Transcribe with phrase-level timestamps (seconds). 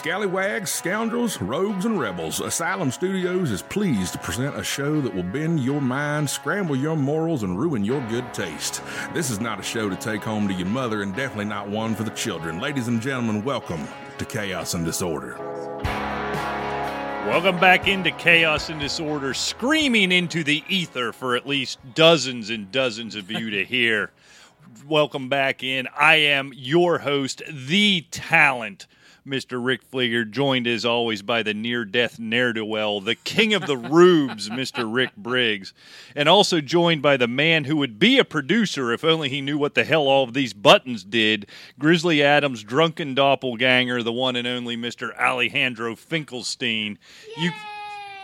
[0.00, 5.22] Scallywags, scoundrels, rogues, and rebels, Asylum Studios is pleased to present a show that will
[5.22, 8.80] bend your mind, scramble your morals, and ruin your good taste.
[9.12, 11.94] This is not a show to take home to your mother, and definitely not one
[11.94, 12.60] for the children.
[12.60, 13.86] Ladies and gentlemen, welcome
[14.16, 15.36] to Chaos and Disorder.
[17.26, 22.72] Welcome back into Chaos and Disorder, screaming into the ether for at least dozens and
[22.72, 24.12] dozens of you to hear.
[24.88, 25.88] Welcome back in.
[25.94, 28.86] I am your host, the talent,
[29.26, 29.64] Mr.
[29.64, 33.66] Rick Fleeger, joined as always by the near death ne'er do well, the king of
[33.66, 34.92] the rubes, Mr.
[34.92, 35.72] Rick Briggs,
[36.14, 39.58] and also joined by the man who would be a producer if only he knew
[39.58, 41.46] what the hell all of these buttons did,
[41.78, 45.16] Grizzly Adams' drunken doppelganger, the one and only Mr.
[45.18, 46.98] Alejandro Finkelstein.
[47.36, 47.50] You.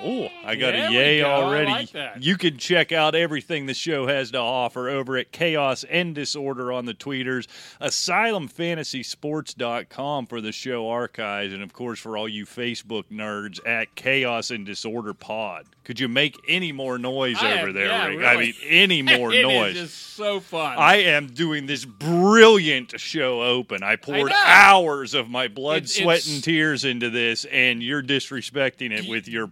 [0.03, 1.31] Oh, I got There a yay go.
[1.31, 1.71] I already.
[1.71, 1.89] like.
[2.21, 6.71] You can check out everything the show has to offer over at Chaos and Disorder
[6.71, 7.47] on the tweeters,
[7.81, 14.51] asylumfantasysports.com for the show archives, and of course for all you Facebook nerds at Chaos
[14.51, 15.65] and Disorder Pod.
[15.85, 18.27] Could you make any more noise I over am- there, yeah, Rick?
[18.27, 19.75] I mean, any more It is noise.
[19.75, 20.77] just so fun.
[20.79, 23.83] I am doing this brilliant show open.
[23.85, 24.43] I poured know.
[24.45, 29.29] hours of my blood, It's- sweat, and tears into this, and you're disrespecting it with
[29.29, 29.47] your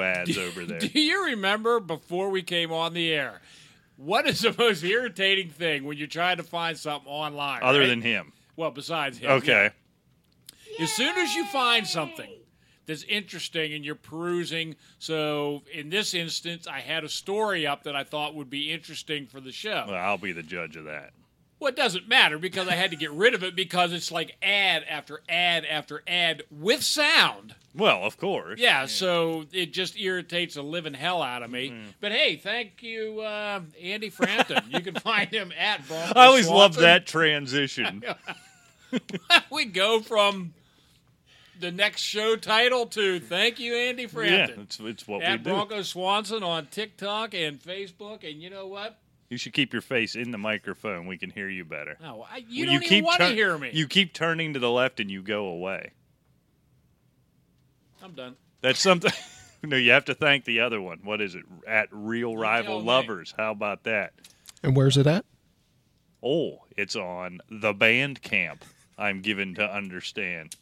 [0.00, 0.78] ads over there.
[0.80, 3.40] Do you remember before we came on the air?
[3.96, 7.60] What is the most irritating thing when you're trying to find something online?
[7.62, 7.86] Other right?
[7.86, 8.32] than him.
[8.56, 9.30] well, besides him.
[9.32, 9.70] Okay.
[10.78, 10.84] yeah.
[10.84, 12.30] As soon as you find something
[12.86, 17.94] that's interesting and you're perusing, so in this instance, I had a story up that
[17.94, 19.84] I thought would be interesting for the show.
[19.86, 21.12] Well, I'll be the judge of that.
[21.60, 24.36] Well, it doesn't matter because I had to get rid of it because it's like
[24.42, 27.54] ad after ad after ad with sound.
[27.76, 28.60] Well, of course.
[28.60, 31.70] Yeah, so it just irritates the living hell out of me.
[31.70, 31.88] Mm-hmm.
[32.00, 34.62] But hey, thank you, uh, Andy Frampton.
[34.68, 38.04] you can find him at Bronco I always love that transition.
[39.50, 40.54] we go from
[41.58, 44.38] the next show title to thank you, Andy Frampton.
[44.38, 44.62] yeah, Frampton.
[44.64, 45.50] it's, it's what we at do.
[45.50, 48.28] Bronco Swanson on TikTok and Facebook.
[48.28, 48.98] And you know what?
[49.30, 51.06] You should keep your face in the microphone.
[51.06, 51.96] We can hear you better.
[52.00, 53.70] No, I, you Well, don't even want to turn- hear me.
[53.72, 55.90] You keep turning to the left and you go away.
[58.04, 58.36] I'm done.
[58.60, 59.12] That's something.
[59.62, 61.00] no, you have to thank the other one.
[61.04, 61.42] What is it?
[61.66, 62.86] At Real Rival tell me.
[62.86, 63.34] Lovers.
[63.36, 64.12] How about that?
[64.62, 65.24] And where's it at?
[66.22, 68.64] Oh, it's on the band camp.
[68.98, 70.54] I'm given to understand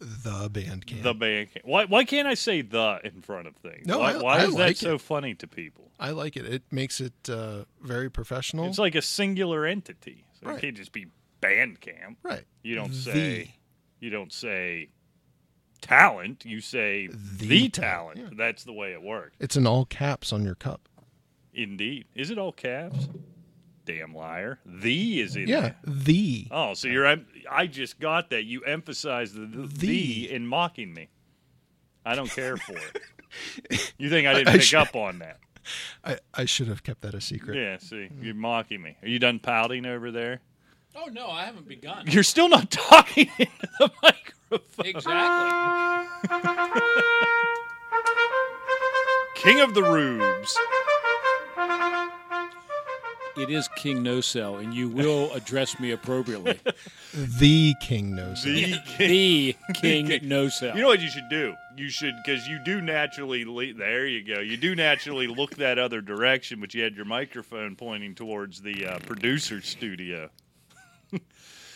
[0.00, 1.02] The band camp.
[1.02, 1.64] the band camp.
[1.64, 3.86] Why, why can't I say the in front of things?
[3.86, 5.90] No, why, I- why I is that like so funny to people?
[6.00, 6.44] I like it.
[6.46, 8.66] It makes it uh, very professional.
[8.66, 10.24] It's like a singular entity.
[10.40, 10.58] So Right.
[10.58, 11.06] it can't just be
[11.40, 12.18] band camp.
[12.24, 12.44] right.
[12.62, 12.96] You don't The.
[12.96, 13.54] say
[14.00, 14.88] you don't say
[15.82, 16.44] talent.
[16.46, 18.16] You say the, The talent.
[18.16, 19.36] talent, That's the way it works.
[19.38, 20.88] It's in all caps on your cup.
[21.52, 22.06] Indeed.
[22.14, 23.08] Is it all caps?
[23.84, 24.58] Damn liar.
[24.64, 25.76] The is in Yeah, there.
[25.84, 26.46] the.
[26.50, 27.16] Oh, so you're.
[27.50, 28.44] I just got that.
[28.44, 29.86] You emphasized the, the, The.
[29.86, 31.08] the in mocking me.
[32.06, 33.02] I don't care for it.
[33.96, 35.38] You think I didn't I pick should- up on that?
[36.04, 37.56] I, I should have kept that a secret.
[37.56, 37.78] Yeah.
[37.78, 38.96] See, you're mocking me.
[39.02, 40.40] Are you done pouting over there?
[40.94, 42.04] Oh, no, I haven't begun.
[42.08, 44.21] You're still not talking into the microphone.
[44.84, 46.30] Exactly.
[49.36, 50.56] King of the rubes.
[53.36, 56.58] It is King No Cell, and you will address me appropriately.
[57.14, 58.70] The king knows it.
[58.72, 59.54] The king.
[59.68, 60.74] the King No Cell.
[60.74, 61.52] You know what you should do?
[61.76, 63.44] You should, because you do naturally.
[63.44, 64.40] Le- there you go.
[64.40, 68.86] You do naturally look that other direction, but you had your microphone pointing towards the
[68.86, 70.30] uh, producer studio.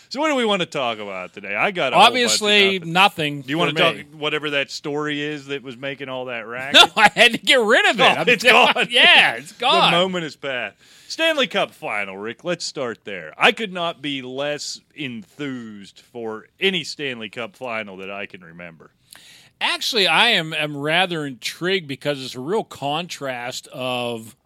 [0.09, 1.55] So, what do we want to talk about today?
[1.55, 2.13] I got a whole bunch of
[2.43, 2.93] Obviously, nothing.
[2.93, 3.43] nothing.
[3.43, 6.75] Do you want to talk whatever that story is that was making all that racket?
[6.75, 8.03] No, I had to get rid of it.
[8.03, 8.87] Oh, I'm it's gone.
[8.91, 9.91] Yeah, it's gone.
[9.93, 10.77] The moment is past.
[11.09, 12.45] Stanley Cup final, Rick.
[12.45, 13.33] Let's start there.
[13.39, 18.91] I could not be less enthused for any Stanley Cup final that I can remember.
[19.61, 24.37] Actually, I am am rather intrigued because it's a real contrast of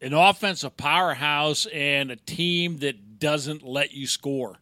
[0.00, 4.56] an offensive powerhouse and a team that doesn't let you score.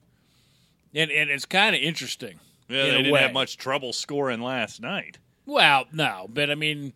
[0.94, 2.40] And and it's kind of interesting.
[2.68, 3.20] Yeah, they didn't way.
[3.20, 5.18] have much trouble scoring last night.
[5.46, 6.92] Well, no, but I mean,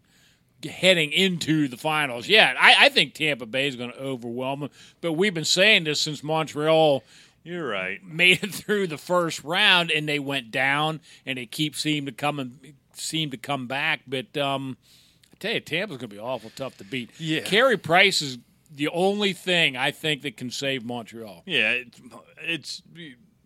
[0.62, 4.70] heading into the finals, yeah, I, I think Tampa Bay is going to overwhelm them.
[5.00, 7.02] But we've been saying this since Montreal
[7.42, 8.04] You're right.
[8.04, 12.12] made it through the first round, and they went down, and they keep seem to
[12.12, 14.00] come and seem to come back.
[14.06, 14.76] But um,
[15.32, 17.10] I tell you, Tampa's going to be awful tough to beat.
[17.18, 17.40] Yeah.
[17.40, 18.36] Carey Price is
[18.74, 21.42] the only thing I think that can save Montreal.
[21.46, 22.00] Yeah, it's,
[22.40, 22.82] it's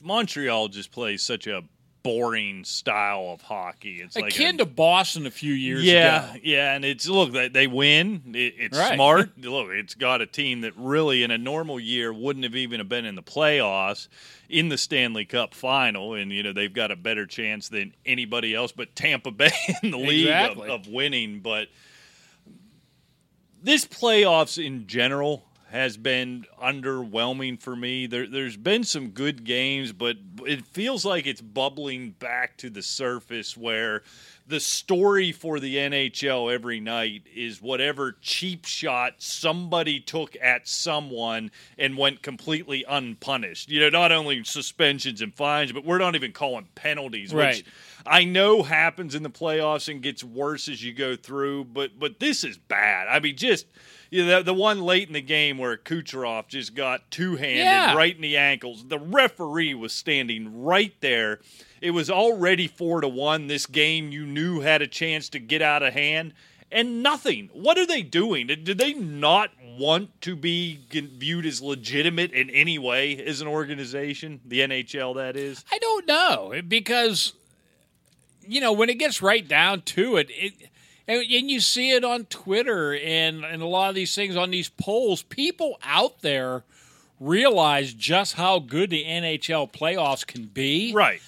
[0.00, 1.62] Montreal just plays such a
[2.02, 4.00] boring style of hockey.
[4.00, 6.40] It's like Akin a- to Boston a few years yeah, ago.
[6.44, 8.22] yeah, and it's look they, they win.
[8.32, 8.94] It, it's Right.
[8.94, 9.36] smart.
[9.44, 12.88] look, it's got a team that really in a normal year wouldn't have even have
[12.88, 14.06] been in the playoffs
[14.48, 18.54] in the Stanley Cup final, and you know they've got a better chance than anybody
[18.54, 19.50] else but Tampa Bay
[19.82, 21.40] in the league of, of winning.
[21.40, 21.66] But
[23.66, 28.06] this playoffs in general has been underwhelming for me.
[28.06, 30.16] There, there's been some good games, but
[30.46, 34.04] it feels like it's bubbling back to the surface where
[34.48, 41.50] the story for the NHL every night is whatever cheap shot somebody took at someone
[41.78, 43.68] and went completely unpunished.
[43.70, 47.56] You know, not only suspensions and fines, but we're not even calling penalties, Right.
[47.56, 47.64] which
[48.06, 52.20] I know happens in the playoffs and gets worse as you go through, but but
[52.20, 53.08] this is bad.
[53.08, 53.66] I mean, just
[54.16, 57.58] you know, the, the one late in the game where Kucherov just got two handed
[57.64, 57.94] Yeah.
[57.94, 58.86] right in the ankles.
[58.88, 61.40] The referee was standing right there.
[61.80, 63.46] It was already four to one.
[63.46, 66.32] This game you knew had a chance to get out of hand.
[66.72, 67.48] And nothing.
[67.52, 68.48] What are they doing?
[68.48, 73.46] Did, did they not want to be viewed as legitimate in any way as an
[73.46, 74.40] organization?
[74.44, 75.64] The NHL, that is.
[75.70, 77.34] I don't know because
[78.48, 80.54] you know when it gets right down to it, it
[81.08, 84.50] and, and you see it on Twitter and and a lot of these things on
[84.50, 85.22] these polls.
[85.22, 86.64] People out there
[87.20, 91.20] realize just how good the NHL playoffs can be, Right.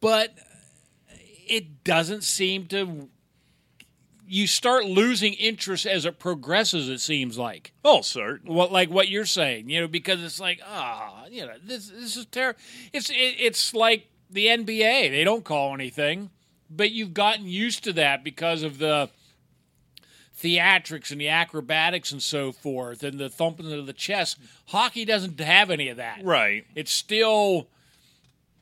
[0.00, 0.34] but
[1.48, 3.08] it doesn't seem to.
[4.32, 6.88] You start losing interest as it progresses.
[6.88, 8.52] It seems like Oh, certain.
[8.54, 12.16] what like what you're saying, you know, because it's like ah, you know, this this
[12.16, 12.60] is terrible.
[12.92, 16.30] It's it, it's like the NBA; they don't call anything,
[16.70, 19.10] but you've gotten used to that because of the
[20.40, 24.38] theatrics and the acrobatics and so forth, and the thumping of the chest.
[24.68, 26.20] Hockey doesn't have any of that.
[26.24, 26.64] Right.
[26.74, 27.68] It's still,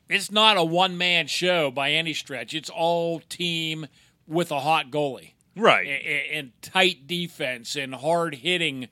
[0.09, 2.53] it's not a one man show by any stretch.
[2.53, 3.87] It's all team
[4.27, 5.87] with a hot goalie Right.
[5.87, 8.89] and, and tight defense and hard hitting,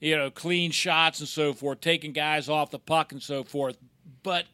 [0.00, 3.76] you know, clean shots and so forth, taking guys off the puck and so forth.
[4.22, 4.44] But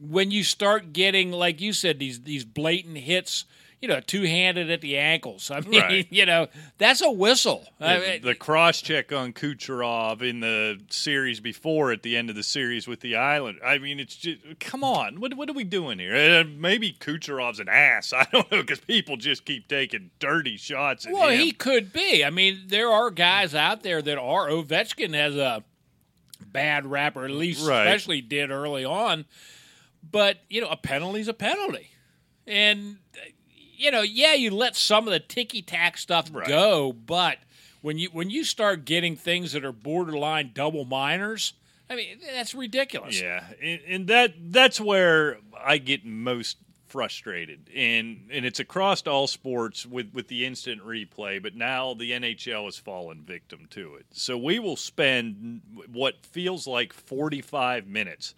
[0.00, 3.44] when you start getting, like you said, these these blatant hits,
[3.80, 5.50] you know, two handed at the ankles.
[5.50, 6.06] I mean, Right.
[6.10, 6.48] you know,
[6.78, 7.66] that's a whistle.
[7.80, 12.28] I The, mean, the cross check on Kucherov in the series before at the end
[12.30, 13.58] of the series with the Island.
[13.64, 15.20] I mean, it's just come on.
[15.20, 16.14] What what are we doing here?
[16.14, 18.12] Uh, maybe Kucherov's an ass.
[18.16, 21.40] I don't know because people just keep taking dirty shots at well, him.
[21.40, 22.24] he could be.
[22.24, 24.48] I mean, there are guys out there that are.
[24.48, 25.62] Ovechkin has a
[26.52, 27.86] bad rap, or at least Right.
[27.86, 29.24] especially did early on.
[30.10, 31.90] But you know, a penalty's a penalty,
[32.46, 32.98] and
[33.76, 36.46] you know, yeah, you let some of the ticky tack stuff Right.
[36.46, 37.38] go, but
[37.80, 41.54] when you when you start getting things that are borderline double minors,
[41.88, 43.20] I mean, that's ridiculous.
[43.20, 46.58] Yeah, and, and that that's where I get most
[46.88, 51.42] frustrated, and and it's across all sports with with the instant replay.
[51.42, 54.06] But now the NHL has fallen victim to it.
[54.10, 55.62] So we will spend
[55.92, 58.34] what feels like forty five minutes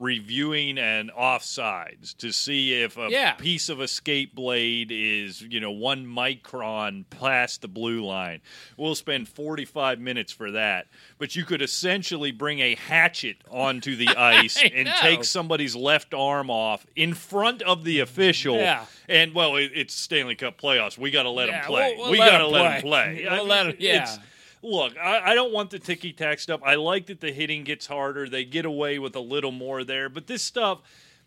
[0.00, 3.32] reviewing an offsides to see if a Yeah.
[3.32, 8.40] piece of escape blade is you know one micron past the blue line
[8.78, 10.86] we'll spend 45 minutes for that
[11.18, 14.92] but you could essentially bring a hatchet onto the ice and know.
[15.00, 18.86] take somebody's left arm off in front of the official Yeah.
[19.06, 22.02] and well it, it's stanley cup playoffs we got to let Yeah, him play we'll-
[22.04, 23.26] we'll we got to let him play.
[23.30, 24.16] We'll let him- yeah.
[24.62, 26.60] Look, I, I don't want the ticky tack stuff.
[26.62, 28.28] I like that the hitting gets harder.
[28.28, 30.08] They get away with a little more there.
[30.08, 30.82] But this stuff,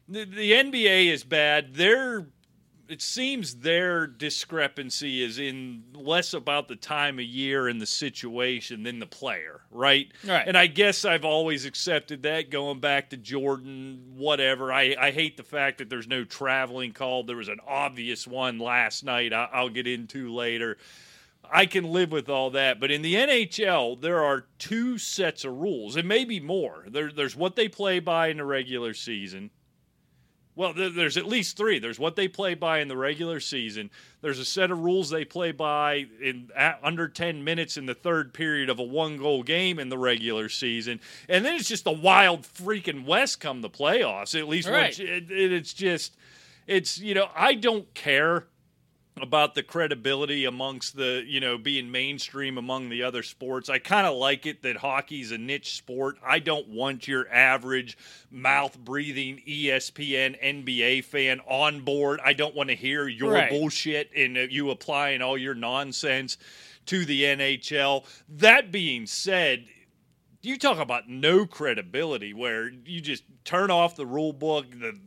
[0.08, 1.74] the, the NBA is bad.
[1.74, 2.28] Their,
[2.88, 8.84] it seems their discrepancy is in less about the time of year and the situation
[8.84, 10.12] than the player, right?
[10.24, 10.48] Right.
[10.48, 14.72] And I guess I've always accepted that going back to Jordan, whatever.
[14.72, 17.25] I, I hate the fact that there's no traveling called.
[17.25, 20.78] There was an obvious one last night I, I'll get into later.
[21.53, 22.79] I can live with all that.
[22.79, 26.86] But in the NHL, there are two sets of rules, and maybe more.
[26.89, 29.51] There, there's what they play by in the regular season.
[30.55, 31.79] Well, there, there's at least three.
[31.79, 33.89] There's what they play by in the regular season.
[34.22, 37.95] There's a set of rules they play by in at under 10 minutes in the
[37.95, 41.00] third period of a one goal game in the regular season.
[41.27, 44.39] And then it's just the wild freaking West come the playoffs.
[44.39, 44.95] At least Right.
[44.98, 46.15] when it, it, it's just,
[46.67, 48.45] it's, you know, I don't care
[49.22, 53.70] about the credibility amongst the you know being mainstream among the other sports.
[53.70, 56.17] I kind of like it that hockey's a niche sport.
[56.25, 57.98] I don't want your average
[58.32, 62.20] mouth breathing ESPN NBA fan on board.
[62.25, 63.50] I don't want to hear your Right.
[63.50, 66.38] bullshit and uh, you applying all your nonsense
[66.88, 68.05] to the NHL.
[68.27, 69.65] That being said,
[70.41, 74.98] you talk about no credibility where you just turn off the rule book the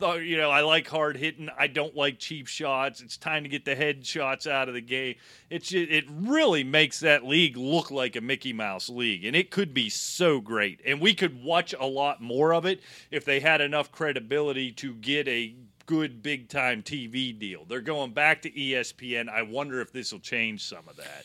[0.00, 1.48] you know, I like hard hitting.
[1.58, 3.00] I don't like cheap shots.
[3.00, 5.16] It's time to get the head shots out of the game.
[5.50, 9.50] It's ju- it really makes that league look like a Mickey Mouse league, and it
[9.50, 10.80] could be so great.
[10.84, 14.94] And we could watch a lot more of it if they had enough credibility to
[14.94, 15.54] get a
[15.86, 17.64] good big time TV deal.
[17.64, 19.28] They're going back to ESPN.
[19.28, 21.24] I wonder if this will change some of that.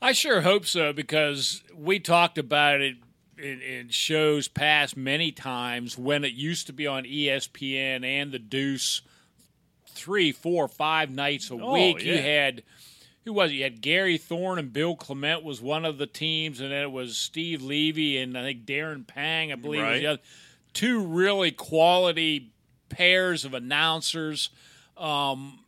[0.00, 2.96] I sure hope so because we talked about it
[3.38, 8.38] in, in shows past many times when it used to be on ESPN and the
[8.38, 9.02] Deuce
[9.90, 12.02] three, four, five nights a Oh, week.
[12.04, 12.62] You had
[13.24, 13.54] who was it?
[13.54, 16.92] You had Gary Thorne and Bill Clement was one of the teams, and then it
[16.92, 20.22] was Steve Levy and I think Darren Pang, I believe, was the other.
[20.72, 22.52] Two really quality
[22.88, 24.50] pairs of announcers,
[24.96, 25.58] um,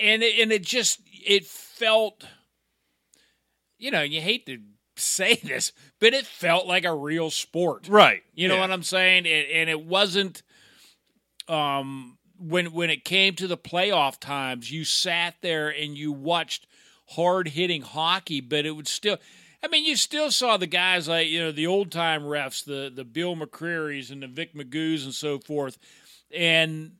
[0.00, 2.24] and it, and it just it felt
[3.80, 4.58] you know, you hate to
[4.96, 7.86] say this, but it felt like a real sport.
[7.88, 8.22] Right.
[8.34, 8.60] You know Yeah.
[8.62, 9.26] what I'm saying?
[9.26, 10.42] And, and it wasn't
[11.48, 16.66] um when when it came to the playoff times, you sat there and you watched
[17.10, 19.18] hard hitting hockey, but it would still
[19.62, 22.90] I mean, you still saw the guys like, you know, the old time refs, the
[22.94, 25.76] the Bill McCreary's and the Mick McGeough's and so forth.
[26.34, 26.92] And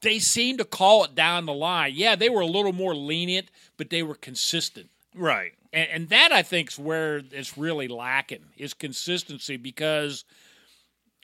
[0.00, 1.92] they seemed to call it down the line.
[1.94, 5.52] Yeah, they were a little more lenient, but they were consistent Right.
[5.72, 10.24] And, and that I think is where it's really lacking is consistency because,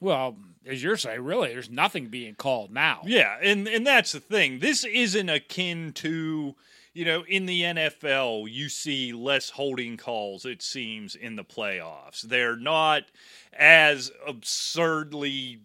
[0.00, 0.37] well,
[0.67, 3.02] as you're saying, really, there's nothing being called now.
[3.05, 4.61] Yeah, and and that's the thing.
[4.61, 6.55] This isn't akin to
[6.95, 12.23] you know in the NFL you see less holding calls it seems in the playoffs.
[12.23, 13.05] They're not
[13.52, 15.61] as absurdly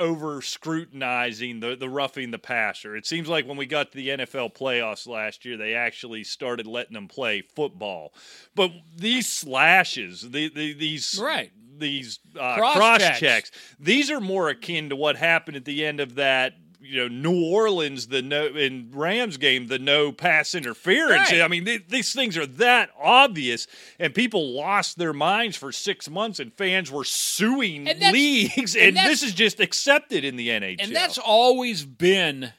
[0.00, 2.96] over scrutinizing the, the roughing the passer.
[2.96, 6.66] It seems like when we got to the NFL playoffs last year, they actually started
[6.66, 8.12] letting them play football.
[8.54, 11.52] But these slashes, the, the, these Right.
[11.78, 13.18] these uh, Cross cross, checks.
[13.20, 13.50] checks.
[13.78, 16.54] These are more akin to what happened at the end of that.
[16.90, 21.30] You know, New Orleans, the no in Rams game, the no pass interference.
[21.30, 21.40] Right.
[21.40, 23.68] I mean, th- these things are that obvious,
[23.98, 28.98] and people lost their minds for six months, and fans were suing And leagues, and
[28.98, 30.82] and, this is just accepted in the NHL.
[30.82, 32.52] And that's always been,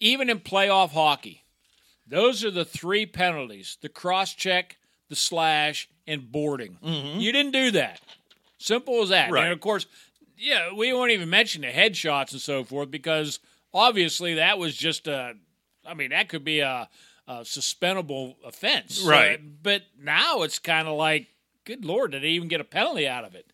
[0.00, 1.44] even in playoff hockey,
[2.06, 4.78] those are the three penalties the cross check,
[5.10, 6.78] the slash, and boarding.
[6.82, 8.00] You didn't do that.
[8.58, 9.26] Simple as that.
[9.26, 9.34] Mm-hmm.
[9.34, 9.44] Right.
[9.44, 9.86] And of course,
[10.36, 13.38] yeah, we won't even mention the headshots and so forth because
[13.72, 15.34] obviously that was just a,
[15.86, 16.88] I mean, that could be a,
[17.26, 19.02] a suspendable offense.
[19.02, 19.38] Right.
[19.38, 21.28] Uh, but now it's kind of like,
[21.64, 23.52] good Lord, did they even get a penalty out of it?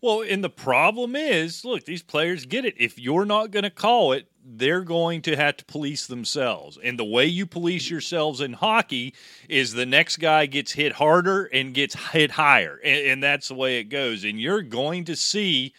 [0.00, 2.74] Well, and the problem is, look, these players get it.
[2.76, 6.78] If you're not going to call it, they're going to have to police themselves.
[6.84, 9.14] And the way you police yourselves in hockey
[9.48, 12.78] is the next guy gets hit harder and gets hit higher.
[12.84, 14.24] And, and that's the way it goes.
[14.24, 15.72] And you're going to see,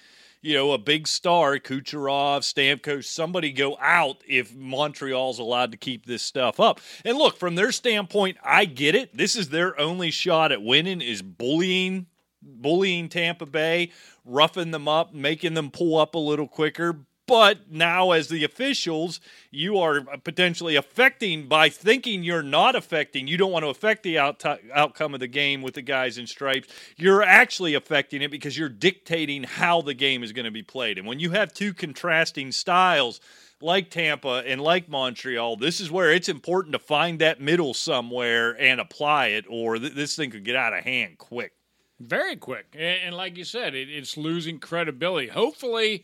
[0.45, 6.05] you know, a big star, Kucherov, Stamkos, somebody go out if Montreal's allowed to keep
[6.05, 6.79] this stuff up.
[7.03, 9.17] And look, from their standpoint, I get it.
[9.17, 12.05] This is their only shot at winning is bullying
[12.43, 13.91] bullying Tampa Bay,
[14.23, 16.99] roughing them up, making them pull up a little quicker.
[17.27, 23.27] But now, as the officials, you are potentially affecting by thinking you're not affecting.
[23.27, 26.27] You don't want to affect the out- outcome of the game with the guys in
[26.27, 26.67] stripes.
[26.97, 30.99] You're actually affecting it because you're dictating how the game is going to be played.
[30.99, 33.19] And when you have two contrasting styles,
[33.59, 38.51] like Tampa and like Montreal, this is where it's important to find that middle somewhere
[38.59, 41.53] and apply it, or th- this thing could get out of hand quick.
[41.99, 42.67] Very quick.
[42.73, 45.29] And, and like you said, it, it's losing credibility.
[45.29, 46.03] Hopefully,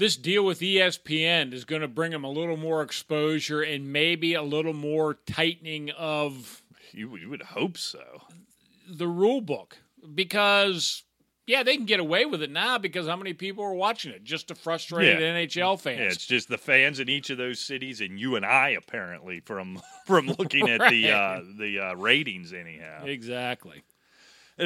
[0.00, 4.34] this deal with ESPN is going to bring them a little more exposure and maybe
[4.34, 8.22] a little more tightening of You, you would hope so.
[8.88, 9.78] the rule book.
[10.14, 11.02] Because,
[11.46, 14.24] yeah, they can get away with it now because how many people are watching it?
[14.24, 15.34] Just to frustrate Yeah.
[15.34, 15.98] NHL fans.
[16.00, 19.40] Yeah, it's just the fans in each of those cities, and you and I apparently
[19.40, 23.04] from from looking at the uh, the uh, ratings anyhow.
[23.04, 23.82] exactly.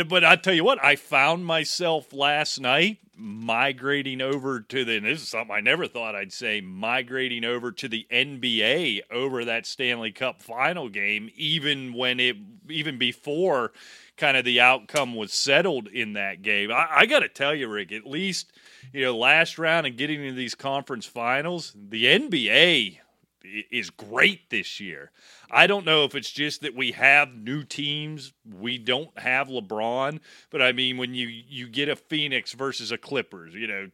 [0.09, 4.99] But I tell you what, I found myself last night migrating over to the.
[4.99, 6.61] This is something I never thought I'd say.
[6.61, 12.37] Migrating over to the NBA over that Stanley Cup final game, even when it,
[12.69, 13.73] even before,
[14.17, 16.71] kind of the outcome was settled in that game.
[16.71, 18.53] I, I got to tell you, Rick, at least
[18.93, 22.99] you know last round and getting into these conference finals, the NBA
[23.45, 25.11] is great this year.
[25.51, 28.33] I don't know if it's just that we have new teams.
[28.59, 30.21] We don't have LeBron,
[30.51, 33.91] but I mean when you you get a Phoenix versus a Clippers, you know,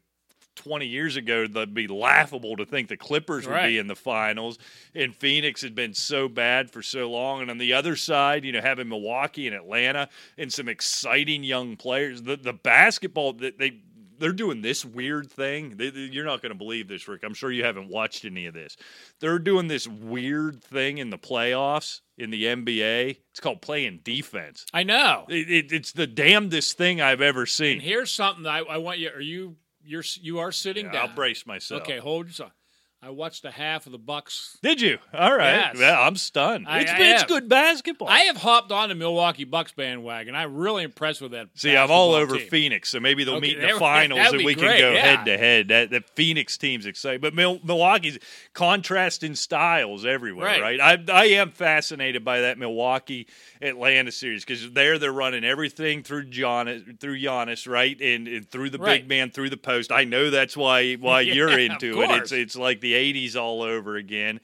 [0.56, 3.68] 20 years ago that'd be laughable to think the Clippers would Right.
[3.68, 4.58] be in the finals
[4.94, 8.52] and Phoenix had been so bad for so long and on the other side, you
[8.52, 12.22] know, having Milwaukee and Atlanta and some exciting young players.
[12.22, 13.80] The the basketball that they
[14.20, 15.76] they're doing this weird thing.
[15.76, 17.22] They, they- you're not going to believe this, Rick.
[17.24, 18.76] I'm sure you haven't watched any of this.
[19.18, 23.16] They're doing this weird thing in the playoffs in the NBA.
[23.30, 24.64] It's called playing defense.
[24.72, 25.26] I know.
[25.28, 27.74] It, it, it's the damnedest thing I've ever seen.
[27.74, 29.10] And here's something that I, I want you.
[29.10, 31.08] Are you you're you are sitting Yeah, down?
[31.10, 31.82] I'll brace myself.
[31.82, 32.52] Okay, hold yourself.
[33.02, 34.58] I watched a half of the Bucks.
[34.62, 34.98] Did you?
[35.14, 35.54] All right.
[35.72, 35.78] Yes.
[35.78, 36.66] Well, I'm stunned.
[36.68, 38.08] I- It's, I it's good basketball.
[38.08, 40.34] I have hopped on the Milwaukee Bucks bandwagon.
[40.34, 41.48] I'm really impressed with that.
[41.54, 42.48] See, I'm all over team.
[42.50, 45.00] Phoenix, so maybe they'll Okay, meet in the finals and we can go yeah.
[45.16, 45.68] head to head.
[45.68, 48.18] That the Phoenix team's exciting, but Mil- Milwaukee's
[48.52, 50.78] contrasting styles everywhere, Right.
[50.78, 51.08] right?
[51.08, 53.28] I I am fascinated by that Milwaukee
[53.62, 58.68] Atlanta series because there they're running everything through Giannis, through Giannis, right, and, and through
[58.68, 59.00] the Right.
[59.00, 59.90] big man, through the post.
[59.90, 62.10] I know that's why why Yeah, you're into it.
[62.10, 64.40] It's it's like the '80s all over again.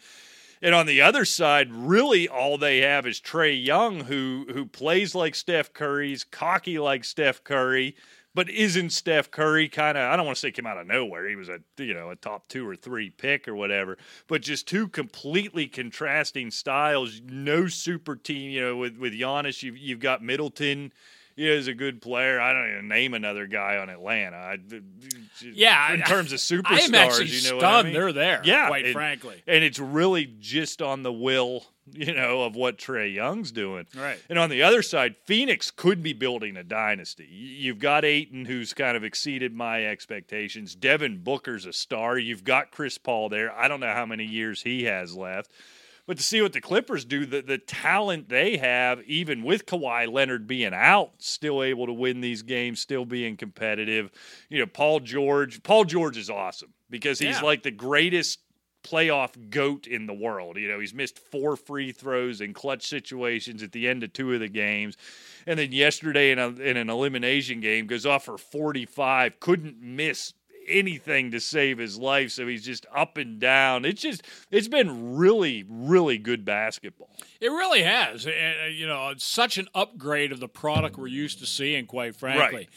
[0.62, 5.14] And on the other side, really all they have is Trae Young, who who plays
[5.14, 7.94] like Steph Curry's cocky like Steph Curry,
[8.34, 11.28] but isn't Steph Curry kind of I don't want to say came out of nowhere.
[11.28, 13.98] He was a you know a top two or three pick or whatever,
[14.28, 17.20] but just two completely contrasting styles.
[17.24, 18.76] No super team, you know.
[18.76, 20.92] With with Giannis, you've you've got Middleton.
[21.36, 22.40] Yeah, is a good player.
[22.40, 24.36] I don't even name another guy on Atlanta.
[24.36, 24.58] I,
[25.42, 27.92] Yeah, in I- terms of superstars, I am you know stunned what I mean?
[27.92, 28.40] they're there.
[28.44, 29.42] Yeah, quite and- frankly.
[29.46, 33.86] and it's really just on the will, you know, of what Trae Young's doing.
[33.94, 34.18] Right.
[34.30, 37.26] And on the other side, Phoenix could be building a dynasty.
[37.30, 40.74] You've got Ayton, who's kind of exceeded my expectations.
[40.74, 42.18] Devin Booker's a star.
[42.18, 43.52] You've got Chris Paul there.
[43.52, 45.50] I don't know how many years he has left.
[46.06, 50.10] But to see what the Clippers do, the, the talent they have, even with Kawhi
[50.10, 54.10] Leonard being out, still able to win these games, still being competitive.
[54.48, 55.62] You know, Paul George.
[55.64, 57.42] Paul George is awesome because he's Yeah.
[57.42, 58.38] like the greatest
[58.84, 60.56] playoff goat in the world.
[60.58, 64.32] You know, he's missed four free throws in clutch situations at the end of two
[64.32, 64.96] of the games.
[65.44, 70.34] And then yesterday in, a, in an elimination game goes off for 45, couldn't miss
[70.68, 72.30] anything to save his life.
[72.30, 73.84] So he's just up and down.
[73.84, 77.10] It's just, it's been really, really good basketball.
[77.40, 78.26] It really has.
[78.26, 82.16] Uh, you know, it's such an upgrade of the product we're used to seeing, quite
[82.16, 82.56] frankly.
[82.56, 82.68] Right.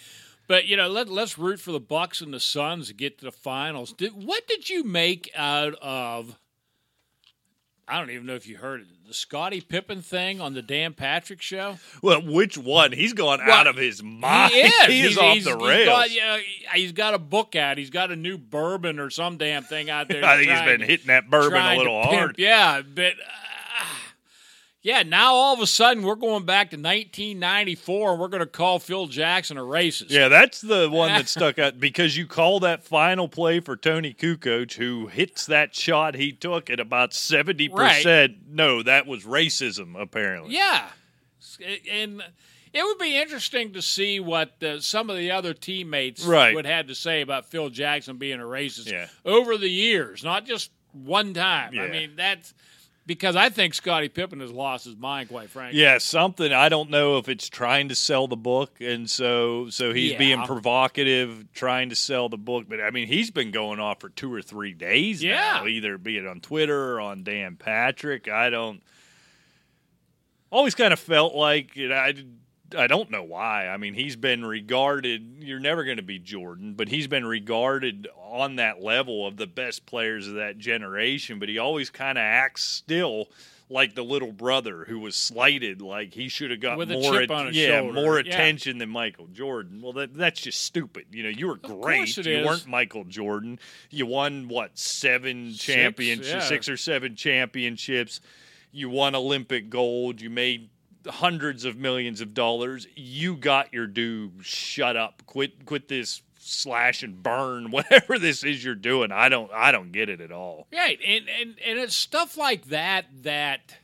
[0.48, 3.26] But you know, let, let's root for the Bucks and the Suns to get to
[3.26, 3.94] the finals.
[3.94, 6.40] Did, what did you make out of?
[7.88, 8.88] I don't even know if you heard it.
[9.10, 11.80] The Scottie Pippen thing on the Dan Patrick show.
[12.04, 12.92] Well, which one?
[12.92, 14.52] He's gone Well, out of his mind.
[14.54, 14.74] He is.
[14.86, 15.88] He is He's- off he's- the he's rails.
[15.90, 16.38] got, you know,
[16.76, 17.80] he's got a book out.
[17.80, 20.24] He's got a new bourbon or some damn thing out there.
[20.24, 22.14] I think he's been hitting that bourbon a little pimp.
[22.14, 22.36] hard.
[22.38, 23.16] Yeah, but uh,
[24.82, 28.46] yeah, now all of a sudden we're going back to 1994 and we're going to
[28.46, 30.10] call Phil Jackson a racist.
[30.10, 34.14] Yeah, that's the one that stuck out because you call that final play for Toni
[34.14, 38.38] Kukoc, who hits that shot he took at about 70%.
[38.50, 40.56] No, that was racism, apparently.
[40.56, 40.88] Yeah,
[41.92, 42.24] and
[42.74, 46.56] it would be interesting to see what uh, some of the other teammates Right.
[46.56, 49.08] would have to say about Phil Jackson being a racist Yeah.
[49.26, 51.78] over the years, not just one time.
[51.80, 52.54] I mean, that's
[53.10, 55.82] because I think Scottie Pippen has lost his mind, quite frankly.
[55.82, 59.92] Yeah, something I don't know if it's trying to sell the book, and so so
[59.94, 60.18] he's Yeah.
[60.20, 62.66] being provocative, trying to sell the book.
[62.70, 65.36] But I mean, he's been going off for two or three days Yeah.
[65.62, 68.28] now, either be it on Twitter or on Dan Patrick.
[68.30, 68.82] I don't.
[70.52, 72.14] Always kind of felt like you know, I.
[72.78, 73.68] I don't know why.
[73.68, 75.38] I mean, he's been regarded.
[75.40, 79.48] You're never going to be Jordan, but he's been regarded on that level of the
[79.48, 81.40] best players of that generation.
[81.40, 83.28] But he always kind of acts still
[83.72, 87.56] like the little brother who was slighted, like he should have got With more, his
[87.56, 87.94] yeah, shoulder.
[87.94, 88.34] more Yeah.
[88.34, 89.82] attention than Michael Jordan.
[89.82, 91.06] Well, that, that's just stupid.
[91.12, 92.18] You know, you were great.
[92.18, 92.46] you is.
[92.46, 93.60] weren't Michael Jordan.
[93.92, 96.40] You won what seven championships, yeah.
[96.40, 98.22] six or seven championships.
[98.72, 100.20] You won Olympic gold.
[100.22, 100.70] You made
[101.08, 102.88] hundreds of millions of dollars.
[102.96, 104.32] You got your due.
[104.42, 105.24] Shut up.
[105.26, 105.66] Quit.
[105.66, 107.72] Quit this slash and burn.
[107.72, 109.52] Whatever this is you're doing, I don't.
[109.54, 110.68] I don't get it at all.
[110.74, 113.78] Right, and and and it's stuff like that that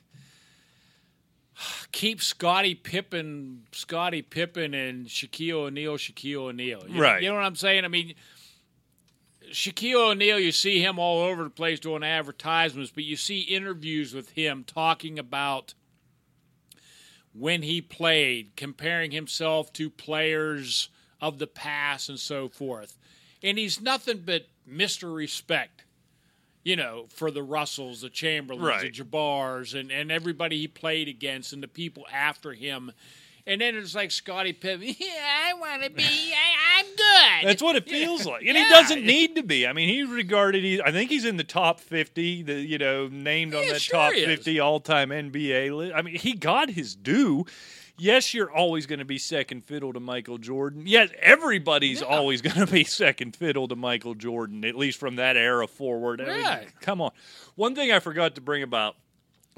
[1.92, 6.84] keeps Scottie Pippen, Scottie Pippen, and Shaquille O'Neal, Shaquille O'Neal.
[6.88, 7.22] You, Right.
[7.22, 7.86] You know what I'm saying?
[7.86, 8.16] I mean,
[9.52, 14.14] Shaquille O'Neal, you see him all over the place doing advertisements, but you see interviews
[14.14, 15.74] with him talking about
[17.38, 20.90] when he played, comparing himself to players
[21.22, 22.98] of the past and so forth.
[23.44, 25.14] And he's nothing but Mr.
[25.14, 25.84] Respect,
[26.64, 28.82] you know, for the Russells, the Chamberlains, Right.
[28.82, 32.92] the Jabbars, and, and everybody he played against and the people after him.
[33.48, 37.48] And then it's like Scottie Pippen, yeah, I want to be, I, I'm good.
[37.50, 38.64] That's what it feels like, and Yeah.
[38.64, 39.68] he doesn't need to be.
[39.68, 40.64] I mean, he's regarded.
[40.64, 42.42] He, I think he's in the top fifty.
[42.42, 45.94] The you know named on Yeah, that sure top fifty all time NBA list.
[45.96, 47.46] I mean, he got his due.
[48.00, 50.84] yes, you're always going to be second fiddle to Michael Jordan.
[50.88, 55.38] Yes, everybody's always going to be second fiddle to Michael Jordan, at least from that
[55.38, 56.20] era forward.
[56.20, 56.26] I
[56.62, 57.12] mean, come on.
[57.56, 58.96] One thing I forgot to bring about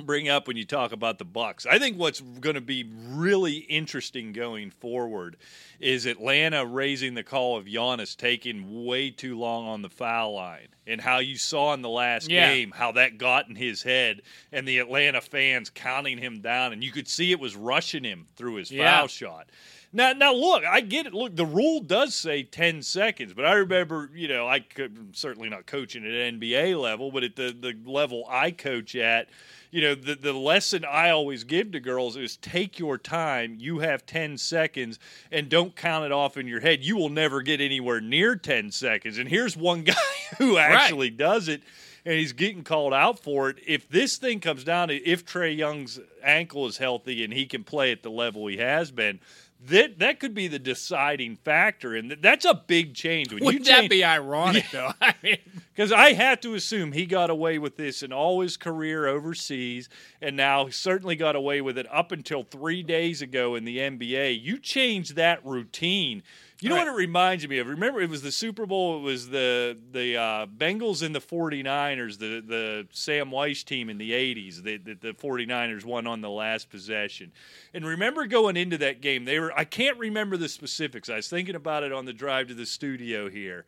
[0.06, 1.66] bring up when you talk about the Bucks.
[1.66, 5.38] I think what's going to be really interesting going forward
[5.80, 10.68] is Atlanta raising the call of Giannis taking way too long on the foul line,
[10.86, 12.48] and how you saw in the last Yeah.
[12.48, 16.84] game how that got in his head, and the Atlanta fans counting him down, and
[16.84, 19.00] you could see it was rushing him through his Yeah.
[19.00, 19.50] foul shot.
[19.94, 21.14] Now, now look, I get it.
[21.14, 25.50] Look, the rule does say ten seconds, but I remember, you know, I could certainly
[25.50, 29.30] not coaching at NBA level, but at the the level I coach at,
[29.71, 33.58] you know, the the lesson I always give to girls is take your time.
[33.60, 34.99] You have ten seconds,
[35.32, 36.84] and don't count it off in your head.
[36.84, 39.17] You will never get anywhere near ten seconds.
[39.17, 39.93] And here's one guy
[40.38, 41.62] who actually does it
[42.08, 43.58] and he's getting called out for it.
[43.67, 47.65] If this thing comes down to if Trae Young's ankle is healthy and he can
[47.65, 49.19] play at the level he has been,
[49.65, 53.34] that that could be the deciding factor, and that's a big change.
[53.34, 54.91] When Wouldn't you that be ironic, though?
[55.02, 55.38] I mean,
[55.74, 59.89] because I have to assume he got away with this in all his career overseas,
[60.22, 63.80] and now he certainly got away with it up until three days ago in the
[63.80, 64.41] NBA.
[64.41, 66.22] You change that routine.
[66.60, 66.88] You know Right.
[66.88, 67.67] what it reminds me of?
[67.67, 68.98] Remember, it was the Super Bowl.
[68.98, 73.98] It was the the uh, Bengals and the 49ers, the the Sam Wyche team in
[74.00, 74.63] the 80s.
[74.63, 77.32] The, the, the 49ers won on the last possession.
[77.74, 81.10] And remember going into that game, they were I can't remember the specifics.
[81.10, 83.65] I was thinking about it on the drive to the studio here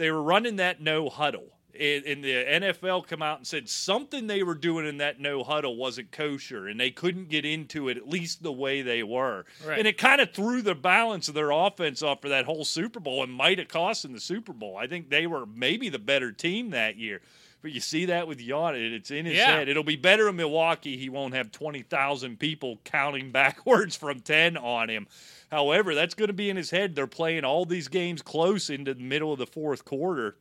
[0.00, 1.48] they were running that no huddle.
[1.78, 5.44] And and the NFL come out and said something they were doing in that no
[5.44, 9.44] huddle wasn't kosher, and they couldn't get into it at least the way they were.
[9.66, 9.78] Right.
[9.78, 13.00] And it kind of threw the balance of their offense off for that whole Super
[13.00, 14.76] Bowl, and might have cost them the Super Bowl.
[14.76, 17.20] I think they were maybe the better team that year.
[17.62, 19.56] But you see that with Giannis, it's in his Yeah.
[19.56, 19.68] head.
[19.68, 20.96] It'll be better in Milwaukee.
[20.96, 25.06] He won't have twenty thousand people counting backwards from ten on him.
[25.50, 26.94] However, that's going to be in his head.
[26.94, 30.36] They're playing all these games close into the middle of the fourth quarter.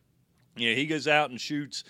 [0.56, 1.84] You know, he goes out and shoots,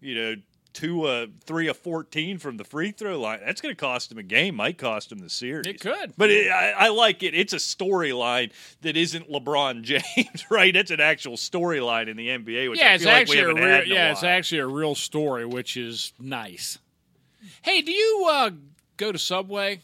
[0.00, 0.34] you know,
[0.72, 3.40] two, uh, three of fourteen from the free throw line.
[3.44, 4.56] That's going to cost him a game.
[4.56, 5.66] Might cost him the series.
[5.66, 6.12] It could.
[6.18, 7.34] But it, I, I like it.
[7.34, 8.52] It's a storyline
[8.82, 9.82] that isn't LeBron
[10.16, 10.74] James, right?
[10.76, 12.70] It's an actual storyline in the NBA.
[12.70, 14.94] Which yeah, I it's like actually a real, in a yeah, it's actually a real
[14.94, 16.78] story, which is nice.
[17.62, 18.50] Hey, do you uh,
[18.96, 19.80] go to Subway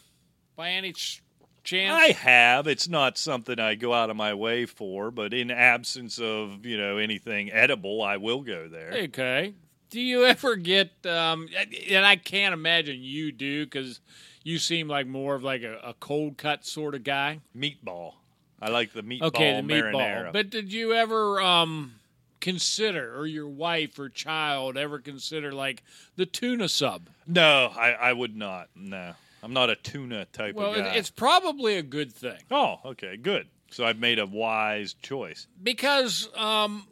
[0.55, 1.22] by any ch-
[1.63, 1.93] chance?
[2.01, 2.67] I have.
[2.67, 6.77] It's not something I go out of my way for, but in absence of you
[6.77, 8.91] know anything edible, I will go there.
[9.05, 9.53] Okay.
[9.89, 10.91] Do you ever get?
[11.05, 11.47] Um,
[11.89, 13.99] and I can't imagine you do because
[14.43, 17.39] you seem like more of like a, a cold cut sort of guy.
[17.55, 18.13] Meatball.
[18.61, 19.93] I like the meatball Okay, the meatball.
[19.93, 20.33] marinara.
[20.33, 21.95] But did you ever um,
[22.39, 25.83] consider, or your wife or child ever consider like
[26.15, 27.09] the tuna sub?
[27.27, 28.69] no, I, I would not.
[28.75, 30.93] No, I'm not a tuna type Well, of it, guy.
[30.95, 32.37] it's probably a good thing.
[32.49, 33.47] oh, okay, good.
[33.71, 35.47] So I've made a wise choice.
[35.61, 36.87] because um,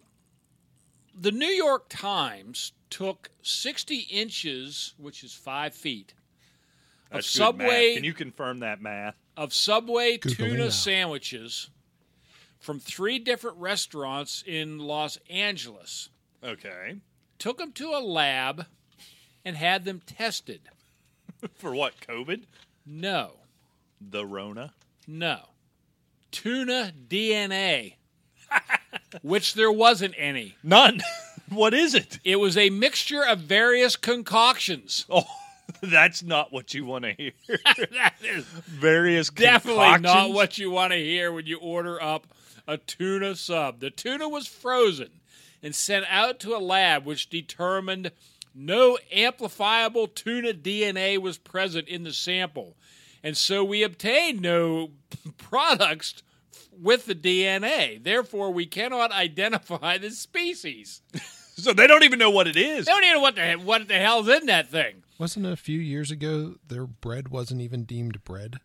[1.18, 6.14] the New York Times took 60 inches, which is five feet,
[7.10, 7.68] of That's good math.
[7.70, 9.16] Subway Can you confirm that math?
[9.38, 10.70] of Subway Googling tuna now.
[10.70, 11.70] sandwiches
[12.60, 16.10] from three different restaurants in Los Angeles.
[16.44, 16.98] Okay.
[17.40, 18.66] Took them to a lab
[19.46, 20.62] and had them tested.
[21.56, 21.94] For what?
[22.08, 22.44] COVID?
[22.86, 23.32] No,
[24.00, 24.74] The Rona?
[25.08, 25.40] no,
[26.32, 27.96] tuna DNA,
[29.22, 30.56] which there wasn't any.
[30.64, 31.02] None.
[31.50, 32.20] what is it?
[32.24, 35.06] It was a mixture of various concoctions.
[35.10, 35.24] Oh,
[35.82, 37.32] that's not what you want to hear.
[37.48, 42.28] that is Various definitely not what you want to hear when you order up
[42.68, 43.80] a tuna sub.
[43.80, 45.10] The tuna was frozen
[45.64, 48.12] and sent out to a lab which determined
[48.54, 52.76] no amplifiable tuna DNA was present in the sample.
[53.24, 54.92] And so we obtained no
[55.38, 56.24] products
[56.72, 58.04] with the DNA.
[58.04, 61.02] Therefore, we cannot identify the species.
[61.54, 62.86] So they don't even know what it is.
[62.86, 65.04] They don't even know what the, what the hell's in that thing.
[65.20, 68.56] Wasn't it a few years ago their bread wasn't even deemed bread?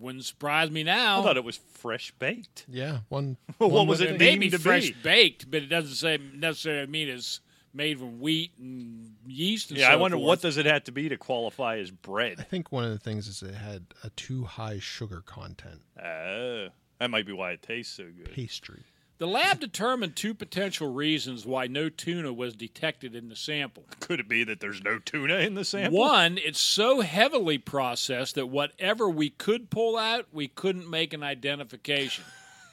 [0.00, 1.16] Wouldn't surprise me now.
[1.16, 1.22] I now.
[1.22, 2.64] thought it was fresh baked.
[2.66, 3.36] Yeah, one.
[3.58, 4.20] What was it It think.
[4.20, 4.96] may be deemed to fresh be?
[5.02, 7.40] baked, but it doesn't say necessarily mean it's
[7.74, 10.26] made from wheat and yeast and Yeah, I wonder forth.
[10.26, 12.36] what does it have to be to qualify as bread.
[12.38, 15.80] I think one of the things is it had a too high sugar content.
[16.02, 18.32] Oh, that might be why it tastes so good.
[18.32, 18.84] Pastry.
[19.18, 23.84] The lab determined two potential reasons why no tuna was detected in the sample.
[24.00, 26.00] Could it be that there's no tuna in the sample?
[26.00, 31.22] One, it's so heavily processed that whatever we could pull out, we couldn't make an
[31.22, 32.24] identification.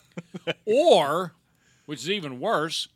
[0.65, 1.33] or,
[1.85, 2.87] which is even worse,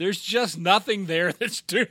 [0.00, 1.86] there's just nothing there that's tuna.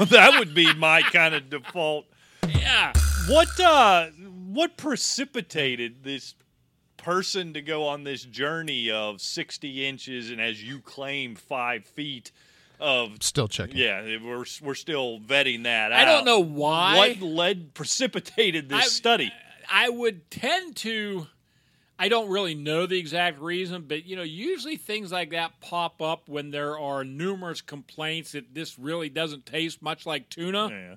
[0.00, 2.06] that would be my kind of default.
[2.48, 2.92] yeah.
[3.28, 4.06] What uh
[4.48, 6.34] what precipitated this
[6.96, 12.32] person to go on this journey of 60 inches and as you claim 5 feet
[12.80, 13.76] of Still checking.
[13.76, 16.96] yeah, we're we're still vetting that I don't know why.
[16.96, 19.32] What led precipitated this I- study?
[19.72, 21.26] I would tend to.
[22.00, 26.00] I don't really know the exact reason, but you know, usually things like that pop
[26.00, 30.68] up when there are numerous complaints that this really doesn't taste much like tuna.
[30.70, 30.94] Yeah.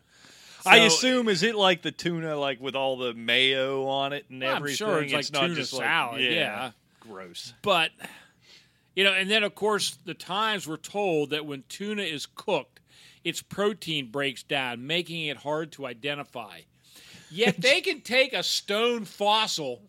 [0.65, 4.41] I assume is it like the tuna like with all the mayo on it and
[4.45, 4.77] I'm everything?
[4.77, 6.29] sure it's like not tuna just like- salad, yeah.
[6.29, 6.71] yeah.
[7.01, 7.53] Gross.
[7.61, 7.91] But
[8.95, 12.79] you know, and then of course the times we're told that when tuna is cooked,
[13.25, 16.61] its protein breaks down, making it hard to identify.
[17.33, 19.81] Yet they can take a stone fossil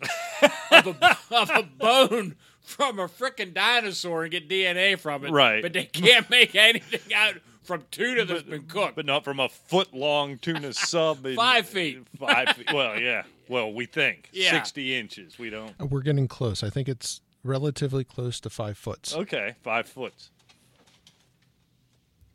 [0.70, 5.62] of a, of a bone from a frickin' dinosaur and get DNA from it, Right.
[5.62, 8.96] But they can't make anything out from tuna that's been cooked.
[8.96, 11.24] But not from a foot long tuna sub.
[11.26, 12.06] in- Five feet.
[12.18, 12.72] Five feet.
[12.72, 13.24] Well, yeah.
[13.48, 14.50] Well, we think Yeah.
[14.52, 15.38] 60 inches.
[15.38, 15.72] We don't.
[15.90, 16.62] We're getting close.
[16.62, 19.14] I think it's relatively close to five foots.
[19.14, 20.14] Okay, five foot.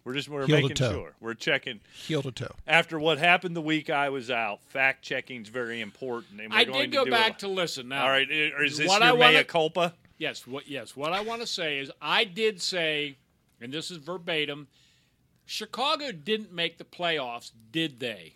[0.03, 0.91] We're just we're Heel making toe.
[0.91, 1.13] sure.
[1.19, 1.81] We're checking.
[1.93, 2.55] Heel to toe.
[2.65, 6.39] After what happened the week I was out, fact checking is very important.
[6.41, 7.39] And we're I going did to go do back it.
[7.39, 8.03] to listen now.
[8.03, 9.93] All right, is this What your I wanna- mea culpa?
[10.17, 13.17] Yes, what yes, what I want to say is I did say,
[13.61, 14.67] and this is verbatim,
[15.45, 18.35] Chicago didn't make the playoffs, did they?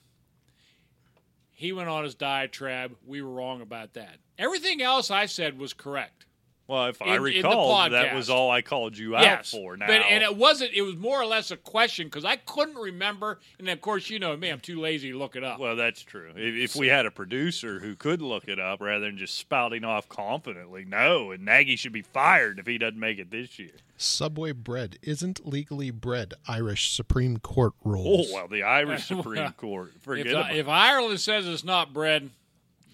[1.52, 2.96] He went on his diatribe.
[3.06, 4.18] We were wrong about that.
[4.38, 6.26] Everything else I said was correct.
[6.68, 9.52] Well, if I In- in the recall, that was all I called you out yes,
[9.52, 9.76] for.
[9.76, 10.72] Now, but and it wasn't.
[10.74, 13.40] It was more or less a question because I couldn't remember.
[13.60, 15.60] And of course, you know me, I'm too lazy to look it up.
[15.60, 16.32] Well, that's true.
[16.36, 19.84] If, if we had a producer who could look it up rather than just spouting
[19.84, 23.72] off confidently, no, and Nagy should be fired if he doesn't make it this year.
[23.98, 26.34] Subway bread isn't legally bread.
[26.48, 28.06] Irish Supreme Court rules.
[28.06, 28.34] Oh, rules.
[28.34, 29.92] well, the Irish Supreme Court.
[30.02, 32.43] Forget if, uh, about if Ireland says it's not bread, it's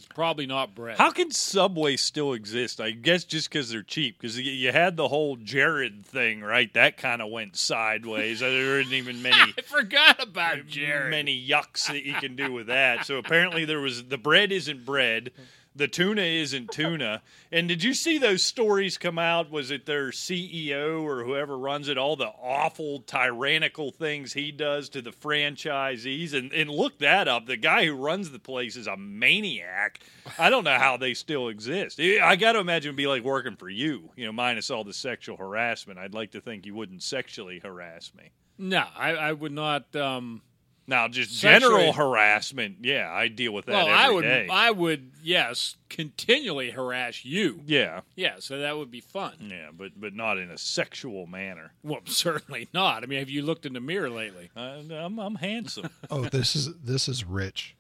[0.09, 0.97] probably not bread.
[0.97, 2.81] How can Subway still exist?
[2.81, 4.17] I guess just because they're cheap.
[4.19, 6.73] Because you had the whole Jared thing, right?
[6.73, 8.39] That kind of went sideways.
[8.39, 11.11] there isn't even many I forgot about Jared.
[11.11, 13.05] many yucks that you can do with that.
[13.05, 15.31] So apparently there was the bread isn't bread,
[15.79, 17.23] the tuna isn't tuna.
[17.51, 19.49] And did you see those stories come out?
[19.49, 21.97] Was it their CEO or whoever runs it?
[21.97, 26.35] All the awful tyrannical things he does to the franchisees.
[26.35, 27.47] And and look that up.
[27.47, 30.01] The guy who runs the place is a maniac.
[30.37, 31.99] I don't know how they still exist.
[31.99, 34.11] I got to imagine it'd be like working for you.
[34.15, 35.97] You know, minus all the sexual harassment.
[35.97, 38.31] I'd like to think you wouldn't sexually harass me.
[38.59, 39.95] No, I, I would not.
[39.95, 40.41] Um,
[40.89, 44.21] Now, just Sexually- general harassment, yeah, I deal with that well, every I would.
[44.23, 44.47] day.
[44.51, 45.11] I would.
[45.23, 47.61] Yes, continually harass you.
[47.65, 49.33] yeah, Yeah, so that would be fun.
[49.51, 51.73] yeah, but but not in a sexual manner.
[51.83, 53.03] Well, certainly not.
[53.03, 54.49] I mean, have you looked in the mirror lately?
[54.55, 55.89] I, I'm I'm handsome.
[56.11, 57.75] Oh, this is this is rich.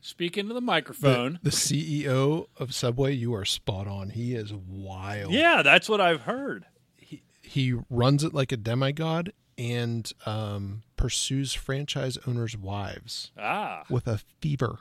[0.00, 1.40] Speak into the The, microphone.
[1.42, 4.10] the CEO of Subway, you are spot on.
[4.10, 5.32] He is wild.
[5.32, 6.64] yeah, that's what I've heard.
[6.96, 14.06] He He runs it like a demigod and um, pursues franchise owners' wives Ah, with
[14.06, 14.78] a fever,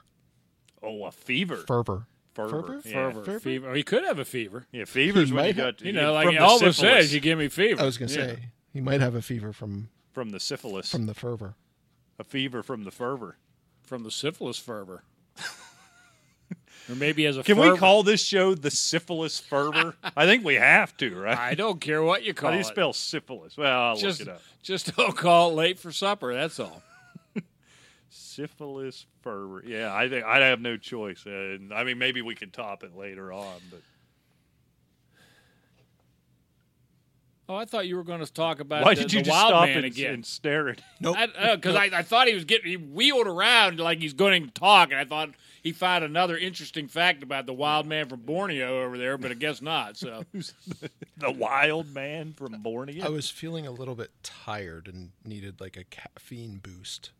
[0.83, 2.07] oh, a fever, fervor.
[2.33, 2.81] fervor, fervor?
[2.85, 2.93] Yeah.
[3.11, 3.39] Fervor, Fever?
[3.39, 3.69] fever.
[3.71, 4.65] Oh, he could have a fever.
[4.71, 7.13] Yeah, fever's He when you might have- You know, like from the Elvis syphilis, says,
[7.13, 7.81] you give me fever.
[7.81, 8.25] I was going to Yeah.
[8.35, 11.55] say he might have a fever from from the syphilis, from the fervor.
[12.19, 13.38] a fever from the fervor.
[13.83, 15.03] from the syphilis fervor.
[16.89, 17.73] or maybe as a Can fervor.
[17.73, 19.95] we call this show the syphilis fervor?
[20.15, 21.37] I think we have to, right?
[21.37, 22.65] I don't care what you call How do you it.
[22.67, 23.57] spell syphilis?
[23.57, 24.41] Well, I'll just, look it up.
[24.61, 26.33] just don't call it late for supper.
[26.33, 26.81] That's all.
[28.09, 29.63] Syphilis fervor.
[29.65, 31.25] Yeah, I think I have no choice.
[31.25, 33.81] Uh, I mean, maybe we can top it later on, but
[37.47, 39.36] Oh, I thought you were going to talk about why the, did you the just
[39.36, 40.13] wild stop man and, again.
[40.15, 40.81] and stare at?
[40.99, 41.15] Nope.
[41.55, 44.51] Because uh, I, I, thought he was getting he wheeled around like he's going to
[44.51, 45.29] talk, and I thought
[45.62, 49.36] he found another interesting fact about the wild man from Borneo over there, but I
[49.36, 49.95] guess not.
[49.95, 50.23] So
[51.17, 53.05] the wild man from Borneo.
[53.05, 57.12] I was feeling a little bit tired and needed like a caffeine boost.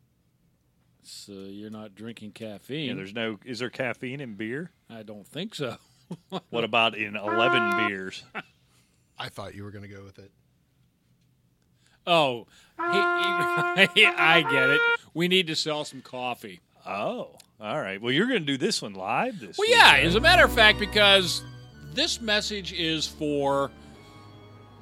[1.04, 2.98] so you're not drinking yeah, caffeine?
[2.98, 3.38] there's no.
[3.46, 4.72] Is there caffeine in beer?
[4.90, 5.78] I don't think so.
[6.52, 8.24] What about in eleven beers?
[9.18, 10.32] I thought you were going to go with it.
[12.08, 12.48] Oh,
[12.78, 14.82] he, he- I get it.
[15.14, 16.62] We need to sell some coffee.
[16.86, 18.00] Oh, all right.
[18.02, 19.58] Well, you're going to do this one live this.
[19.58, 20.06] Well, week, yeah, right?
[20.06, 21.44] as a matter of fact, because
[21.94, 23.72] this message is for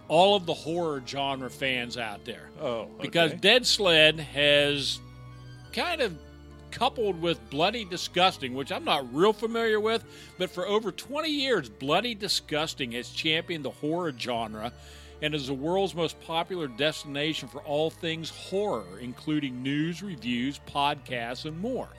[0.09, 2.49] all of the horror genre fans out there.
[2.59, 3.33] Oh, Because.
[3.35, 4.99] Dead Sled has
[5.71, 6.17] kind of
[6.73, 10.03] coupled with Bloody Disgusting, which I'm not real familiar with,
[10.39, 14.73] but for over 20 years, Bloody Disgusting has championed the horror genre
[15.21, 21.45] and is the world's most popular destination for all things horror, including news, reviews, podcasts,
[21.45, 21.89] and more.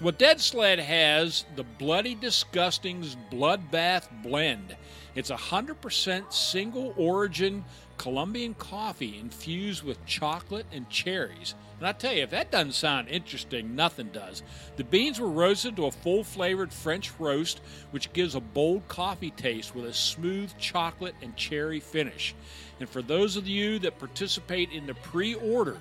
[0.00, 4.76] Well, Dead Sled has the Bloody Disgusting's Bloodbath Blend.
[5.14, 7.64] It's a 100% single origin
[7.98, 11.54] Colombian coffee infused with chocolate and cherries.
[11.78, 14.42] And I tell you, if that doesn't sound interesting, nothing does.
[14.76, 19.30] The beans were roasted to a full flavored French roast, which gives a bold coffee
[19.30, 22.34] taste with a smooth chocolate and cherry finish.
[22.80, 25.78] And for those of you that participate in the pre order,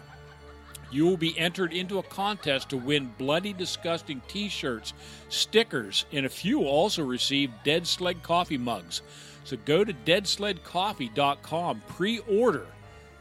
[0.93, 4.93] you will be entered into a contest to win Bloody Disgusting t shirts,
[5.29, 9.01] stickers, and a few will also receive Dead Sled coffee mugs.
[9.43, 12.67] So go to deadsledcoffee.com, pre order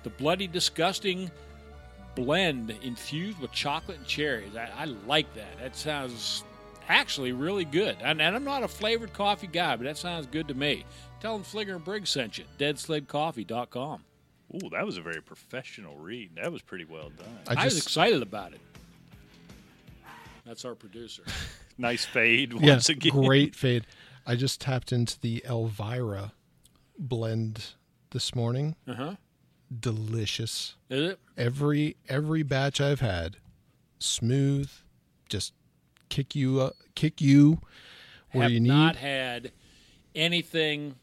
[0.02, 1.30] the Bloody Disgusting
[2.14, 4.56] blend infused with chocolate and cherries.
[4.56, 5.58] I, I like that.
[5.61, 6.44] That sounds
[6.88, 7.96] actually really good.
[8.02, 10.85] And, and I'm not a flavored coffee guy, but that sounds good to me.
[11.20, 12.44] Tell them Fleeger and Briggs sent you.
[12.58, 14.04] Deadsledcoffee.com.
[14.54, 16.32] Ooh, that was a very professional read.
[16.37, 17.38] That was pretty well done.
[17.48, 18.61] I, I was just excited about it.
[20.44, 21.22] That's our producer.
[21.78, 23.12] nice fade yeah, once again.
[23.12, 23.87] great fade.
[24.26, 26.32] I just tapped into the Elvira
[26.98, 27.74] blend
[28.11, 28.76] this morning.
[28.87, 29.14] Uh huh.
[29.80, 30.76] Delicious.
[30.90, 31.20] Is it?
[31.37, 33.38] Every every batch I've had,
[33.98, 34.70] smooth,
[35.28, 35.54] just
[36.08, 37.58] kick you uh, kick you
[38.32, 38.68] where have you need.
[38.68, 39.50] not had
[40.14, 40.94] anything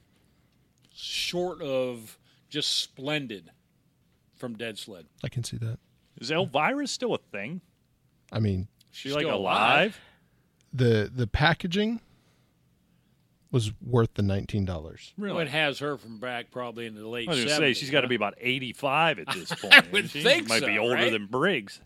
[0.95, 2.17] short of
[2.49, 3.51] just splendid
[4.35, 5.05] from Dead Sled.
[5.23, 5.79] I can see that.
[6.21, 7.61] Is Elvira still a thing?
[8.31, 9.99] I mean, She like Still alive?
[10.71, 12.01] the the packaging
[13.51, 15.13] was worth the nineteen dollars.
[15.17, 17.27] Well, it has her from back probably in the late.
[17.27, 19.73] I was going to 70s, say she's got to be about eighty-five at this point.
[19.73, 20.21] I would she?
[20.21, 21.11] think might so, be older right?
[21.11, 21.79] than Briggs.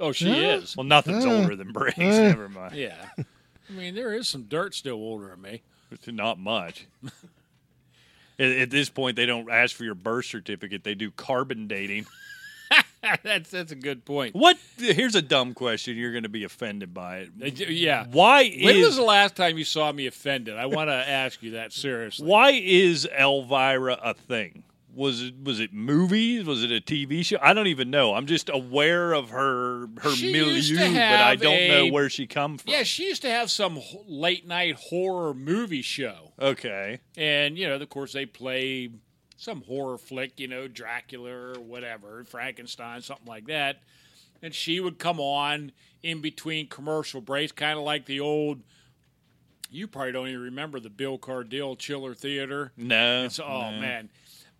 [0.00, 0.56] Oh, she Yeah.
[0.56, 0.76] is.
[0.76, 1.98] Well, nothing's Uh, older than Briggs.
[1.98, 2.02] uh.
[2.28, 2.74] Never mind.
[2.74, 2.94] Yeah.
[3.18, 5.62] I mean, there is some dirt still older than me.
[6.08, 6.86] Not much.
[8.38, 10.84] at, at this point, they don't ask for your birth certificate.
[10.84, 12.06] They do carbon dating.
[13.22, 14.34] that's that's a good point.
[14.34, 14.56] What?
[14.78, 15.96] Here's a dumb question.
[15.96, 17.70] You're going to be offended by Uh, it.
[17.70, 18.06] Yeah.
[18.10, 20.56] Why When is was the last time you saw me offended?
[20.56, 22.26] I want to ask you that seriously.
[22.26, 24.64] why is Elvira a thing?
[24.94, 26.44] Was it was it movies?
[26.46, 27.36] Was it a TV show?
[27.42, 28.14] I don't even know.
[28.14, 32.26] I'm just aware of her her She milieu, but I don't a- know where she
[32.26, 32.72] come from.
[32.72, 36.32] Yeah, she used to have some late night horror movie show.
[36.40, 37.00] Okay.
[37.14, 38.88] And, you know, of course, they play
[39.36, 43.80] some horror flick, you know, Dracula or whatever, Frankenstein, something like that.
[44.42, 45.72] And she would come on
[46.02, 48.62] in between commercial breaks, kind of like the old.
[49.70, 52.72] You probably don't even remember the Bill Cardille Chiller Theater.
[52.76, 53.24] No.
[53.24, 53.80] It's, oh, no.
[53.80, 54.10] man.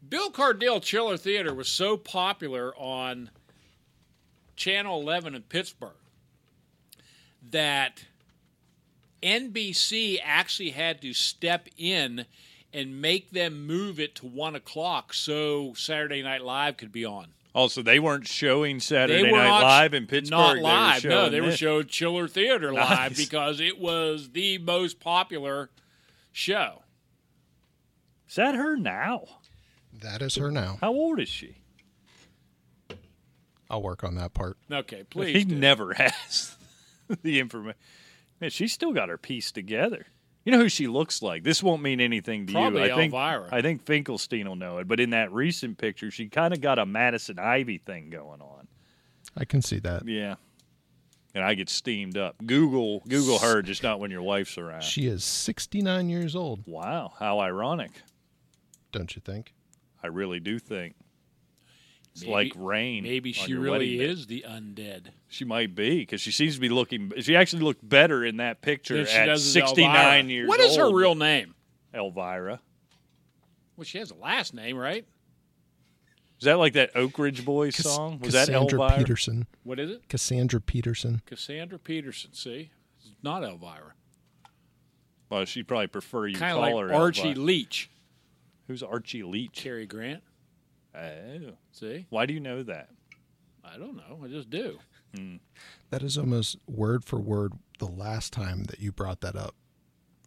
[0.07, 3.31] Bill Cardille Chiller Theater was so popular on
[4.57, 5.93] Channel 11 in Pittsburgh
[7.51, 8.05] that
[9.23, 12.27] NBC actually had to step in
[12.77, 17.29] and make them move it to one o'clock so Saturday Night Live could be on.
[17.55, 20.37] Oh, also, they weren't showing Saturday were Night not, Live in Pittsburgh.
[20.39, 21.05] Not They were live.
[21.07, 21.57] no, they were this.
[21.59, 23.17] showing Chiller Theater live Nice.
[23.17, 25.71] because it was the most popular
[26.33, 26.83] show.
[28.29, 29.25] Is that her now?
[30.03, 30.77] That is her now.
[30.83, 31.57] How old is she?
[33.71, 34.59] I'll work on that part.
[34.71, 35.45] Okay, he please.
[35.47, 35.55] do.
[35.55, 36.57] never has
[37.23, 37.79] the information.
[38.41, 40.07] Man, she's still got her piece together.
[40.47, 41.43] You know who she looks like?
[41.43, 42.93] This won't mean anything to Probably you.
[42.93, 43.49] I think Elvira.
[43.51, 44.87] I think Finkelstein will know it.
[44.87, 48.69] But in that recent picture, she kind of got a Madison Ivy thing going on.
[49.37, 50.07] I can see that.
[50.07, 50.37] Yeah.
[51.35, 52.37] And I get steamed up.
[52.47, 54.83] Google Google her, just not when your wife's around.
[54.85, 57.91] She is 69 years old, wow, how ironic.
[58.93, 59.53] don't you think?
[60.03, 60.95] I really do think.
[62.13, 63.03] It's Maybe- like rain.
[63.03, 64.05] Maybe on she your really wedding day.
[64.07, 65.09] is the undead.
[65.29, 67.13] She might be because she seems to be looking.
[67.21, 70.23] She actually looked better in that picture Than she at does as 69 Elvira.
[70.33, 70.95] years What is her old.
[70.95, 71.55] real name?
[71.93, 72.61] Elvira.
[73.77, 75.05] Well, she has a last name, right?
[76.39, 78.19] Is that like that Oak Ridge Boys Cass- song?
[78.21, 78.99] Was that Cassandra Elvira?
[78.99, 79.47] Peterson?
[79.65, 80.09] What is it?
[80.09, 81.23] Cassandra Peterson.
[81.27, 82.33] Cassandra Peterson.
[82.33, 83.95] See, it's not Elvira.
[85.29, 87.45] Well, she'd probably prefer you Kind of call like her Archie Elvira.
[87.47, 87.91] Leach.
[88.69, 89.55] Who's Archie Leach?
[89.55, 90.23] Cary Grant.
[90.95, 92.91] Oh, See, why do you know that?
[93.65, 94.21] I don't know.
[94.25, 94.79] I just do.
[95.17, 95.41] Mm.
[95.91, 99.55] That is almost word for word the last time that you brought that up.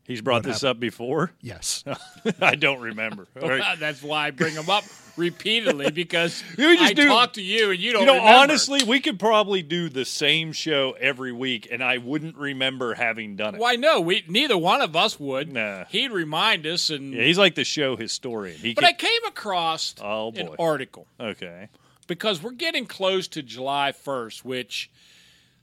[0.06, 1.34] He's brought What this up before.
[1.40, 1.84] Yes.
[2.42, 3.28] I don't remember.
[3.42, 3.80] All right.
[3.80, 4.84] That's why I bring them up
[5.18, 8.02] repeatedly because You just I do- talk to you and you don't.
[8.02, 8.38] You know, remember.
[8.40, 13.36] honestly, we could probably do the same show every week, and I wouldn't remember having
[13.36, 13.62] done it.
[13.62, 14.02] Why no?
[14.02, 15.54] We neither one of us would.
[15.54, 15.84] Nah.
[15.90, 18.58] He'd remind us, and Yeah, he's like the show historian.
[18.58, 21.68] He but could, I came across Oh, an article okay.
[22.10, 24.90] Because we're getting close to July 1st, which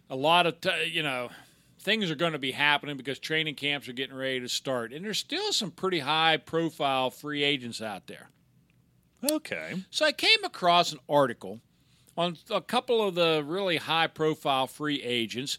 [0.09, 1.29] a lot of t- you know
[1.81, 5.05] things are going to be happening because training camps are getting ready to start, and
[5.05, 8.31] there's still some pretty high profile free agents out there.
[9.31, 9.83] Okay.
[9.91, 11.61] So I came across an article
[12.17, 15.59] on a couple of the really high profile free agents,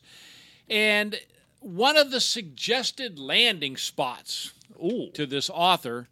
[0.69, 1.19] And
[1.59, 5.09] one of the suggested landing spots Ooh.
[5.13, 6.07] to this author,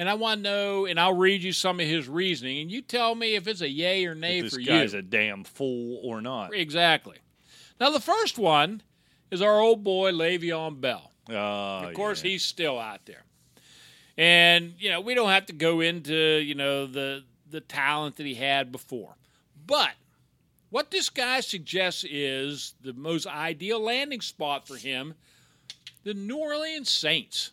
[0.00, 2.80] and I want to know, and I'll read you some of his reasoning, and you
[2.80, 4.64] tell me if it's a yay or nay for you.
[4.64, 6.54] this guy's a damn fool or not.
[6.54, 7.18] exactly.
[7.78, 8.80] Now, the first one
[9.30, 11.12] is our old boy Le'Veon Bell.
[11.28, 12.30] Uh, Of course, yeah.
[12.30, 13.24] he's still out there,
[14.16, 18.26] and you know we don't have to go into you know the the talent that
[18.26, 19.16] he had before,
[19.66, 19.90] but
[20.70, 25.14] what this guy suggests is the most ideal landing spot for him:
[26.04, 27.50] the New Orleans Saints,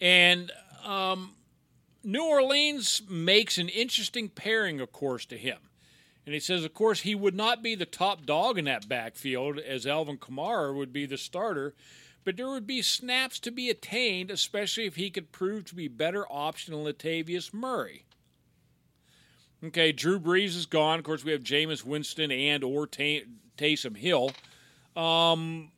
[0.00, 0.50] and
[0.84, 1.34] um,
[2.04, 5.58] New Orleans makes an interesting pairing, of course, to him.
[6.24, 9.58] And he says, of course, he would not be the top dog in that backfield,
[9.58, 11.74] as Alvin Kamara would be the starter,
[12.24, 15.88] but there would be snaps to be attained, especially if he could prove to be
[15.88, 18.04] better option than Latavius Murray.
[19.64, 20.98] Okay, Drew Brees is gone.
[20.98, 23.26] Of course, we have Jameis Winston and or Ta-
[23.56, 24.32] Taysom Hill.
[24.96, 25.70] Um,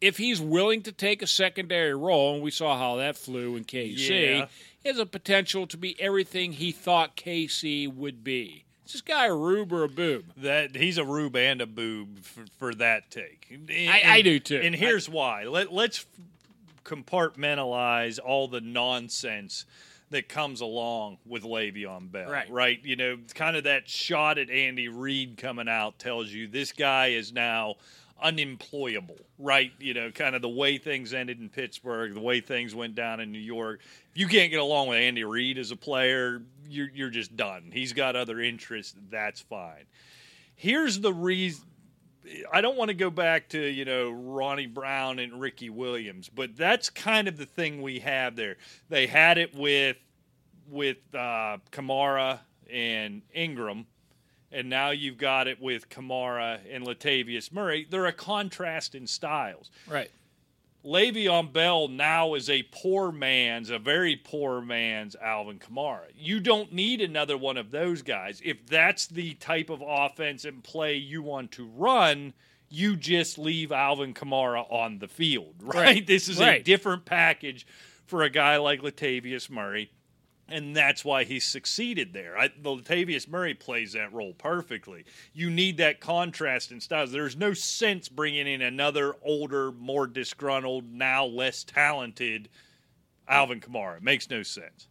[0.00, 3.64] if he's willing to take a secondary role, and we saw how that flew in
[3.64, 4.46] KC, Yeah.
[4.82, 8.64] he has a potential to be everything he thought KC would be.
[8.86, 10.24] Is this guy a rube or a boob?
[10.38, 13.46] that he's a rube and a boob for, for that take.
[13.50, 14.60] And- I- I do too.
[14.62, 15.44] And here's why.
[15.44, 16.06] Let, let's
[16.84, 19.64] compartmentalize all the nonsense
[20.10, 22.30] that comes along with Le'Veon Bell.
[22.30, 22.48] Right.
[22.50, 22.80] Right.
[22.82, 27.08] You know, kind of that shot at Andy Reid coming out tells you this guy
[27.08, 27.76] is now
[28.20, 29.72] unemployable, right?
[29.78, 33.20] You know, kind of the way things ended in Pittsburgh, the way things went down
[33.20, 33.80] in New York.
[34.10, 37.70] If you can't get along with Andy Reid as a player, you're you're just done.
[37.72, 38.94] He's got other interests.
[39.10, 39.84] That's fine.
[40.54, 41.64] Here's the reason.
[42.52, 46.56] I don't want to go back to you know Ronnie Brown and Ricky Williams, but
[46.56, 48.56] that's kind of the thing we have there.
[48.88, 49.96] They had it with
[50.68, 52.40] with uh, Kamara
[52.70, 53.86] and Ingram,
[54.50, 57.86] and now you've got it with Kamara and Latavius Murray.
[57.88, 59.70] They're a contrast in styles.
[59.86, 60.10] Right.
[60.84, 66.04] Le'Veon Bell now is a poor man's, a very poor man's Alvin Kamara.
[66.16, 68.40] You don't need another one of those guys.
[68.44, 72.32] If that's the type of offense and play you want to run,
[72.70, 75.74] you just leave Alvin Kamara on the field, right?
[75.74, 76.06] Right.
[76.06, 77.66] This is a different package
[78.06, 79.90] for a guy like Latavius Murray.
[80.50, 82.38] And that's why he succeeded there.
[82.38, 85.04] I, Latavius Murray plays that role perfectly.
[85.34, 87.12] You need that contrast in styles.
[87.12, 92.48] There's no sense bringing in another older, more disgruntled, now less talented
[93.28, 93.98] Alvin Kamara.
[93.98, 94.88] It makes no sense.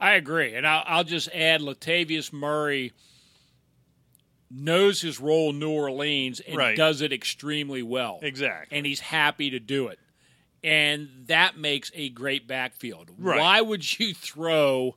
[0.00, 2.92] I agree, and I'll, I'll just add Latavius Murray
[4.50, 6.76] knows his role in New Orleans and Right.
[6.76, 8.20] does it extremely well.
[8.22, 8.76] Exactly.
[8.76, 9.98] and he's happy to do it.
[10.64, 13.10] And that makes a great backfield.
[13.18, 13.38] Right.
[13.38, 14.96] Why would you throw,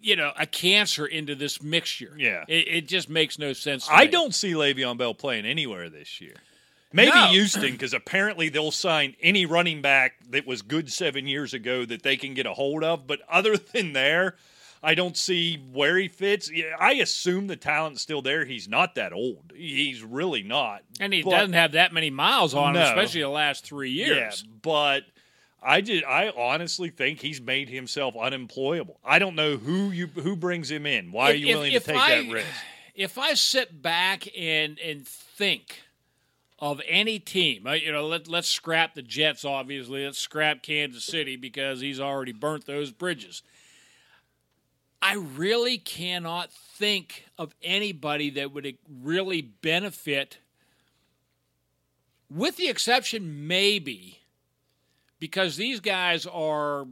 [0.00, 2.14] you know, a cancer into this mixture?
[2.18, 2.44] Yeah.
[2.48, 3.86] It, it just makes no sense.
[3.90, 4.10] I me.
[4.10, 6.34] don't see Le'Veon Bell playing anywhere this year.
[6.92, 7.28] Maybe No.
[7.28, 12.02] Houston, because apparently they'll sign any running back that was good seven years ago that
[12.02, 13.06] they can get a hold of.
[13.06, 14.34] But other than there,
[14.82, 16.50] I don't see where he fits.
[16.78, 18.46] I assume the talent's still there.
[18.46, 19.52] He's not that old.
[19.54, 20.82] He's really not.
[20.98, 24.42] And he But- doesn't have that many miles on him, especially the last three years.
[24.46, 25.04] Yeah, but
[25.62, 26.04] I did.
[26.04, 28.98] I honestly think he's made himself unemployable.
[29.04, 31.12] I don't know who you who brings him in.
[31.12, 32.48] Why are you willing if to take I- that risk?
[32.94, 35.82] If I sit back and and think
[36.58, 39.44] of any team, you know, let let's scrap the Jets.
[39.44, 43.42] Obviously, let's scrap Kansas City because he's already burnt those bridges.
[45.02, 50.38] I really cannot think of anybody that would really benefit,
[52.28, 54.18] with the exception maybe
[55.18, 56.86] because these guys are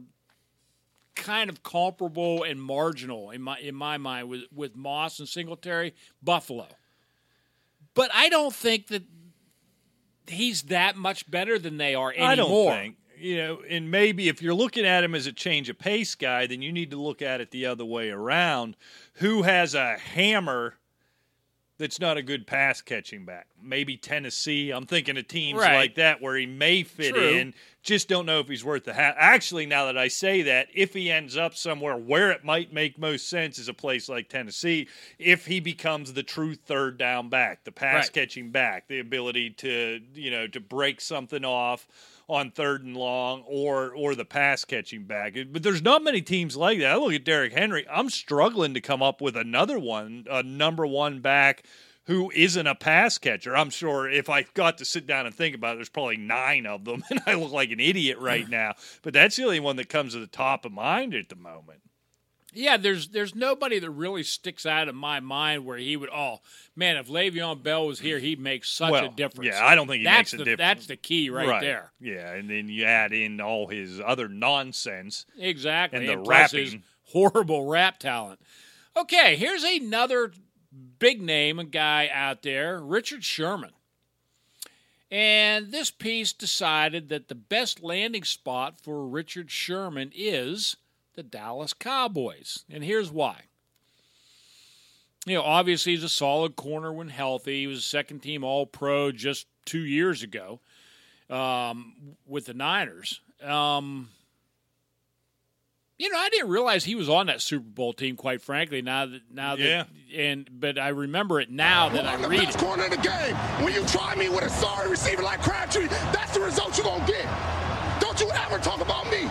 [1.15, 5.93] kind of comparable and marginal in my in my mind with with Moss and Singletary,
[6.23, 6.67] Buffalo.
[7.93, 9.03] But I don't think that
[10.27, 12.29] he's that much better than they are anymore.
[12.31, 12.95] I don't think.
[13.19, 16.47] You know, and maybe if you're looking at him as a change of pace guy,
[16.47, 18.77] then you need to look at it the other way around.
[19.15, 20.75] Who has a hammer
[21.77, 23.47] that's not a good pass catching back?
[23.61, 24.71] Maybe Tennessee.
[24.71, 25.73] I'm thinking of teams Right.
[25.73, 27.21] like that where he may fit True.
[27.21, 27.53] in.
[27.83, 29.15] Just don't know if he's worth the hat.
[29.17, 32.97] Actually, now that I say that, if he ends up somewhere where it might make
[32.97, 37.63] most sense is a place like Tennessee, if he becomes the true third down back,
[37.65, 38.13] the pass Right.
[38.13, 41.87] catching back, the ability to, you know, to break something off
[42.29, 45.35] on third and long or or the pass catching back.
[45.51, 46.91] But there's not many teams like that.
[46.91, 47.85] I look at Derrick Henry.
[47.89, 51.65] I'm struggling to come up with another one, a number one back
[52.05, 53.55] who isn't a pass catcher.
[53.55, 56.65] I'm sure if I got to sit down and think about it, there's probably nine
[56.65, 58.73] of them, and I look like an idiot right now.
[59.03, 61.81] But that's the only one that comes to the top of mind at the moment.
[62.53, 66.09] Yeah, there's there's nobody that really sticks out in my mind where he would.
[66.09, 66.39] Oh
[66.75, 69.51] man, if Le'Veon Bell was here, he'd make such Well, a difference.
[69.53, 70.59] yeah, I don't think he that's makes a the, difference.
[70.79, 71.91] That's the key right, there.
[71.99, 75.25] Yeah, and then you add in all his other nonsense.
[75.37, 75.99] Exactly.
[75.99, 76.83] And the his rapping.
[77.03, 78.39] horrible rap talent.
[78.97, 80.31] Okay, here's another
[80.97, 83.71] big name guy out there, Richard Sherman.
[85.11, 90.77] And this piece decided that the best landing spot for Richard Sherman is
[91.19, 92.63] the Dallas Cowboys.
[92.71, 93.41] And here's why.
[95.25, 97.59] You know, obviously he's a solid corner when healthy.
[97.59, 100.61] He was a second team All Pro just two years ago
[101.29, 103.19] um, with the Niners.
[103.43, 104.09] Um,
[105.97, 108.15] you know, I didn't realize he was on that Super Bowl team.
[108.15, 109.83] Quite frankly, now that now Yeah.
[109.83, 112.61] that and but I remember it now that I I'm the read best it.
[112.63, 113.35] corner in the game.
[113.61, 117.05] When you try me with a sorry receiver like Crabtree, that's the result you're gonna
[117.05, 117.25] get.
[117.99, 119.29] Don't you ever talk about me.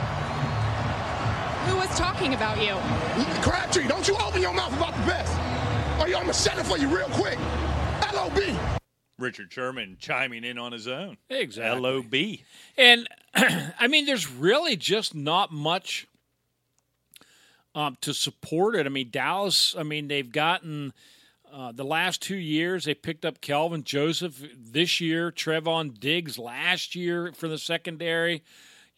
[1.88, 2.74] Who was talking about you?
[3.40, 5.32] Crabtree, don't you open your mouth about the best.
[5.98, 7.38] Or you, I'm gonna shut it for you real quick.
[8.12, 8.56] L.O.B.
[9.18, 11.16] Richard Sherman chiming in on his own.
[11.30, 11.80] Exactly.
[11.80, 12.38] LOB.
[12.76, 13.08] And
[13.80, 16.06] I mean, there's really just not much
[17.74, 18.84] um, to support it.
[18.84, 19.74] I mean, Dallas.
[19.76, 20.92] I mean, they've gotten
[21.50, 22.84] uh, the last two years.
[22.84, 28.42] They picked up Kelvin Joseph this year, Trevon Diggs last year for the secondary.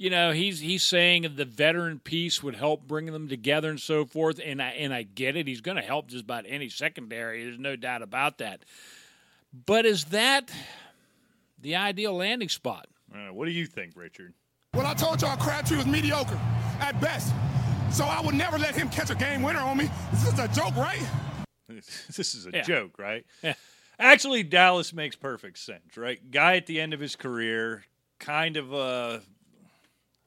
[0.00, 4.06] You know, he's he's saying the veteran piece would help bring them together and so
[4.06, 4.40] forth.
[4.42, 5.46] And I and I get it.
[5.46, 7.44] He's going to help just about any secondary.
[7.44, 8.60] There's no doubt about that.
[9.66, 10.50] But is that
[11.60, 12.86] the ideal landing spot?
[13.14, 14.32] Uh, what do you think, Richard?
[14.72, 16.40] Well, I told y'all Crabtree was mediocre
[16.80, 17.34] at best.
[17.92, 19.90] So I would never let him catch a game winner on me.
[20.12, 21.02] This is a joke, right?
[21.68, 22.62] this is a Yeah.
[22.62, 23.26] joke, right?
[23.42, 23.52] Yeah.
[23.98, 26.30] Actually, Dallas makes perfect sense, right?
[26.30, 27.84] Guy at the end of his career,
[28.18, 29.20] kind of a.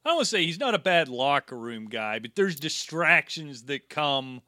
[0.05, 3.63] I don't want to say he's not a bad locker room guy, but there's distractions
[3.63, 4.41] that come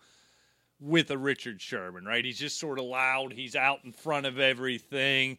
[0.80, 2.26] with a Richard Sherman, right?
[2.26, 3.34] He's just sort of loud.
[3.34, 5.38] He's out in front of everything.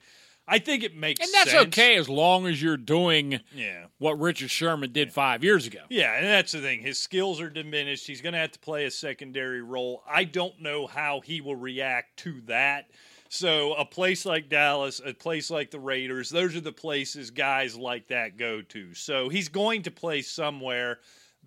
[0.49, 1.67] I think it makes And that's sense.
[1.67, 3.87] okay as long as you're doing Yeah.
[3.99, 5.81] what Richard Sherman did five years ago.
[5.91, 6.81] Yeah, and that's the thing.
[6.83, 8.07] His skills are diminished.
[8.07, 10.03] He's going to have to play a secondary role.
[10.09, 12.89] I don't know how he will react to that.
[13.37, 17.77] So, a place like Dallas, a place like the Raiders, those are the places guys
[17.77, 18.95] like that go to.
[18.95, 21.01] So, he's going to play somewhere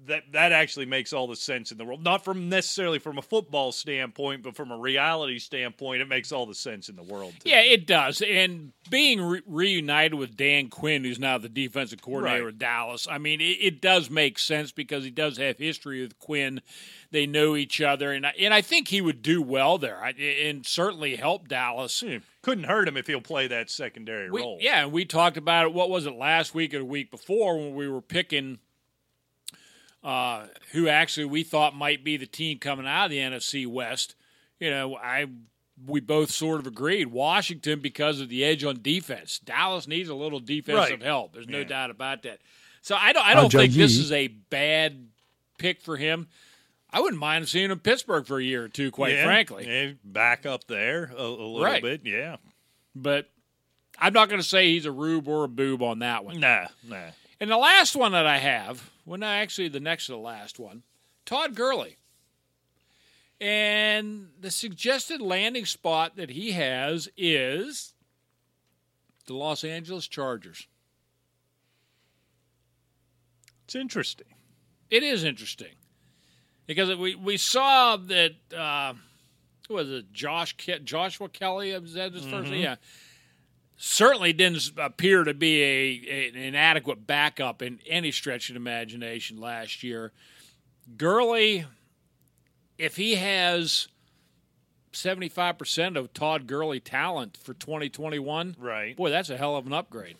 [0.07, 2.03] that that actually makes all the sense in the world.
[2.03, 6.45] Not from necessarily from a football standpoint, but from a reality standpoint, it makes all
[6.45, 7.33] the sense in the world.
[7.43, 7.71] Yeah, me.
[7.73, 8.21] it does.
[8.21, 12.53] And being re- reunited with Dan Quinn, who's now the defensive coordinator Right.
[12.53, 16.17] of Dallas, I mean, it, it does make sense because he does have history with
[16.19, 16.61] Quinn.
[17.11, 20.11] They know each other, and I, and I think he would do well there, I,
[20.11, 22.03] and certainly help Dallas.
[22.03, 24.59] Yeah, couldn't hurt him if he'll play that secondary We- role.
[24.61, 25.73] yeah, and we talked about it.
[25.73, 28.59] What was it last week or the week before when we were picking
[30.03, 34.15] uh, who actually we thought might be the team coming out of the NFC West?
[34.59, 35.27] You know, I
[35.87, 39.39] we both sort of agreed Washington because of the edge on defense.
[39.39, 41.01] Dallas needs a little defensive Right.
[41.03, 41.33] help.
[41.33, 41.63] There's no Yeah.
[41.65, 42.39] doubt about that.
[42.81, 43.57] So I don't I don't Ajayi.
[43.59, 45.07] think this is a bad
[45.57, 46.27] pick for him.
[46.91, 49.67] I wouldn't mind seeing him in Pittsburgh for a year or two, quite Yeah, frankly.
[49.67, 51.81] yeah, back up there a, a little Right.
[51.83, 52.01] bit.
[52.03, 52.37] Yeah.
[52.95, 53.29] But
[53.99, 56.39] I'm not going to say he's a rube or a boob on that one.
[56.39, 57.11] Nah, nah.
[57.39, 60.59] And the last one that I have, well, no, actually the next to the last
[60.59, 60.83] one,
[61.25, 61.97] Todd Gurley.
[63.41, 67.95] And the suggested landing spot that he has is
[69.25, 70.67] the Los Angeles Chargers.
[73.65, 74.27] It's interesting.
[74.91, 75.73] It is interesting
[76.67, 78.93] because we, we saw that uh,
[79.67, 82.61] who was it Josh Joshua Kelley was that his first name?
[82.61, 82.75] Yeah,
[83.81, 88.59] certainly didn't appear to be a, a- an inadequate backup in any stretch of the
[88.59, 90.11] imagination last year.
[90.97, 91.65] Gurley,
[92.77, 93.87] if he has
[94.91, 98.95] seventy five percent of Todd Gurley talent for twenty twenty one, Right.
[98.97, 100.17] Boy, that's a hell of an upgrade.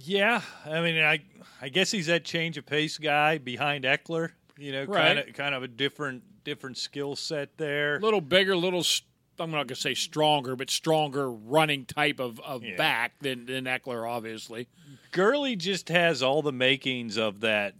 [0.00, 1.20] Yeah, I mean, I
[1.62, 4.32] I guess he's that change of pace guy behind Ekeler.
[4.58, 7.96] You know, kind of kind of a different different skill set there.
[7.96, 8.80] A little bigger, little.
[8.80, 9.02] s-
[9.40, 12.76] I'm not going to say stronger, but stronger running type of, of Yeah.
[12.76, 14.68] back than than Ekeler, obviously.
[15.12, 17.74] Gurley just has all the makings of that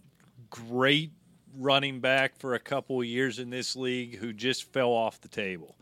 [0.51, 1.11] great
[1.59, 5.29] running back for a couple of years in this league who just fell off the
[5.29, 5.77] table.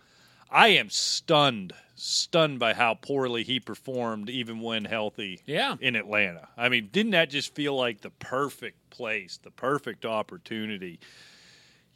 [0.51, 5.77] I am stunned, stunned by how poorly he performed even when healthy Yeah.
[5.81, 6.49] in Atlanta.
[6.57, 11.01] I mean, didn't that just feel like the perfect place, the perfect opportunity?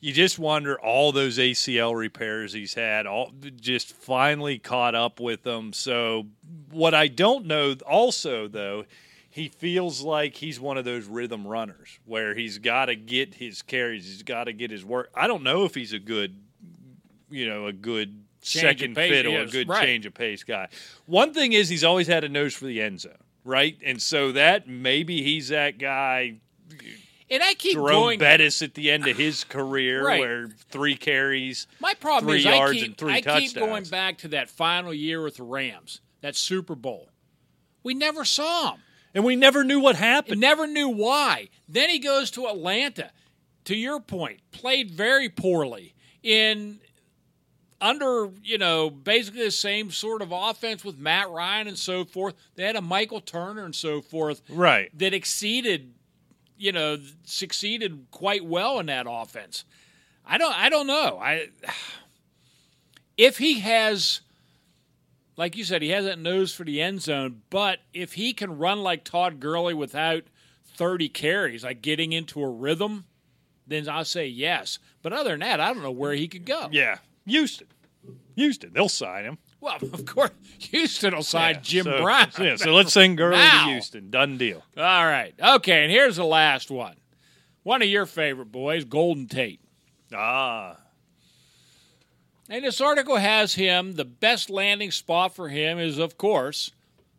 [0.01, 5.43] You just wonder all those ACL repairs he's had, all just finally caught up with
[5.43, 5.73] them.
[5.73, 6.27] So,
[6.71, 8.85] what I don't know also though,
[9.29, 13.63] he feels like he's one of those rhythm runners where he's got to get his
[13.63, 15.11] carries, he's got to get his work.
[15.15, 16.37] I don't know if he's a good,
[17.31, 19.85] you know, a good Change second pace, fiddle, yes, a good right.
[19.85, 20.69] change of pace guy.
[21.07, 23.77] One thing is he's always had a nose for the end zone, right?
[23.85, 26.37] And so that maybe he's that guy
[27.31, 28.19] And I keep Jerome going.
[28.19, 30.21] Bettis at the end of his career, Right.
[30.21, 31.67] where three carries.
[31.81, 34.49] My problem three is yards I keep, and three I keep going back to that
[34.49, 37.09] final year with the Rams, that Super Bowl.
[37.83, 38.81] We never saw him.
[39.15, 40.41] And we never knew what happened.
[40.41, 41.49] never knew why.
[41.69, 43.11] Then he goes to Atlanta.
[43.65, 46.81] To your point, played very poorly in
[47.81, 52.35] under, you know, basically the same sort of offense with Matt Ryan and so forth.
[52.57, 54.91] They had a Michael Turner and so forth Right.
[54.99, 55.95] that exceeded,
[56.59, 59.65] you know, succeeded quite well in that offense.
[60.27, 61.19] I don't I don't know.
[61.21, 61.49] I
[63.17, 64.21] if he has
[65.37, 68.59] like you said, he has that nose for the end zone, but if he can
[68.59, 70.25] run like Todd Gurley without
[70.77, 73.05] 30 carries, like getting into a rhythm,
[73.67, 74.81] then I'll say yes.
[75.01, 76.69] But other than that, I don't know where he could go.
[76.73, 76.99] Yeah.
[77.25, 77.69] Houston.
[78.35, 78.73] Houston.
[78.73, 79.39] They'll sign him.
[79.61, 82.31] Well, of course, Houston will sign Yeah, Jim so, Brown.
[82.39, 83.67] Yeah, so let's send Gurley Now.
[83.67, 84.11] to Houston.
[84.11, 84.63] Done deal.
[84.77, 85.35] All right.
[85.41, 86.95] Okay, and here's the last one.
[87.65, 89.61] One of your favorite boys, Golden Tate.
[90.15, 90.77] Ah.
[92.49, 96.71] And this article has him, the best landing spot for him is, of course,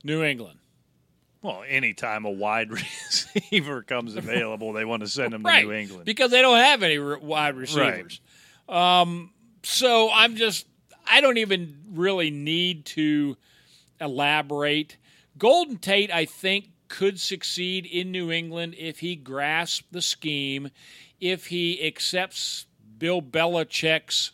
[0.04, 0.60] New England.
[1.42, 5.62] Well, anytime a wide receiver comes available, they want to send him right.
[5.62, 6.06] to New England.
[6.06, 8.22] Because they don't have any wide receivers.
[8.68, 9.32] Um,
[9.64, 10.66] so I'm just,
[11.10, 13.36] I don't even really need to
[13.99, 14.97] elaborate.
[15.38, 20.70] Golden Tate, I think, could succeed in New England if he grasps the scheme,
[21.20, 22.66] if he accepts
[22.97, 24.32] Bill Belichick's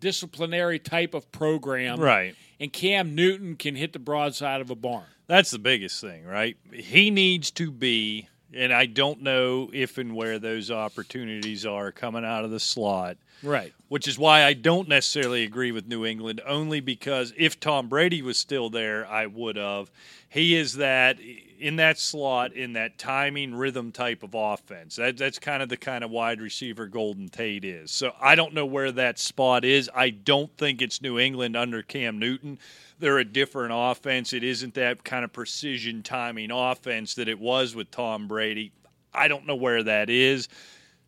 [0.00, 2.00] disciplinary type of program.
[2.00, 2.34] right.
[2.58, 5.04] And Cam Newton can hit the broadside of a barn.
[5.26, 6.56] That's the biggest thing, right?
[6.72, 12.24] He needs to be, and I don't know if and where those opportunities are coming
[12.24, 13.18] out of the slot.
[13.42, 13.72] Right.
[13.88, 18.22] which is why I don't necessarily agree with New England, only because if Tom Brady
[18.22, 19.90] was still there, I would have.
[20.28, 21.18] He is that
[21.58, 24.96] in that slot, in that timing rhythm type of offense.
[24.96, 27.90] That, that's kind of the kind of wide receiver Golden Tate is.
[27.90, 29.88] So I don't know where that spot is.
[29.94, 32.58] I don't think it's New England under Cam Newton.
[32.98, 34.32] They're a different offense.
[34.32, 38.72] It isn't that kind of precision timing offense that it was with Tom Brady.
[39.14, 40.48] I don't know where that is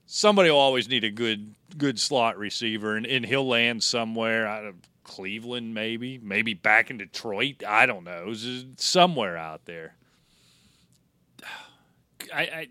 [0.08, 4.64] somebody will always need a good good slot receiver, and, and he'll land somewhere out
[4.64, 7.62] of Cleveland, maybe, maybe back in Detroit.
[7.66, 8.32] I don't know,
[8.76, 9.94] somewhere out there.
[12.34, 12.68] I, I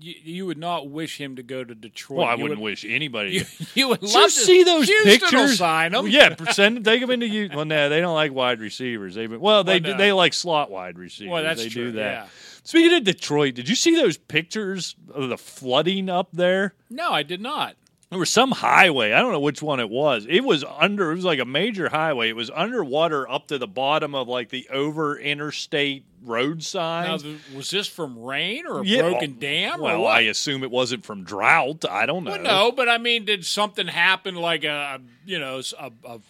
[0.00, 2.18] you, you would not wish him to go to Detroit.
[2.18, 3.32] Well, I You wouldn't would, wish anybody.
[3.32, 3.44] You,
[3.74, 5.58] you would love you to see those Houston pictures?
[5.58, 6.06] sign him.
[6.08, 7.48] Yeah, send take them into you.
[7.54, 9.14] Well, no, they don't like wide receivers.
[9.14, 9.98] They well, they Well, no.
[9.98, 11.30] they like slot wide receivers.
[11.32, 12.12] Well, that's they true, do that.
[12.12, 12.26] yeah.
[12.64, 16.74] Speaking of Detroit, did you see those pictures of the flooding up there?
[16.90, 17.76] No, I did not.
[18.14, 19.10] There was some highway.
[19.10, 20.24] I don't know which one it was.
[20.28, 21.10] It was under.
[21.10, 22.28] It was like a major highway.
[22.28, 27.24] It was underwater up to the bottom of like the over interstate road signs.
[27.24, 29.80] th- was this from rain or a Yeah, broken well- dam?
[29.80, 30.06] Well?
[30.06, 31.84] I assume it wasn't from drought.
[31.90, 32.30] I don't know.
[32.30, 36.20] Well, no, but I mean, did something happen like a you know a, a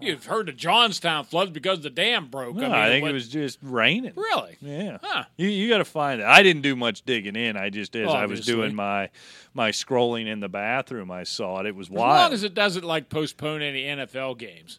[0.00, 2.56] you've heard of Johnstown floods because the dam broke?
[2.56, 4.12] No, I, mean, I think what- it was just raining.
[4.16, 4.56] really.
[4.60, 4.98] Yeah.
[5.02, 5.24] Huh.
[5.36, 6.26] You, you got to find it.
[6.26, 7.56] I didn't do much digging in.
[7.56, 9.10] I just as I was doing my
[9.54, 11.66] my scrolling in the bathroom, I saw it.
[11.66, 12.16] It was As wild.
[12.16, 14.78] As long as it doesn't like postpone any NFL games.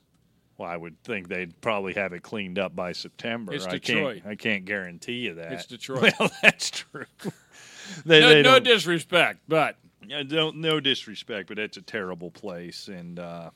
[0.58, 3.54] well, I would think they'd probably have it cleaned up by September.
[3.54, 4.22] It's I Detroit.
[4.24, 4.28] can't.
[4.32, 5.52] I can't guarantee you that.
[5.54, 6.14] It's Detroit.
[6.20, 7.06] Well, that's true.
[8.06, 12.88] they, No, they no disrespect, but Yeah, don't no disrespect, but it's a terrible place,
[12.88, 13.50] and uh,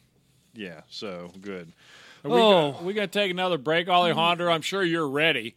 [0.55, 1.71] yeah, so good.
[2.23, 2.71] are we Oh.
[2.71, 3.05] got, we got oh.
[3.05, 4.51] to take another break, Alejandro.
[4.51, 5.55] I'm sure you're ready.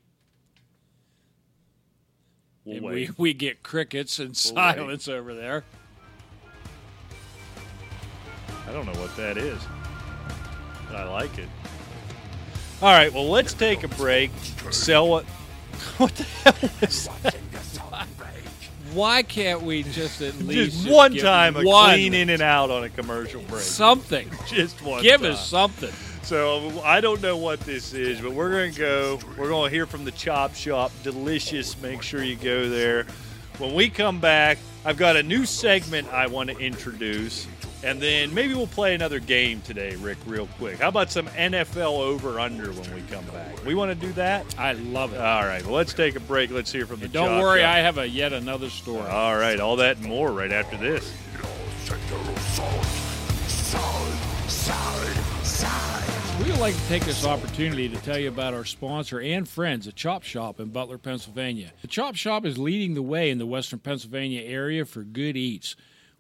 [2.65, 3.09] We'll wait.
[3.11, 5.65] we, we get crickets and silence over there.
[8.67, 9.59] I don't know what that is,
[10.87, 11.49] but I like it.
[12.83, 14.31] All right, well, let's take a break.
[14.71, 15.25] Sell what?
[15.97, 17.37] What the hell is that?
[18.99, 22.71] Why can't we just at least Just one time, a one clean in and out
[22.71, 23.63] on a commercial break.
[23.63, 24.29] something?
[24.49, 25.03] Just one.
[25.03, 25.31] Give time.
[25.33, 25.93] us something.
[26.23, 29.21] So I don't know what this is, but we're going to go.
[29.39, 30.91] We're going to hear from the Chop Shop.
[31.05, 31.81] Delicious.
[31.81, 33.07] Make sure you go there.
[33.59, 37.47] When we come back, I've got a new segment I want to introduce,
[37.83, 40.79] and then maybe we'll play another game today, Rick, real quick.
[40.79, 43.65] How about some NFL over under when we come back?
[43.65, 44.47] We want to do that.
[44.59, 45.21] I love it.
[45.21, 45.65] All right.
[45.65, 46.51] Well, let's take a break.
[46.51, 47.05] Let's hear from the.
[47.05, 47.75] And don't worry, Shop.
[47.75, 49.07] I have a yet another story.
[49.07, 49.61] All right.
[49.61, 51.13] All that and more right after this.
[56.39, 59.87] We would like to take this opportunity to tell you about our sponsor and friends,
[59.87, 61.73] the Chop Shop in Butler, Pennsylvania.
[61.83, 65.77] The Chop Shop is leading the way in the western Pennsylvania area for good eats.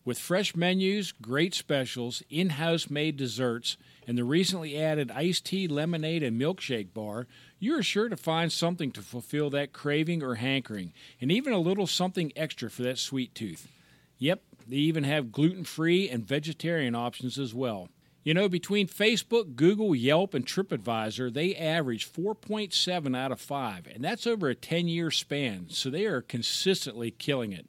[0.08, 5.68] With fresh menus, great specials, in house made desserts, and the recently added iced tea,
[5.68, 7.26] lemonade, and milkshake bar,
[7.58, 11.58] you are sure to find something to fulfill that craving or hankering, and even a
[11.58, 13.68] little something extra for that sweet tooth.
[14.16, 17.90] Yep, they even have gluten free and vegetarian options as well.
[18.24, 24.02] You know, between Facebook, Google, Yelp, and TripAdvisor, they average 4.7 out of 5, and
[24.02, 27.66] that's over a 10 year span, so they are consistently killing it.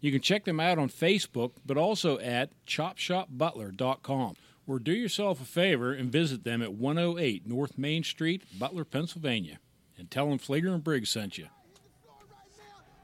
[0.00, 4.34] You can check them out on Facebook, but also at chopshopbutler.com.
[4.66, 9.58] Or do yourself a favor and visit them at 108 North Main Street, Butler, Pennsylvania.
[9.98, 11.48] And tell them Fleeger and Briggs sent you.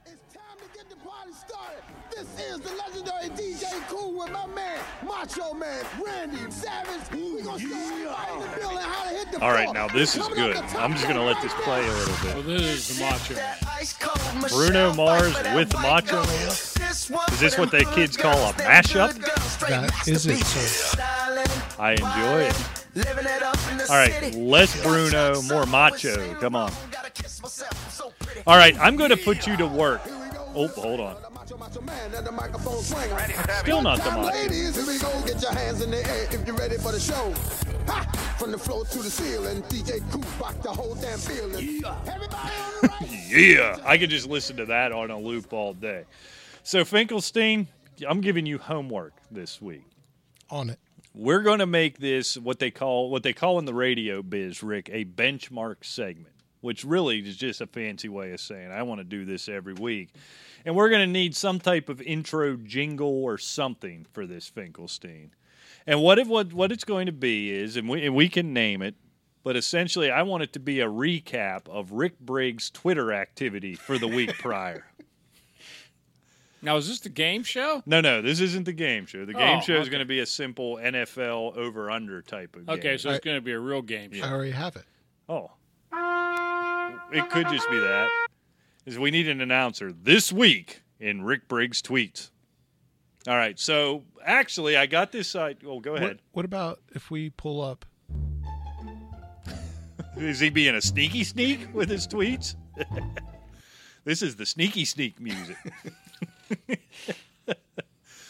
[0.07, 1.83] It's time to get the party started.
[2.11, 7.11] This is the legendary DJ Cool with my man, Macho Man, Randy Savage.
[7.13, 9.75] We gonna show everybody in the building how to hit the All right, floor.
[9.75, 10.57] now this is Coming good.
[10.57, 11.93] I'm just going to let this play a now.
[11.99, 12.47] little Well, bit.
[12.61, 14.49] this is the Macho Man.
[14.49, 16.53] Bruno Mars with Macho Man?
[16.91, 19.15] Is this what the kids call a mashup?
[19.69, 21.03] That is it, sir.
[21.79, 23.91] I enjoy it.
[23.91, 26.35] All right, less Bruno, more Macho.
[26.41, 26.73] Come on.
[28.47, 30.01] All right, I'm going to put you to work.
[30.55, 31.17] Oh, hold on.
[31.35, 33.19] Macho, Macho Man, and the microphone swinger.
[33.61, 34.27] Still not the Macho.
[34.27, 35.27] Ladies, here we go.
[35.27, 37.33] Get your hands in the air if you're ready for the show.
[38.39, 40.01] From the floor to the ceiling, DJ
[40.41, 41.85] rock the whole damn building.
[42.07, 43.29] Everybody on the right.
[43.29, 46.05] Yeah, I could just listen to that on a loop all day.
[46.67, 47.69] So, Finkelstein,
[48.09, 49.87] I'm giving you homework this week.
[50.51, 50.81] On it.
[51.15, 54.65] We're going to make this what they call what they call in the radio biz,
[54.65, 58.99] Rick, a benchmark segment, which really is just a fancy way of saying I want
[58.99, 60.09] to do this every week.
[60.65, 65.31] And we're going to need some type of intro jingle or something for this Finkelstein.
[65.87, 68.53] And what it, what what it's going to be is, and we and we can
[68.53, 68.97] name it,
[69.45, 73.99] but essentially, I want it to be a recap of Rick Briggs' Twitter activity for
[73.99, 74.85] the week prior.
[76.63, 77.83] Now, is this the game show?
[77.87, 79.25] No, no, this isn't the game show.
[79.25, 79.91] The game Oh, show is okay.
[79.91, 82.79] going to be a simple NFL over under type of game.
[82.79, 84.25] Okay, so it's going to be a real game show.
[84.25, 84.85] I already have it.
[85.29, 85.51] Oh.
[87.13, 88.09] It could just be that.
[88.85, 92.31] Is we need an announcer this week in Rick Briggs tweets.
[93.29, 93.59] All right.
[93.59, 95.59] So actually, I got this side.
[95.63, 96.21] well go ahead.
[96.33, 97.85] What, what about if we pull up?
[100.17, 102.57] Is he being a sneaky sneak with his tweets?
[104.05, 105.57] this is the sneaky sneak music.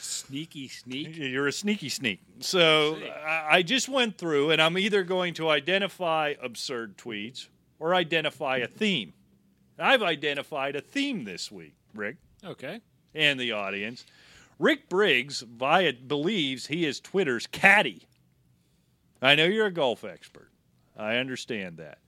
[0.01, 1.17] Sneaky sneak.
[1.17, 2.21] You're a sneaky sneak.
[2.41, 7.47] So I I just went through, and I'm either going to identify absurd tweets
[7.79, 9.13] or identify a theme.
[9.79, 12.17] I've identified a theme this week, Rick.
[12.45, 12.81] Okay.
[13.15, 14.05] and the audience.
[14.59, 18.03] Rick Briggs via believes he is Twitter's caddy.
[19.23, 20.51] I know you're a golf expert.
[20.97, 21.99] I understand that.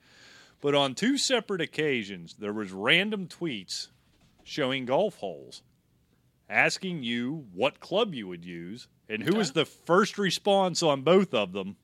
[0.61, 3.89] But on two separate occasions, there was random tweets
[4.45, 5.63] showing golf holes,
[6.49, 11.35] asking you what club you would use, and who was the first response on both
[11.35, 11.77] of them?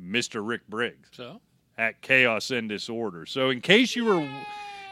[0.00, 0.46] Mr.
[0.46, 1.40] Rick Briggs So,
[1.76, 3.26] at Chaos and Disorder.
[3.26, 4.28] So in case you were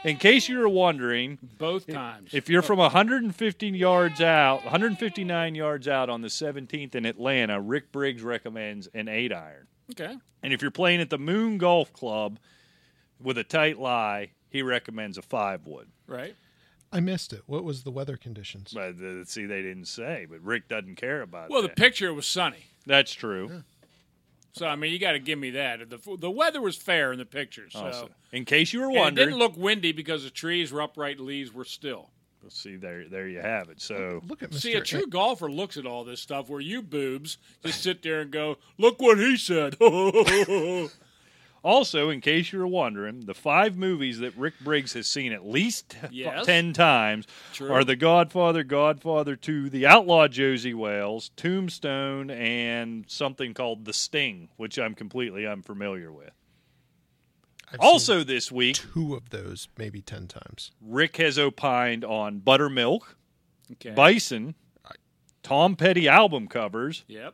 [0.03, 2.33] in case you were wondering, both times.
[2.33, 7.91] if you're from 115 yards out, 159 yards out on the 17th in Atlanta, Rick
[7.91, 9.67] Briggs recommends an eight iron.
[9.91, 10.15] okay.
[10.43, 12.39] And if you're playing at the Moon Golf Club
[13.21, 15.87] with a tight lie, he recommends a five wood.
[16.07, 16.35] Right.
[16.91, 17.43] I missed it.
[17.45, 18.71] What was the weather conditions?
[18.73, 21.51] But uh, see, they didn't say, but Rick doesn't care about it.
[21.51, 22.65] Well, the picture was sunny.
[22.85, 23.63] That's true.
[24.53, 25.89] So, I mean, you got to give me that.
[25.89, 27.69] The, the weather was fair in the picture.
[27.69, 30.71] So, Also, in case you were And it wondering, didn't look windy because the trees
[30.73, 32.09] were upright, leaves were still.
[32.49, 33.79] see there, there you have it.
[33.79, 34.59] So Look at Mr.
[34.59, 38.19] See, a true golfer looks at all this stuff where you boobs just sit there
[38.19, 39.77] and go, look what he said.
[41.63, 45.95] Also, in case you're wondering, the five movies that Rick Briggs has seen at least
[46.11, 46.45] Yes.
[46.45, 47.71] 10 times True.
[47.71, 54.49] are The Godfather, Godfather 2, The Outlaw Josey Wales, Tombstone, and something called The Sting,
[54.57, 56.31] which I'm completely unfamiliar with.
[57.71, 60.71] I've Also, this week, two of those, maybe ten times.
[60.81, 63.15] Rick has opined on Buttermilk,
[63.73, 63.91] okay.
[63.91, 64.55] Bison,
[65.41, 67.05] Tom Petty album covers.
[67.07, 67.33] Yep.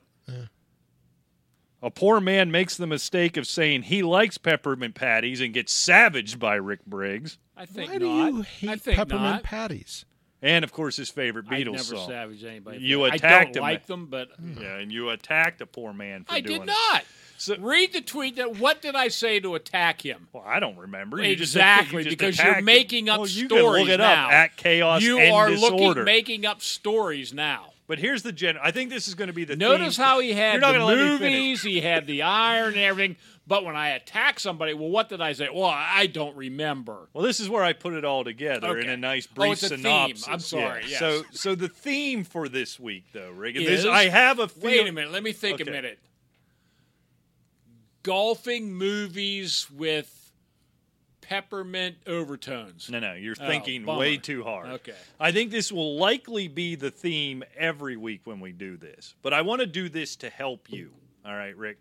[1.88, 6.38] A poor man makes the mistake of saying he likes peppermint patties and gets savaged
[6.38, 7.38] by Rick Briggs.
[7.55, 7.99] I think Why not.
[7.99, 9.43] do you I hate think peppermint not.
[9.43, 10.03] patties?
[10.41, 12.09] And of course, his favorite I Beatles never song.
[12.09, 12.79] savage anybody.
[12.79, 13.69] You I attacked don't him.
[13.69, 14.27] like them, but
[14.59, 16.73] Yeah, and you attacked a poor man for I doing did it.
[16.91, 17.05] not.
[17.38, 18.35] So- Read the tweet.
[18.35, 20.27] That what did I say to attack him?
[20.33, 21.23] Well, I don't remember.
[21.23, 22.65] You just- exactly, you just because you're him.
[22.65, 24.25] making up well, you stories can look it now.
[24.27, 25.85] up at chaos you and are disorder.
[25.85, 27.71] looking, making up stories now.
[27.88, 28.57] But here's the gen.
[28.61, 29.55] I think this is going to be the.
[29.55, 30.05] Notice theme.
[30.05, 31.19] how he had the gonna let me finish.
[31.21, 33.15] movies, he had the iron and everything,
[33.47, 35.47] But when I attack somebody, well, what did I say?
[35.53, 37.07] Well, I don't remember.
[37.13, 39.63] Well, this is where I put it all together in a nice Oh, brief it's
[39.63, 39.79] a theme.
[40.17, 40.27] synopsis.
[40.27, 40.89] I'm sorry, Yeah.
[40.89, 40.99] yes.
[40.99, 44.63] So, so the theme for this week, though, and Is- this, I have a feel-
[44.69, 45.11] Wait a minute.
[45.11, 45.69] Let me think Okay.
[45.69, 45.99] a minute.
[48.03, 50.16] Golfing movies with
[51.28, 52.89] peppermint overtones.
[52.89, 53.99] No, no, you're Oh, thinking bummer.
[53.99, 54.67] way too hard.
[54.69, 54.93] Okay.
[55.19, 59.34] I think this will likely be the theme every week when we do this, but
[59.34, 60.91] I want to do this to help you.
[61.25, 61.80] All right, Rick.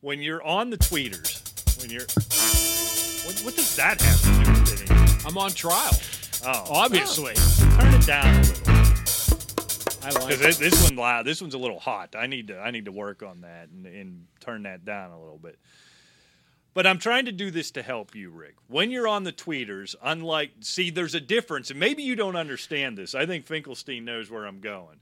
[0.00, 2.06] When you're on the tweeters, when you're,
[3.26, 5.26] what, what does that have to do with anything?
[5.26, 5.92] I'm on trial,
[6.46, 7.34] Oh, obviously.
[7.36, 7.76] Oh.
[7.80, 8.70] turn it down a little.
[10.02, 10.38] I like it.
[10.38, 11.26] this, this one loud.
[11.26, 12.14] This one's a little hot.
[12.16, 15.20] I need to I need to work on that and, and turn that down a
[15.20, 15.58] little bit.
[16.72, 18.54] But I'm trying to do this to help you, Rick.
[18.68, 22.96] When you're on the tweeters, unlike see, there's a difference, and maybe you don't understand
[22.96, 23.14] this.
[23.14, 25.00] I think Finkelstein knows where I'm going.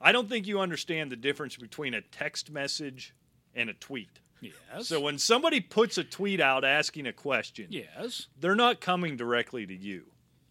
[0.00, 3.14] I don't think you understand the difference between a text message
[3.54, 4.20] and a tweet.
[4.40, 4.88] Yes.
[4.88, 8.26] So when somebody puts a tweet out asking a question, yes.
[8.38, 10.04] they're not coming directly to you.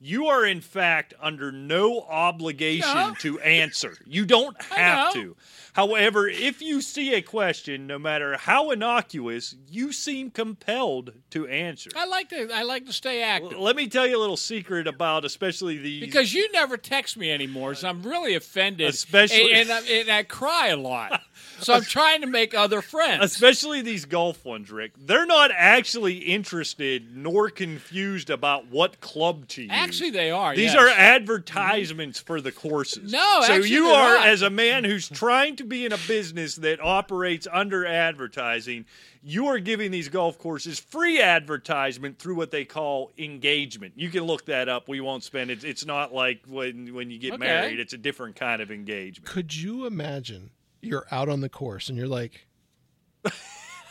[0.06, 3.14] You are, in fact, under no obligation No.
[3.20, 3.96] to answer.
[4.06, 5.38] You don't have to.
[5.72, 11.90] However, if you see a question, no matter how innocuous, you seem compelled to answer.
[11.96, 12.50] I like to.
[12.54, 13.58] I like to stay active.
[13.58, 17.32] Let me tell you a little secret about, especially the Because you never text me
[17.32, 18.90] anymore, so I'm really offended.
[18.90, 21.22] Especially- and, and, I, and I cry a lot.
[21.60, 23.24] So I'm trying to make other friends.
[23.24, 24.92] especially these golf ones, Rick.
[24.98, 29.72] They're not actually interested nor confused about what club to use.
[29.74, 30.56] Actually, they are.
[30.56, 30.76] These yes.
[30.76, 31.00] are mm-hmm.
[31.00, 33.12] advertisements for the courses.
[33.12, 34.28] No, so actually you they're are, not.
[34.28, 38.86] as a man who's trying to be in a business that operates under advertising,
[39.22, 43.94] you are giving these golf courses free advertisement through what they call engagement.
[43.96, 44.88] You can look that up.
[44.88, 45.64] We won't spend it.
[45.64, 47.40] It's not like when when you get Okay.
[47.40, 47.80] married.
[47.80, 49.26] It's a different kind of engagement.
[49.30, 52.46] Could you imagine you're out on the course and you're like,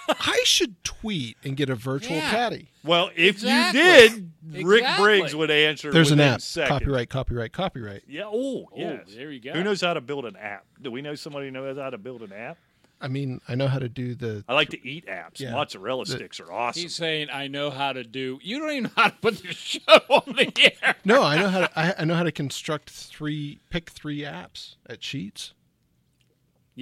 [0.09, 2.31] I should tweet and get a virtual Yeah.
[2.31, 2.69] caddy.
[2.85, 3.81] Well, if Exactly.
[3.81, 5.05] you did, Rick Exactly.
[5.05, 5.93] Briggs would answer.
[5.93, 6.41] There's an app.
[6.41, 6.69] Seconds.
[6.69, 8.03] Copyright, copyright, copyright.
[8.09, 8.25] Yeah.
[8.27, 9.09] Oh, oh yes.
[9.15, 9.53] there you go.
[9.53, 10.65] Who knows how to build an app?
[10.81, 12.59] Do we know somebody who knows how to build an app?
[13.01, 14.45] I mean, I know how to do the.
[14.49, 15.41] I like to eat apps.
[15.41, 15.51] Yeah.
[15.53, 16.83] Mozzarella sticks are awesome.
[16.83, 19.53] He's saying, "I know how to do." You don't even know how to put the
[19.53, 20.95] show on the air.
[21.05, 21.71] No, I know how to.
[21.79, 25.51] I, I know how to construct three, pick three apps at Sheetz.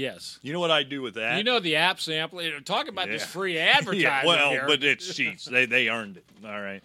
[0.01, 0.39] Yes.
[0.41, 1.37] You know what I do with that?
[1.37, 2.41] You know the app sample.
[2.65, 4.65] Talk about this free advertising yeah, well, here.
[4.67, 5.45] but it's cheats.
[5.45, 6.25] they they earned it.
[6.43, 6.83] All right.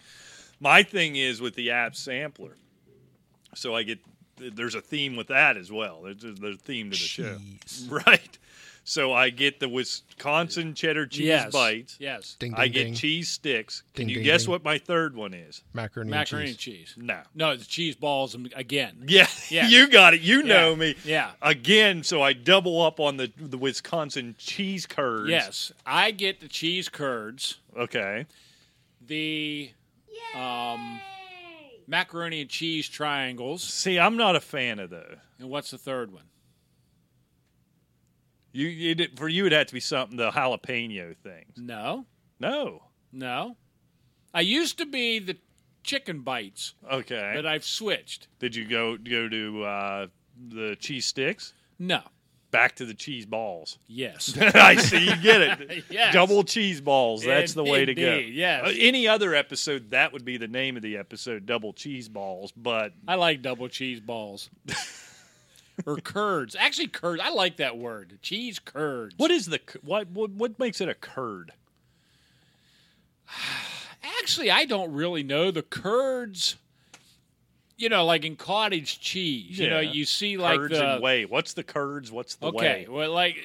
[0.60, 2.56] My thing is with the app sampler.
[3.54, 4.00] So I get
[4.36, 6.02] there's a theme with that as well.
[6.02, 7.86] There's a, there's a theme to the Cheese.
[7.88, 8.38] show, right?
[8.88, 11.52] So I get the Wisconsin cheddar cheese yes.
[11.52, 11.96] bites.
[11.98, 12.36] Yes.
[12.38, 12.94] Ding, ding, I get ding.
[12.94, 13.82] cheese sticks.
[13.94, 14.52] Can you ding, guess ding.
[14.52, 15.64] what my third one is?
[15.74, 16.94] Macaroni, Macaroni and and cheese.
[16.94, 16.94] cheese.
[16.96, 17.20] No.
[17.34, 19.02] No, it's cheese balls again.
[19.08, 19.66] Yeah, Yeah.
[19.68, 20.20] you got it.
[20.20, 20.76] You know Yeah.
[20.76, 20.94] me.
[21.04, 21.30] Yeah.
[21.42, 25.28] Again, so I double up on the the Wisconsin cheese curds.
[25.30, 28.26] Yes, I get the cheese curds, Okay.
[29.04, 29.70] the
[30.36, 31.00] um,
[31.88, 35.16] macaroni and cheese triangles, See, I'm not a fan of those.
[35.40, 36.22] and what's the third one?
[38.56, 41.56] You, you did- for you, it'd have to be something the jalapeno things.
[41.56, 42.06] No,
[42.40, 42.82] No.
[43.12, 43.56] no.
[44.34, 45.36] I used to be the
[45.82, 47.32] chicken bites, Okay.
[47.34, 48.28] but I've switched.
[48.38, 50.06] Did you go go to uh,
[50.48, 51.54] the cheese sticks?
[51.78, 52.00] No.
[52.50, 53.78] Back to the cheese balls.
[53.86, 54.36] Yes.
[54.40, 55.04] I see.
[55.04, 55.84] You get it.
[55.90, 56.12] Yes.
[56.14, 57.24] Double cheese balls.
[57.24, 58.02] That's the way to go.
[58.14, 58.62] Indeed, yes.
[58.66, 62.52] Uh, any other episode, that would be the name of the episode, double cheese balls.
[62.56, 64.48] But I like double cheese balls.
[65.84, 66.56] or curds.
[66.58, 67.20] Actually, curds.
[67.22, 68.18] I like that word.
[68.22, 69.14] Cheese curds.
[69.18, 71.52] what is the what what, what makes it a curd?
[74.20, 75.50] Actually, I don't really know.
[75.50, 76.56] The curds,
[77.76, 81.24] you know, like in cottage cheese, you know, you see like curds the and whey.
[81.24, 82.10] What's the curds?
[82.10, 82.84] What's the whey?
[82.84, 83.36] okay, well, like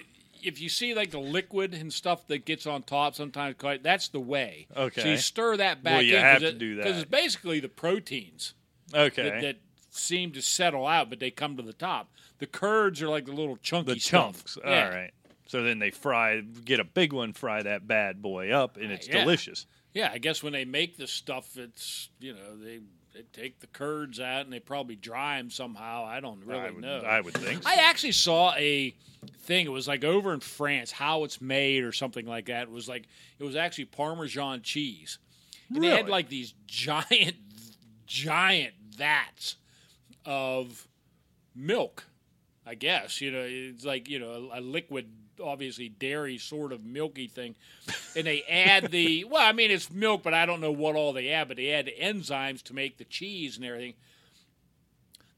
[0.44, 4.20] if you see like the liquid and stuff that gets on top, sometimes that's the
[4.20, 4.68] whey.
[4.76, 5.02] Okay.
[5.02, 7.60] So you stir that back Well, you in have to do that because it's basically
[7.60, 8.54] the proteins
[8.94, 9.24] Okay.
[9.24, 9.56] that, that
[9.92, 12.10] seem to settle out, but they come to the top.
[12.40, 14.34] The curds are like the little chunky the stuff.
[14.38, 14.58] chunks.
[14.64, 14.86] Yeah.
[14.86, 15.12] All right.
[15.48, 19.08] So then they fry, get a big one, fry that bad boy up, and it's
[19.08, 19.20] Yeah.
[19.22, 19.66] delicious.
[19.94, 22.80] Yeah, I guess when they make the stuff, it's you know they
[23.14, 26.06] they take the curds out and they probably dry them somehow.
[26.06, 27.00] I don't really I would, know.
[27.02, 27.64] I would think.
[27.64, 27.70] So.
[27.70, 28.96] I actually saw a
[29.42, 29.66] thing.
[29.66, 32.64] It was like over in France, how it's made or something like that.
[32.64, 35.20] It was like it was actually Parmesan cheese,
[35.74, 37.36] and they had like these giant,
[38.08, 39.58] giant vats
[40.26, 40.88] of
[41.56, 42.06] milk.
[42.66, 45.08] I guess you know it's like you know a, a liquid,
[45.44, 47.56] obviously dairy sort of milky thing,
[48.16, 51.14] and they add the well, I mean it's milk, but I don't know what all
[51.14, 53.96] they add, but they add the enzymes to make the cheese and everything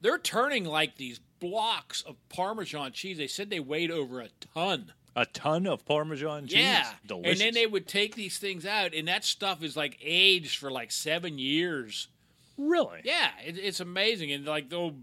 [0.03, 3.17] they're turning like these blocks of Parmesan cheese.
[3.17, 4.91] They said they weighed over a ton.
[5.15, 6.57] A ton of Parmesan cheese.
[6.57, 7.31] Yeah, delicious.
[7.31, 10.69] and then they would take these things out, and that stuff is like aged for
[10.69, 12.09] like seven years.
[12.57, 13.01] Really.
[13.03, 14.95] Yeah, it, it's amazing, and like they'll,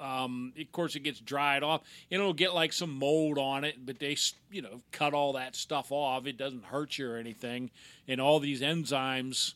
[0.00, 3.84] um, of course, it gets dried off, and it'll get like some mold on it,
[3.84, 4.16] but they,
[4.50, 6.26] you know, cut all that stuff off.
[6.26, 7.70] It doesn't hurt you or anything,
[8.08, 9.54] and all these enzymes.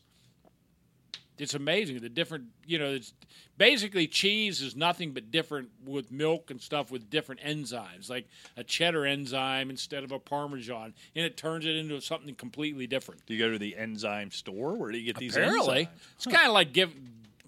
[1.36, 3.12] It's amazing the different, you know, it's
[3.56, 8.26] basically cheese is nothing but different with milk and stuff with different enzymes, like
[8.56, 13.24] a cheddar enzyme instead of a parmesan, and it turns it into something completely different.
[13.26, 14.74] Do you go to the enzyme store?
[14.76, 15.36] Where do you get these?
[15.36, 16.14] Apparently, enzymes?
[16.16, 16.92] it's kind of like give,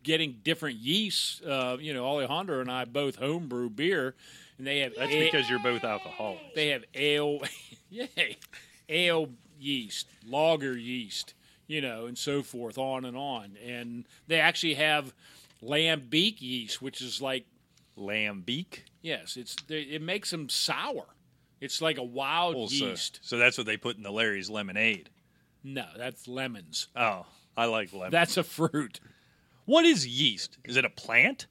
[0.06, 1.42] getting different yeasts.
[1.42, 4.14] Uh, you know, Alejandro and I both homebrew beer,
[4.56, 6.44] and they have That's because you're both alcoholics.
[6.54, 7.40] they have ale,
[7.90, 8.38] yay,
[8.88, 9.28] ale
[9.60, 11.34] yeast, lager yeast,
[11.66, 13.56] you know, and so forth, on and on.
[13.66, 15.12] And they actually have
[15.62, 17.44] lambic yeast, which is like
[17.98, 18.80] Lambic.
[19.02, 21.06] yes, it's it makes them sour.
[21.60, 23.18] It's like a wild Well, yeast.
[23.22, 25.08] so that's what they put in the Larry's lemonade.
[25.64, 26.88] No, that's lemons.
[26.94, 27.24] Oh,
[27.56, 28.10] I like lemon.
[28.12, 29.00] That's a fruit.
[29.66, 30.58] What is yeast?
[30.64, 31.46] Is it a plant?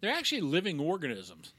[0.00, 1.52] They're actually living organisms.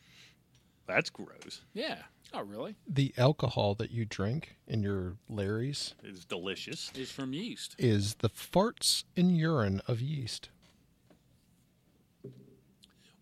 [0.88, 1.62] That's gross.
[1.74, 2.00] Yeah.
[2.34, 2.76] Oh, really?
[2.88, 6.92] The alcohol that you drink in your Larry's It's delicious.
[6.96, 7.76] It's from yeast.
[7.80, 10.50] is the farts and urine of yeast.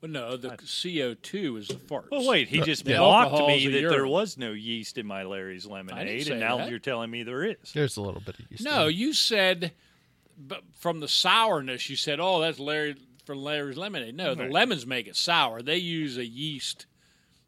[0.02, 2.12] Well, no, the CO two is the farts.
[2.12, 2.48] Well, wait.
[2.50, 4.10] He just The mocked alcohol's me a that there urine.
[4.12, 6.70] was no yeast in my Larry's lemonade, say and now that.
[6.70, 7.56] you're telling me there is.
[7.74, 8.64] There's a little bit of yeast.
[8.66, 8.96] in No, it.
[8.96, 9.72] you said, but
[10.80, 15.08] from the sourness, you said, "Oh, that's Larry from Larry's lemonade." No, the lemons make
[15.08, 15.62] it sour.
[15.62, 16.86] They use a yeast.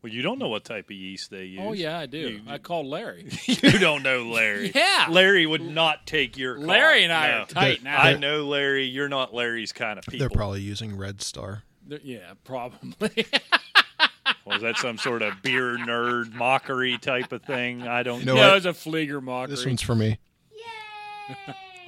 [0.02, 1.60] Well, you don't know what type of yeast they use.
[1.62, 2.18] Oh yeah, I do.
[2.18, 3.28] You, I called Larry.
[3.46, 4.72] you don't know Larry.
[4.76, 5.08] Yeah.
[5.10, 6.66] Larry would not take your call.
[6.68, 7.38] Larry and I No.
[7.42, 7.98] are tight now.
[7.98, 8.86] I know Larry.
[8.86, 10.20] You're not Larry's kind of people.
[10.20, 11.64] They're probably using Red Star.
[11.86, 13.26] They're- Yeah, probably.
[14.46, 17.86] Was that some sort of beer nerd mockery type of thing?
[17.88, 18.42] I don't No, know.
[18.42, 18.58] no, what?
[18.58, 19.54] it's a Fleeger mockery.
[19.56, 20.18] This one's for me.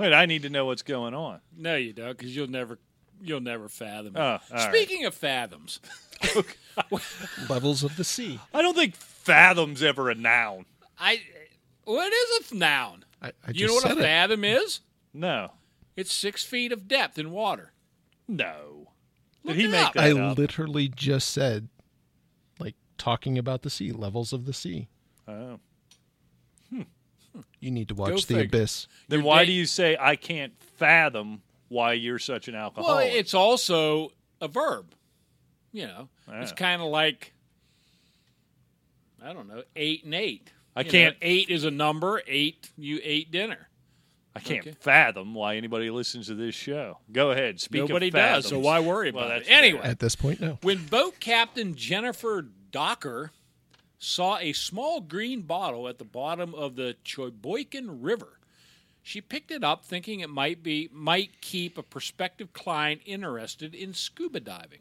[0.01, 1.39] Wait, I need to know what's going on.
[1.55, 2.79] No, you don't, because you'll never,
[3.21, 4.15] you'll never fathom.
[4.15, 4.19] it.
[4.19, 4.73] Oh, all right.
[4.73, 5.79] Speaking of fathoms,
[7.49, 8.39] Levels of the sea.
[8.53, 10.65] I don't think fathom's ever a noun.
[10.99, 11.21] I
[11.83, 13.05] what is a noun?
[13.21, 14.01] I, I you know just what a said it.
[14.03, 14.79] fathom is?
[15.13, 15.51] No,
[15.97, 17.73] It's six feet of depth in water.
[18.27, 18.87] no.
[19.43, 19.93] Look Did he it make up.
[19.95, 20.37] that I up?
[20.37, 21.67] literally just said,
[22.59, 24.87] like, talking about the sea, levels of the sea.
[25.27, 25.59] Oh.
[27.59, 28.59] You need to watch The figure.
[28.59, 28.87] Abyss.
[29.07, 32.87] Then Your why da- do you say I can't fathom why you're such an alcoholic?
[32.87, 33.19] Well, alcoholic?
[33.19, 34.11] it's also
[34.41, 34.93] a verb.
[35.71, 36.55] You know, it's Yeah.
[36.55, 37.33] kind of like
[39.23, 40.51] I don't know, eight and eight.
[40.75, 42.23] I You know, can't- eight is a number.
[42.27, 43.67] Eight, you ate dinner.
[44.35, 44.75] I can't okay.
[44.79, 46.99] fathom why anybody listens to this show.
[47.11, 47.59] Go ahead.
[47.59, 49.39] Speak Nobody of does, so why worry Well, about it?
[49.41, 49.57] that's fair.
[49.57, 50.57] Anyway, At this point, no.
[50.61, 53.31] when boat captain Jennifer Dowker
[54.03, 58.39] saw a small green bottle at the bottom of the Cheboygan River,
[59.03, 63.93] she picked it up thinking it might be might keep a prospective client interested in
[63.93, 64.79] scuba diving.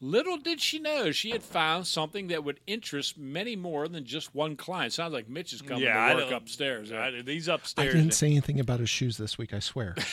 [0.00, 4.34] Little did she know she had found something that would interest many more than just
[4.34, 4.92] one client.
[4.92, 6.90] Sounds like Mitch is coming Yeah, to work don't- upstairs.
[6.90, 6.96] huh?
[6.96, 9.94] I- these I didn't say anything about his shoes this week, I swear.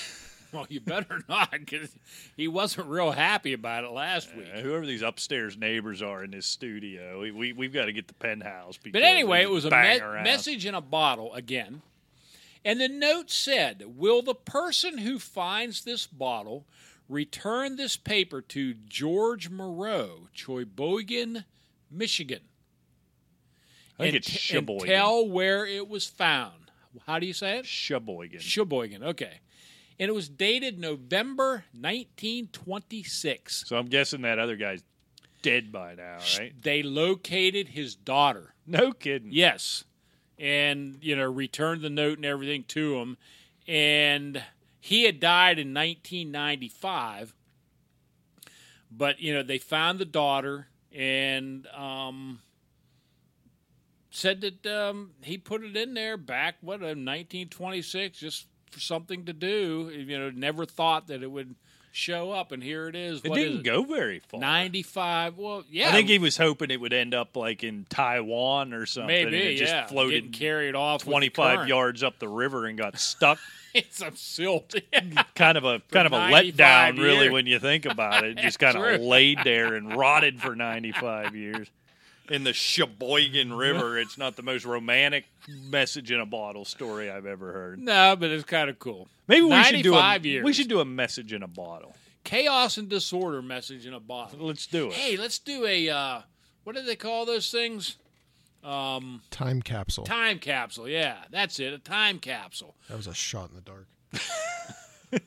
[0.53, 1.89] well, you better not, because
[2.35, 4.47] he wasn't real happy about it last week.
[4.53, 8.07] Uh, whoever these upstairs neighbors are in this studio, we, we we've got to get
[8.07, 8.77] the penthouse.
[8.91, 11.81] But anyway, it was a me- message in a bottle again.
[12.65, 16.65] And the note said, Will the person who finds this bottle
[17.07, 21.45] return this paper to George Morrow, Cheboygan,
[21.89, 22.41] Michigan?
[23.97, 26.53] I think and, it's t- and tell where it was found.
[27.05, 27.65] How do you say it?
[27.65, 28.39] Sheboygan.
[28.39, 29.39] Sheboygan, okay.
[29.99, 33.65] And it was dated November 1926.
[33.67, 34.81] so I'm guessing that other guy's
[35.41, 36.53] dead by now, right?
[36.61, 38.53] They located his daughter.
[38.65, 39.29] No kidding.
[39.31, 39.83] Yes.
[40.37, 43.17] And, you know, returned the note and everything to him.
[43.67, 44.41] And
[44.79, 47.33] he had died in 1995.
[48.91, 52.39] But, you know, they found the daughter and um,
[54.09, 59.25] said that um, he put it in there back, what, in 1926, just for something
[59.25, 59.91] to do.
[59.93, 61.55] You know, never thought that it would
[61.91, 62.51] show up.
[62.51, 63.21] And here it is.
[63.23, 63.63] It What is didn't it?
[63.63, 64.39] go very far.
[64.39, 65.37] 95.
[65.37, 65.89] Well, yeah.
[65.89, 69.15] I think he was hoping it would end up like in Taiwan or something.
[69.15, 69.87] and Maybe, it just yeah.
[69.87, 73.39] floated Getting carried off 25 yards up the river and got stuck.
[73.73, 74.75] it's a silt.
[75.35, 78.37] kind of a kind of a 95 letdown, really, when you think about it.
[78.39, 81.67] Just kind of laid there and rotted for 95 years.
[82.29, 87.25] In the Sheboygan River, it's not the most romantic message in a bottle story I've
[87.25, 87.79] ever heard.
[87.79, 89.07] no, but it's kind of cool.
[89.27, 90.43] Maybe we should do a 95 years.
[90.45, 91.95] we should do a message in a bottle.
[92.23, 94.45] Chaos and disorder message in a bottle.
[94.45, 94.93] Let's do it.
[94.93, 96.21] Hey, let's do a uh,
[96.63, 97.97] what do they call those things?
[98.63, 100.03] Um, Time capsule.
[100.03, 100.87] time capsule.
[100.89, 101.73] Yeah, that's it.
[101.73, 102.75] A time capsule.
[102.89, 103.87] That was a shot in the dark.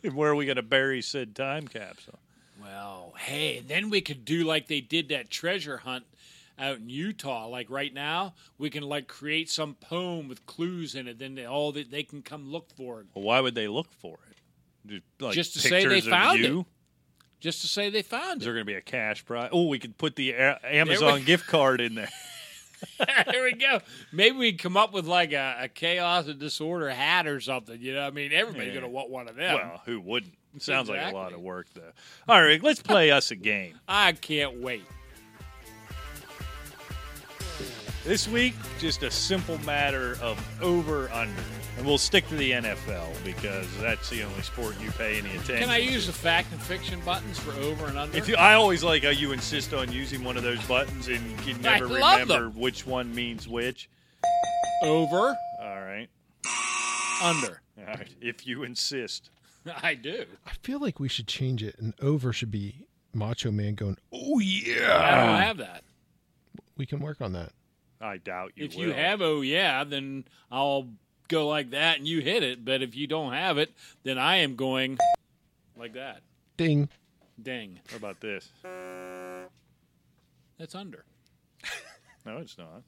[0.15, 2.19] Where are we going to bury said time capsule?
[2.61, 6.05] Well, hey, then we could do like they did that treasure hunt
[6.59, 7.47] out in Utah.
[7.47, 11.19] Like right now, we can like create some poem with clues in it.
[11.19, 13.93] Then they, all that they can come look for it, Well, why would they look
[14.01, 14.37] for it?
[14.89, 16.61] Just, like, Just to say they found you?
[16.61, 16.67] it.
[17.41, 18.45] just to say they found Is it.
[18.47, 19.51] there going to be a cash prize?
[19.53, 22.09] Oh, we could put the uh, a- Amazon gift card in there.
[22.99, 23.81] there we go.
[24.13, 27.81] Maybe we come up with like a, a chaos and disorder hat or something.
[27.81, 28.81] You know, I mean, everybody's Yeah.
[28.81, 29.55] gonna want one of them.
[29.55, 30.35] Well, who wouldn't?
[30.59, 31.93] Sounds like a lot of work, though.
[32.29, 33.79] All right, let's play us a game.
[33.89, 34.85] I can't wait.
[38.05, 41.41] This week, just a simple matter of over under.
[41.79, 45.59] And we'll stick to the NFL because that's the only sport you pay any attention.
[45.59, 48.17] Can I use the fact and fiction buttons for over and under?
[48.19, 51.21] If you, I always like how you insist on using one of those buttons and
[51.47, 52.59] you I never remember them.
[52.59, 53.89] which one means which.
[54.83, 56.09] over, All right.
[57.23, 57.63] under.
[57.79, 58.09] All right.
[58.21, 59.31] If you insist.
[59.83, 60.27] I do.
[60.45, 62.85] I feel like we should change it, and over should be
[63.15, 65.85] Macho Man going, "Oh yeah." I yeah." don't have that.
[66.77, 67.53] We can work on that.
[68.03, 68.83] I doubt you if will.
[68.83, 70.89] you have oh yeah, then I'll
[71.29, 72.65] go like that and you hit it.
[72.65, 73.73] But if you don't have it,
[74.03, 74.99] then I am going
[75.77, 76.21] like that.
[76.57, 76.89] Ding.
[77.41, 77.81] Ding.
[77.91, 78.51] How about this?
[80.59, 81.05] That's under.
[82.25, 82.85] No, it's not.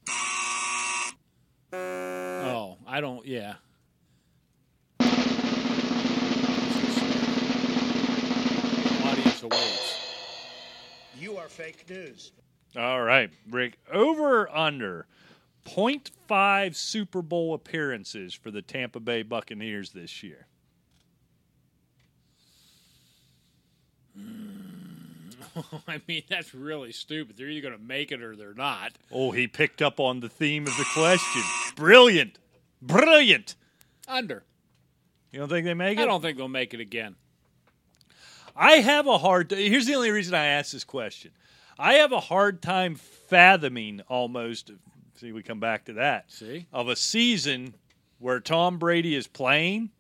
[1.73, 3.27] Oh, I don't.
[3.27, 3.55] Yeah.
[9.05, 9.97] Audience awaits.
[11.19, 12.33] You are fake news.
[12.77, 13.79] All right, Rick.
[13.93, 15.07] Over or under
[15.67, 20.47] 0.5 Super Bowl appearances for the Tampa Bay Buccaneers this year.
[25.89, 27.37] I mean, that's really stupid.
[27.37, 28.93] They're either going to make it or they're not.
[29.13, 31.43] Oh, he picked up on the theme of the question.
[31.77, 32.39] Brilliant.
[32.83, 33.55] Brilliant.
[34.09, 34.43] Under.
[35.31, 36.03] You don't think they make it?
[36.03, 37.17] I don't think they'll make it again.
[38.57, 39.51] I have a hard.
[39.51, 41.33] Here's the only reason I asked this question.
[41.79, 44.71] I have a hard time fathoming almost.
[45.17, 46.31] See, we come back to that.
[46.31, 46.67] See?
[46.73, 47.75] of a season
[48.19, 49.91] where Tom Brady is playing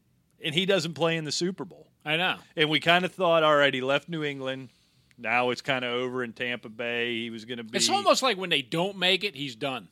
[0.42, 1.88] and he doesn't play in the Super Bowl.
[2.04, 2.36] I know.
[2.56, 4.68] And we kind of thought, all right, he left New England.
[5.16, 7.16] Now it's kind of over in Tampa Bay.
[7.16, 7.76] He was going to be.
[7.76, 9.88] It's almost like when they don't make it, he's done.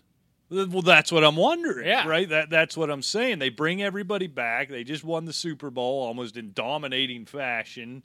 [0.50, 1.86] Well, that's what I'm wondering.
[1.86, 2.06] Yeah.
[2.06, 2.28] Right.
[2.28, 3.38] That that's what I'm saying.
[3.38, 4.68] They bring everybody back.
[4.68, 8.02] They just won the Super Bowl almost in dominating fashion.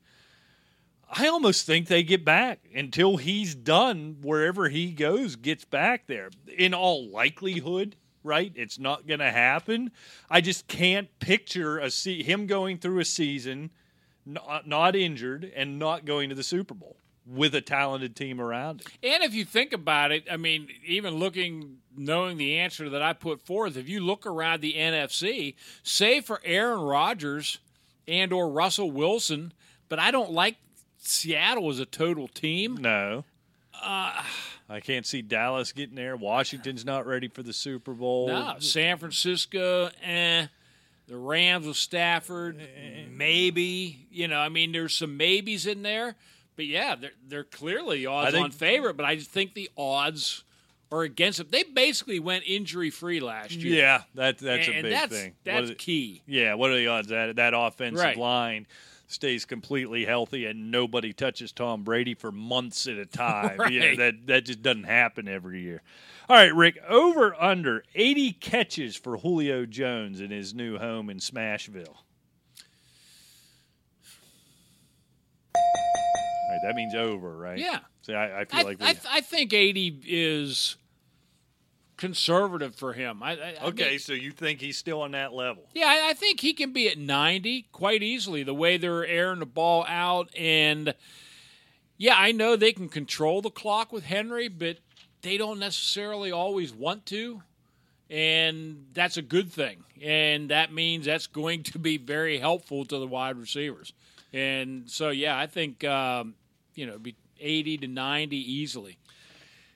[1.10, 6.30] I almost think they get back until he's done wherever he goes, gets back there.
[6.58, 8.52] In all likelihood, right?
[8.56, 9.92] It's not going to happen.
[10.30, 13.72] I just can't picture a se- him going through a season
[14.28, 18.40] not, uh, not injured and not going to the Super Bowl with a talented team
[18.40, 18.88] around him.
[19.04, 23.14] And if you think about it, I mean, even looking, knowing the answer that I
[23.14, 27.60] put forth, if you look around the NFC, say for Aaron Rodgers
[28.08, 29.54] and or Russell Wilson,
[29.90, 30.58] but I don't like
[31.08, 32.76] Seattle as a total team.
[32.76, 33.24] No.
[34.70, 36.16] I can't see Dallas getting there.
[36.18, 38.28] Washington's not ready for the Super Bowl.
[38.28, 40.48] No, San Francisco, eh.
[41.08, 42.60] The Rams with Stafford,
[43.10, 44.08] maybe.
[44.12, 46.16] You know, I mean, there's some maybes in there,
[46.58, 48.98] but yeah, they're they're clearly odds think- on favorite.
[48.98, 50.44] But I just think the odds
[50.92, 51.48] are against them.
[51.50, 53.76] They basically went injury free last year.
[53.76, 55.34] Yeah, that that's and, a big that's, thing.
[55.46, 56.24] That's is it- key.
[56.28, 58.18] Yeah, what are the odds that that offensive Right.
[58.18, 58.68] line
[59.08, 63.60] stays completely healthy and nobody touches Tom Brady for months at a time?
[63.72, 65.82] You know, that that just doesn't happen every year.
[66.30, 71.18] All right, Rick, over under 80 catches for Julio Jones in his new home in
[71.20, 71.96] Smashville.
[75.56, 77.58] All right, that means over, right?
[77.58, 77.80] Yeah.
[78.02, 80.76] See, I, I feel I, like we, I, I think 80 is
[81.98, 83.22] conservative for him.
[83.22, 83.90] I, I, I okay.
[83.92, 85.64] mean- so you think he's still on that level?
[85.74, 89.40] Yeah, I, I think he can be at 90 quite easily, the way they're airing
[89.40, 90.30] the ball out.
[90.38, 90.94] And
[91.98, 94.78] yeah, I know they can control the clock with Henry, but
[95.24, 97.42] they don't necessarily always want to.
[98.10, 99.84] And that's a good thing.
[100.02, 103.92] And that means that's going to be very helpful to the wide receivers.
[104.32, 106.36] And so, yeah, I think, um,
[106.76, 108.98] you know, be 80 to 90 easily.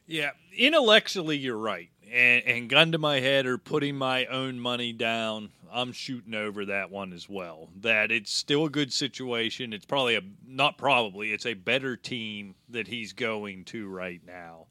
[0.07, 1.89] Yeah, intellectually, you're right.
[2.12, 6.66] And, and gun to my head or putting my own money down, I'm shooting over
[6.66, 7.70] that one as well.
[7.80, 9.72] That it's still a good situation.
[9.72, 14.66] It's probably a, not probably, it's a better team that he's going to right now.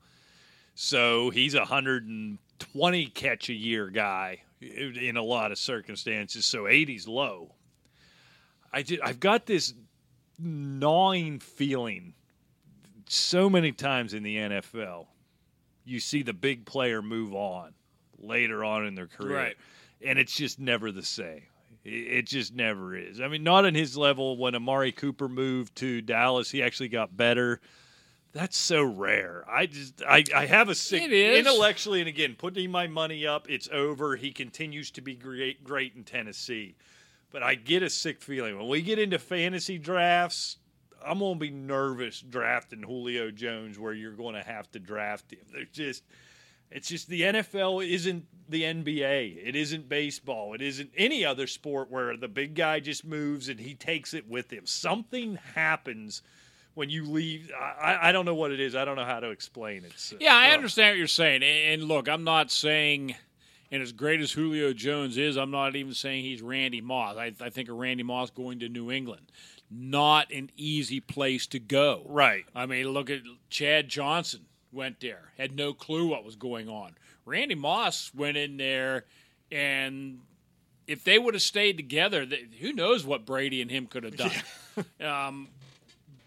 [0.74, 6.44] So he's a 120 catch a year guy in a lot of circumstances.
[6.44, 7.54] So 80's low.
[8.72, 9.74] I did, I've got this
[10.38, 12.14] gnawing feeling
[13.08, 15.06] so many times in the NFL
[15.90, 17.72] you see the big player move on
[18.18, 19.36] later on in their career.
[19.36, 19.56] Right.
[20.04, 21.42] And it's just never the same.
[21.84, 23.20] It just never is.
[23.20, 24.36] I mean, not on his level.
[24.36, 27.60] When Amari Cooper moved to Dallas, he actually got better.
[28.32, 29.44] That's so rare.
[29.50, 33.68] I just, I, I have a sick intellectually, and again, putting my money up, it's
[33.72, 34.14] over.
[34.14, 36.76] He continues to be great, great in Tennessee,
[37.32, 40.58] but I get a sick feeling when we get into fantasy drafts.
[41.04, 45.40] I'm gonna be nervous drafting Julio Jones, where you're going to have to draft him.
[45.52, 46.04] There's just,
[46.70, 49.46] it's just the NFL isn't the NBA.
[49.46, 50.54] It isn't baseball.
[50.54, 54.28] It isn't any other sport where the big guy just moves and he takes it
[54.28, 54.66] with him.
[54.66, 56.22] Something happens
[56.74, 57.50] when you leave.
[57.58, 58.74] I, I don't know what it is.
[58.74, 59.92] I don't know how to explain it.
[59.96, 61.42] So, Yeah, I uh, understand what you're saying.
[61.42, 63.14] And and look, I'm not saying,
[63.70, 67.16] and as great as Julio Jones is, I'm not even saying he's Randy Moss.
[67.16, 69.30] I, I think of Randy Moss going to New England.
[69.70, 72.02] Not an easy place to go.
[72.06, 72.44] Right.
[72.54, 73.20] I mean, look at
[73.50, 76.96] Chad Johnson went there, had no clue what was going on.
[77.24, 79.04] Randy Moss went in there,
[79.52, 80.20] and
[80.86, 82.26] if they would have stayed together,
[82.60, 84.32] who knows what Brady and him could have done.
[85.00, 85.48] um,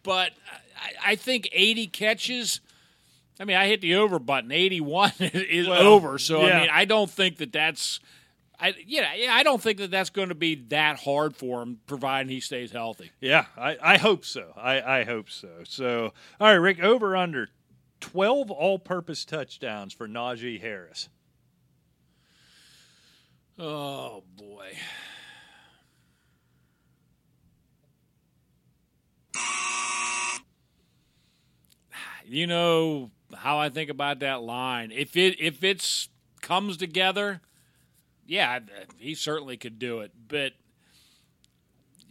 [0.03, 0.32] but
[0.82, 2.61] I, I think 80 catches.
[3.40, 4.52] I mean, I hit the over button.
[4.52, 6.18] 81 is Well, over.
[6.18, 6.57] So yeah.
[6.57, 7.99] I mean, I don't think that that's.
[8.64, 11.81] I yeah, yeah, I don't think that that's going to be that hard for him,
[11.85, 13.11] providing he stays healthy.
[13.19, 14.53] Yeah, I, I hope so.
[14.56, 15.49] I, I hope so.
[15.65, 17.49] So, all right, Rick, over under
[17.99, 21.10] 12 all purpose touchdowns for Najee Harris.
[23.60, 24.72] Oh boy.
[32.26, 34.94] You know how I think about that line.
[34.94, 36.07] If it if it's
[36.41, 37.41] comes together,
[38.25, 38.59] yeah,
[38.97, 40.11] he certainly could do it.
[40.27, 40.53] But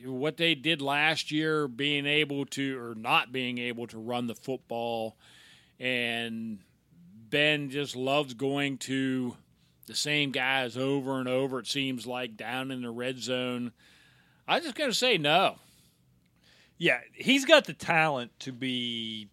[0.04, 4.34] what they did last year, being able to or not being able to run the
[4.34, 5.16] football,
[5.78, 6.58] and
[7.30, 9.36] Ben just loves going to
[9.86, 11.58] the same guys over and over.
[11.58, 13.72] It seems like down in the red zone.
[14.46, 15.56] I'm just to say no.
[16.78, 19.28] Yeah, he's got the talent to be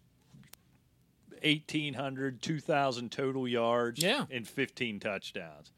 [1.42, 4.26] 1,800, 2,000 total yards Yeah.
[4.30, 5.72] and 15 touchdowns.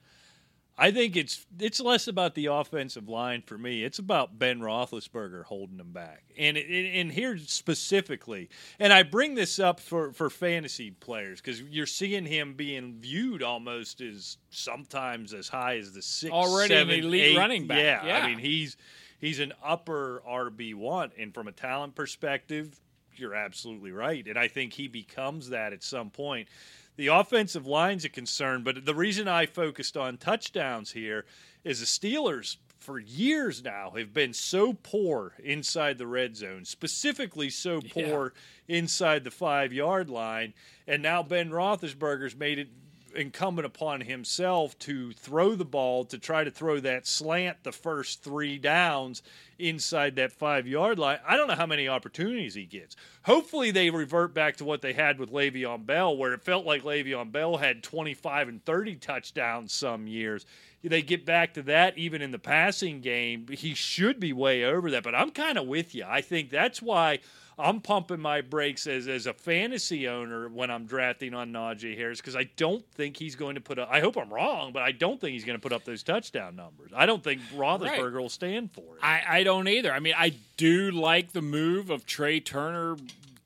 [0.83, 3.85] I think it's it's less about the offensive line for me.
[3.85, 6.67] It's about Ben Roethlisberger holding them back, and it,
[6.99, 8.51] and here specifically,
[8.81, 13.45] and I bring this up for for fantasy players because you're seeing him being viewed
[13.45, 17.79] almost as sometimes as high as the six Already an elite eight- running back.
[17.79, 18.19] Yeah, Yeah.
[18.19, 18.77] I mean he's
[19.21, 22.81] he's an upper RB one, and from a talent perspective,
[23.15, 26.49] you're absolutely right, and I think he becomes that at some point.
[26.97, 31.25] The offensive line's a concern, but the reason I focused on touchdowns here
[31.65, 37.49] is the Steelers for years now have been so poor inside the red zone, specifically
[37.49, 38.35] so poor
[38.69, 40.53] inside the five yard line.
[40.87, 42.69] And now Ben Roethlisberger's made it
[43.15, 48.23] incumbent upon himself to throw the ball to try to throw that slant the first
[48.23, 49.23] three downs
[49.59, 51.19] inside that five yard line.
[51.27, 52.97] I don't know how many opportunities he gets.
[53.25, 56.83] Hopefully, they revert back to what they had with Le'Veon Bell, where it felt like
[56.83, 60.45] Le'Veon Bell had 25 and 30 touchdowns some years.
[60.83, 63.47] They get back to that even in the passing game.
[63.49, 66.05] He should be way over that, but I'm kind of with you.
[66.09, 67.21] I think that's why
[67.59, 72.21] I'm pumping my brakes as, as a fantasy owner when I'm drafting on Najee Harris
[72.21, 73.89] because I don't think he's going to put up.
[73.91, 76.57] I hope I'm wrong, but I don't think he's going to put up those touchdown
[76.57, 76.91] numbers.
[76.95, 79.03] I don't think Roethlisberger will stand for it.
[79.03, 79.93] I, I don't either.
[79.93, 82.97] I mean, I do like the move of Trai Turner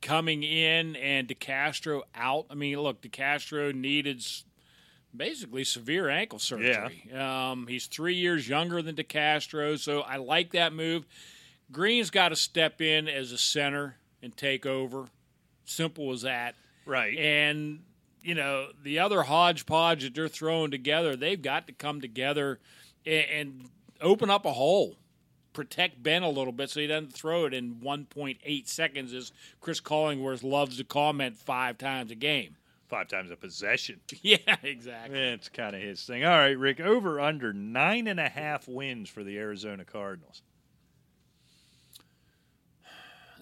[0.02, 2.46] coming in and DeCastro out.
[2.48, 4.24] I mean, look, DeCastro needed
[5.14, 7.10] basically severe ankle surgery.
[7.12, 11.06] Um, he's three years younger than DeCastro, so I like that move.
[11.72, 15.06] Green's got to step in as a center and take over.
[15.64, 16.54] Simple as that.
[16.84, 17.18] Right.
[17.18, 17.80] And,
[18.22, 22.60] you know, the other hodgepodge that they're throwing together, they've got to come together
[23.04, 23.70] and, and
[24.00, 24.96] open up a hole.
[25.52, 29.80] Protect Ben a little bit so he doesn't throw it in 1.8 seconds, as Cris
[29.80, 32.56] Collinsworth loves to comment five times a game.
[32.88, 34.00] Five times a possession.
[34.22, 35.18] Yeah, exactly.
[35.18, 36.24] It's kind of his thing.
[36.24, 36.80] All right, Rick.
[36.80, 40.42] Over under nine and a half wins for the Arizona Cardinals.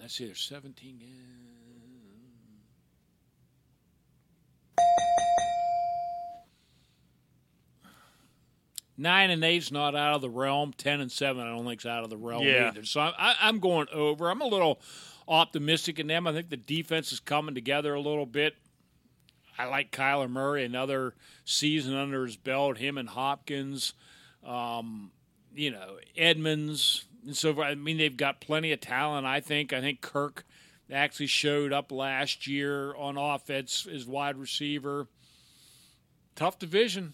[0.05, 1.09] Let's see, there's 17 games.
[8.97, 10.73] Nine and eight's not out of the realm.
[10.73, 12.67] Ten and seven, I don't think's out of the realm Yeah.
[12.69, 12.85] either.
[12.85, 14.29] So I, I'm going over.
[14.29, 14.79] I'm a little
[15.27, 16.27] optimistic in them.
[16.27, 18.55] I think the defense is coming together a little bit.
[19.57, 21.15] I like Kyler Murray, another
[21.45, 22.77] season under his belt.
[22.77, 23.93] Him and Hopkins,
[24.45, 25.11] um,
[25.55, 27.05] you know, Edmonds.
[27.25, 29.25] And so I mean, they've got plenty of talent.
[29.25, 29.73] I think.
[29.73, 30.45] I think Kirk
[30.91, 35.07] actually showed up last year on offense as wide receiver.
[36.35, 37.13] Tough division.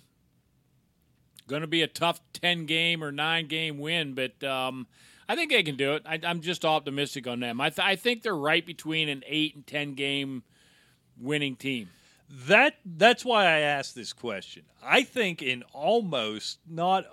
[1.47, 4.87] Going to be a tough ten game or nine game win, but um,
[5.27, 6.03] I think they can do it.
[6.05, 7.61] I, I'm just optimistic on them.
[7.61, 10.43] I, th- I think they're right between an eight and ten game
[11.19, 11.89] winning team.
[12.47, 14.63] That that's why I asked this question.
[14.81, 17.05] I think in almost not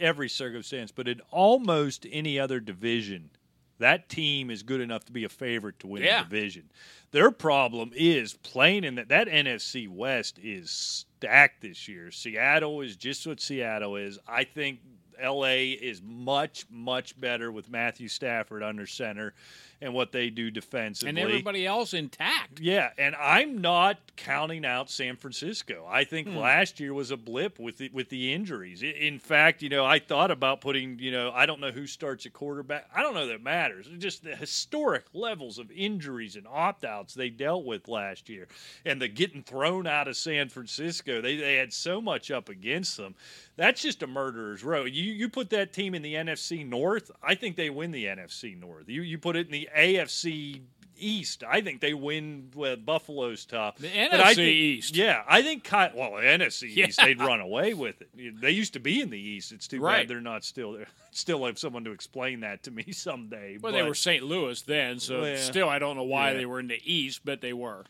[0.00, 3.30] every circumstance, but in almost any other division,
[3.78, 6.22] that team is good enough to be a favorite to win Yeah.
[6.22, 6.70] the division.
[7.10, 12.10] Their problem is playing in that that NFC West is stacked this year.
[12.10, 14.18] Seattle is just what Seattle is.
[14.26, 14.80] I think
[15.22, 19.34] LA is much much better with Matthew Stafford under center
[19.80, 21.08] and what they do defensively.
[21.10, 22.60] And everybody else intact.
[22.60, 25.86] Yeah, and I'm not counting out San Francisco.
[25.88, 26.36] I think Hmm.
[26.36, 28.82] last year was a blip with the, with the injuries.
[28.82, 32.24] In fact, you know, I thought about putting, you know, I don't know who starts
[32.26, 32.88] at quarterback.
[32.94, 33.86] I don't know that matters.
[33.86, 38.48] It's just the historic levels of injuries and opt-outs they dealt with last year
[38.84, 41.20] and the getting thrown out of San Francisco.
[41.20, 43.14] They they had so much up against them.
[43.56, 44.84] That's just a murderer's row.
[44.84, 48.58] You you put that team in the NFC North, I think they win the NFC
[48.58, 48.88] North.
[48.88, 50.60] You you put it in the AFC
[50.98, 53.76] East, I think they win with Buffalo's tough.
[53.76, 54.96] The NFC think- East.
[54.96, 56.86] Yeah, I think Ky- well, NFC Yeah.
[56.86, 58.40] East they'd run away with it.
[58.40, 59.52] They used to be in the East.
[59.52, 60.00] It's too Right.
[60.00, 60.86] bad they're not still there.
[61.10, 63.52] Still have someone to explain that to me someday.
[63.60, 64.22] Well, but, they were St.
[64.22, 66.36] Louis then, so Well, still, I don't know why yeah.
[66.38, 67.84] they were in the East, but they were.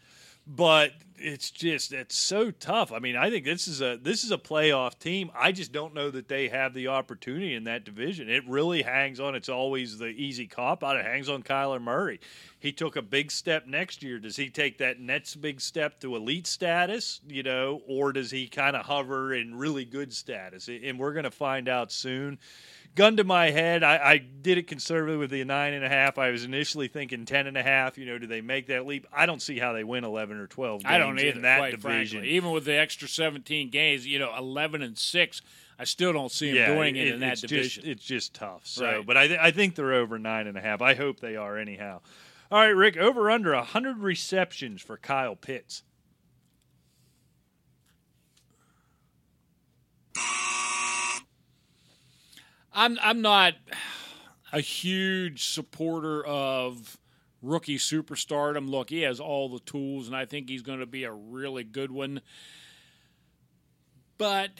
[0.47, 2.93] But it's just it's so tough.
[2.93, 5.31] I mean, I think this is a this is a playoff team.
[5.35, 8.29] I just don't know that they have the opportunity in that division.
[8.29, 9.35] It really hangs on.
[9.35, 10.97] It's always the easy cop out.
[10.97, 12.21] It hangs on Kyler Murray.
[12.59, 14.19] He took a big step next year.
[14.19, 17.21] Does he take that next big step to elite status?
[17.27, 20.69] You know, or does he kind of hover in really good status?
[20.69, 22.39] And we're going to find out soon
[22.97, 26.19] gun to my head, I, I did it conservatively with the nine and a half.
[26.19, 27.97] I was initially thinking ten and a half.
[27.97, 29.07] You know, do they make that leap?
[29.13, 30.83] I don't see how they win eleven or twelve.
[30.83, 31.29] Games I don't either.
[31.37, 32.19] in that quite division.
[32.21, 35.43] frankly, even with the extra seventeen games, you know, eleven and six,
[35.79, 37.85] I still don't see them doing it, in that it's division.
[37.85, 38.67] Just, it's just tough.
[38.67, 39.07] So, Right.
[39.07, 40.83] but I, th- I think they're over nine and a half.
[40.83, 42.01] I hope they are anyhow.
[42.51, 45.83] All right, Rick, over under hundred receptions for Kyle Pitts.
[52.77, 53.55] I'm I'm not
[54.53, 56.99] a huge supporter of
[57.43, 58.69] rookie superstardom.
[58.71, 61.65] Look, he has all the tools, and I think he's going to be a really
[61.65, 62.21] good one.
[64.19, 64.51] But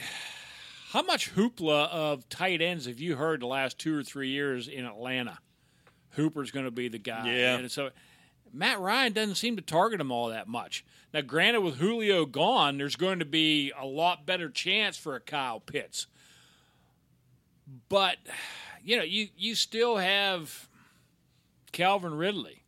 [0.91, 4.67] how much hoopla of tight ends have you heard the last two or three years
[4.67, 5.39] in Atlanta?
[6.11, 7.31] Hooper's going to be the guy.
[7.31, 7.57] Yeah.
[7.57, 7.91] And so
[8.53, 10.85] Matt Ryan doesn't seem to target him all that much.
[11.13, 15.21] Now, granted, with Julio gone, there's going to be a lot better chance for a
[15.21, 16.07] Kyle Pitts.
[17.89, 18.17] But
[18.83, 20.69] you know, you you still have
[21.73, 22.63] Calvin Ridley.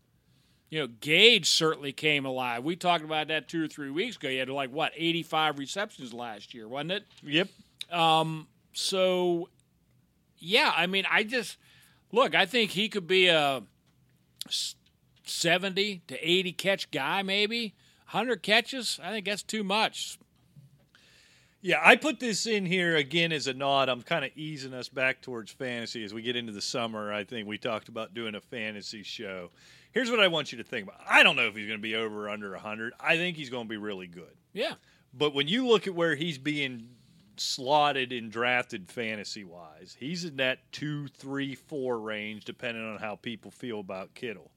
[0.71, 2.63] You know, Gage certainly came alive.
[2.63, 4.29] We talked about that two or three weeks ago.
[4.29, 7.05] He had like what eighty five receptions last year, wasn't it?
[7.23, 7.49] Yep.
[7.91, 9.49] Um, so,
[10.37, 11.57] yeah, I mean, I just
[12.13, 12.35] look.
[12.35, 13.63] I think he could be a
[15.25, 17.75] seventy to eighty catch guy, maybe
[18.07, 19.01] hundred catches.
[19.03, 20.19] I think that's too much.
[21.61, 23.89] Yeah, I put this in here again as a nod.
[23.89, 27.13] I'm kind of easing us back towards fantasy as we get into the summer.
[27.13, 29.51] I think we talked about doing a fantasy show.
[29.91, 31.01] Here's what I want you to think about.
[31.09, 32.93] I don't know if he's going to be over or under 100.
[33.01, 34.37] I think he's going to be really good.
[34.53, 34.75] Yeah,
[35.13, 36.91] But when you look at where he's being
[37.37, 43.17] slotted and drafted fantasy wise, he's in that two, three, four range, depending on how
[43.17, 44.53] people feel about Kittle.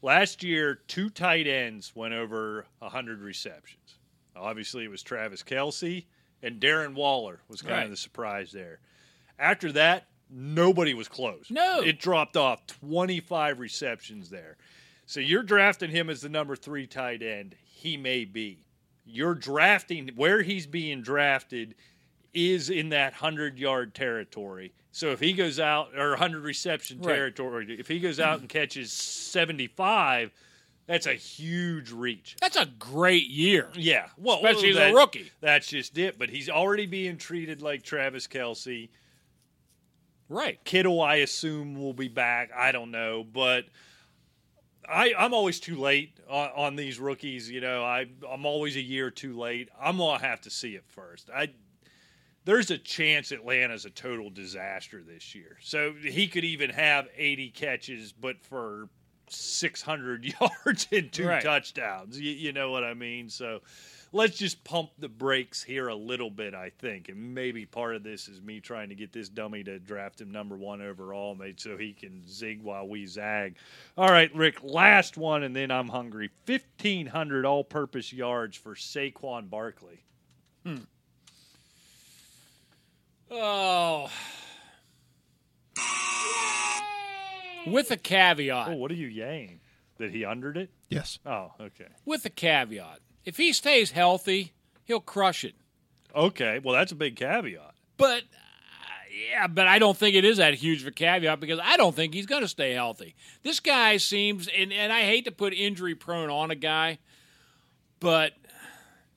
[0.00, 3.98] Last year, two tight ends went over 100 receptions.
[4.36, 6.04] Obviously, it was Travis Kelce
[6.42, 7.84] and Darren Waller was kind Right.
[7.84, 8.78] of the surprise there.
[9.38, 11.50] After that, nobody was close.
[11.50, 11.80] No.
[11.82, 14.56] It dropped off 25 receptions there.
[15.06, 17.54] So you're drafting him as the number three tight end.
[17.64, 18.66] He may be.
[19.04, 21.74] You're drafting where he's being drafted
[22.34, 24.72] is in that 100 yard territory.
[24.90, 27.14] So if he goes out, or 100 reception Right.
[27.14, 30.32] territory, if he goes out and catches 75,
[30.86, 32.36] that's a huge reach.
[32.40, 33.68] that's a great year.
[33.74, 34.06] Yeah.
[34.16, 35.30] Well, Especially as a rookie.
[35.40, 36.18] That's just it.
[36.18, 38.88] But he's already being treated like Travis Kelce.
[40.28, 40.62] Right.
[40.64, 42.50] Kittle, I assume, will be back.
[42.56, 43.66] I don't know, but
[44.88, 47.50] I, I'm always too late on, on these rookies.
[47.50, 49.68] You know, I, I'm always a year too late.
[49.80, 51.30] I'm gonna have to see it first.
[51.34, 51.50] I
[52.44, 55.56] there's a chance Atlanta's a total disaster this year.
[55.60, 58.88] So he could even have 80 catches, but for
[59.28, 61.42] 600 yards and two Right.
[61.42, 62.18] touchdowns.
[62.20, 63.28] You, you know what I mean?
[63.28, 63.60] So
[64.12, 67.08] let's just pump the brakes here a little bit, I think.
[67.08, 70.30] And maybe part of this is me trying to get this dummy to draft him
[70.30, 73.56] number one overall, mate, so he can zig while we zag.
[73.98, 76.30] All right, Rick, last one, and then I'm hungry.
[76.46, 80.02] 1,500 all purpose yards for Saquon Barkley.
[80.64, 80.76] Hmm.
[83.30, 84.08] Oh.
[87.66, 88.68] With a caveat.
[88.68, 89.58] Oh, what are you yaying?
[89.98, 90.70] That he undered it?
[90.88, 91.18] Yes.
[91.26, 91.88] Oh, okay.
[92.04, 93.00] With a caveat.
[93.24, 94.52] If he stays healthy,
[94.84, 95.54] he'll crush it.
[96.14, 97.74] Okay, well, that's a big caveat.
[97.96, 98.26] But uh,
[99.30, 101.94] yeah, but I don't think it is that huge of a caveat because I don't
[101.94, 103.14] think he's going to stay healthy.
[103.42, 106.98] This guy seems, and, and I hate to put injury prone on a guy,
[108.00, 108.32] but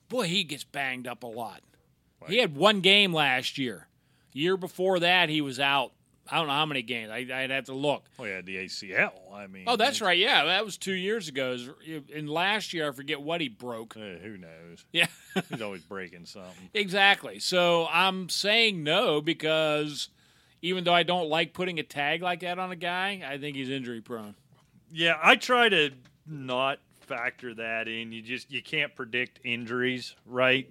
[0.08, 1.62] boy, he gets banged up a lot.
[2.28, 3.86] He had one game last year.
[4.32, 5.92] Year before that, he was out.
[6.30, 7.10] I don't know how many games.
[7.10, 8.04] I, I'd have to look.
[8.18, 9.12] Oh yeah, the ACL.
[9.34, 10.16] I mean, Oh, that's right.
[10.18, 11.56] Yeah, that was two years ago.
[12.14, 13.96] And last year, I forget what he broke.
[13.96, 14.84] Uh, who knows?
[14.92, 15.06] Yeah.
[15.50, 16.70] He's always breaking something.
[16.74, 17.38] Exactly.
[17.40, 20.08] So I'm saying no because
[20.62, 23.56] even though I don't like putting a tag like that on a guy, I think
[23.56, 24.34] he's injury prone.
[24.92, 25.90] Yeah, I try to
[26.26, 28.12] not factor that in.
[28.12, 30.68] You just you can't predict injuries, right?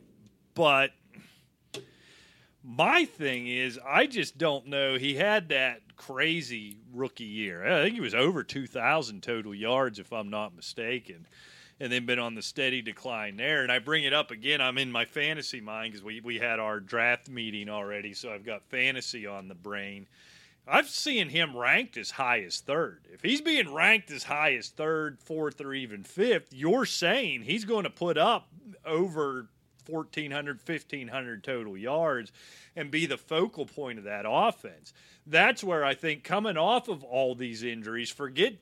[0.54, 0.92] But
[2.64, 4.98] my thing is, I just don't know.
[4.98, 7.66] He had that crazy rookie year.
[7.66, 11.28] I think he was over 2,000 total yards, if I'm not mistaken,
[11.80, 13.64] and then been on the steady decline there.
[13.64, 14.62] And I bring it up again.
[14.62, 18.46] I'm in my fantasy mind because we, we had our draft meeting already, so I've
[18.46, 20.08] got fantasy on the brain.
[20.68, 23.08] I've seen him ranked as high as third.
[23.12, 27.66] If he's being ranked as high as third, fourth, or even fifth, you're saying he's
[27.66, 28.50] going to put up
[28.86, 29.48] over
[29.90, 32.32] 1,400, 1,500 total yards
[32.76, 34.94] and be the focal point of that offense.
[35.26, 38.54] That's where I think coming off of all these injuries, forget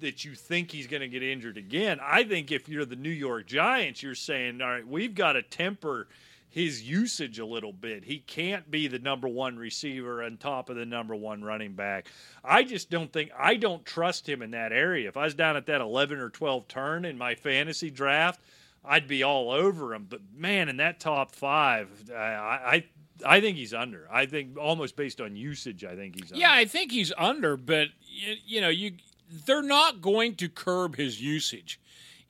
[0.00, 1.98] that you think he's going to get injured again.
[2.02, 5.42] I think if you're the New York Giants, you're saying, all right, we've got to
[5.42, 6.08] temper
[6.54, 8.04] his usage a little bit.
[8.04, 12.06] He can't be the number one receiver on top of the number one running back.
[12.44, 15.08] I just don't think I don't trust him in that area.
[15.08, 18.40] If I was down at that 11 or 12 turn in my fantasy draft,
[18.84, 20.06] I'd be all over him.
[20.08, 22.84] But man, in that top five, I I,
[23.24, 24.08] I think he's under.
[24.10, 26.40] I think almost based on usage, I think he's under.
[26.40, 28.92] Yeah, I think he's under, but you, you know, you
[29.30, 31.80] they're not going to curb his usage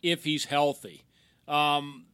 [0.02, 1.04] if he's healthy.
[1.48, 2.06] Um,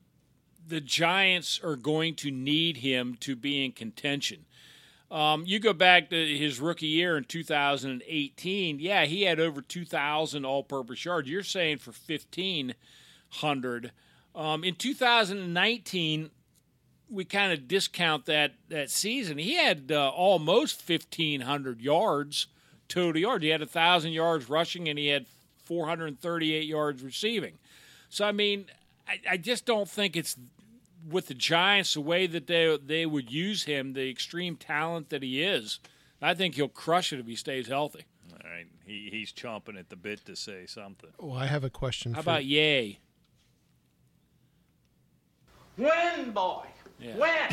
[0.66, 4.46] the Giants are going to need him to be in contention.
[5.10, 8.78] Um, you go back to his rookie year in 2018.
[8.78, 11.28] Yeah, he had over 2,000 all-purpose yards.
[11.28, 13.92] You're saying for 1,500.
[14.35, 16.31] Um, in 2019,
[17.09, 19.39] we kind of discount that that season.
[19.39, 22.47] He had uh, almost 1,500 yards
[22.90, 23.43] total yards.
[23.43, 25.27] He had 1,000 yards rushing and he had
[25.65, 27.59] 438 yards receiving.
[28.11, 28.66] So, I mean,
[29.09, 30.36] I, I just don't think it's
[31.09, 35.23] with the Giants the way that they they would use him, the extreme talent that
[35.23, 35.78] he is.
[36.20, 38.05] I think he'll crush it if he stays healthy.
[38.32, 41.09] All right, he, he's chomping at the bit to say something.
[41.19, 42.12] Well, I have a question.
[42.12, 42.98] How for, about Yay?
[45.81, 46.66] When, boy?
[47.01, 47.16] Yeah.
[47.16, 47.48] When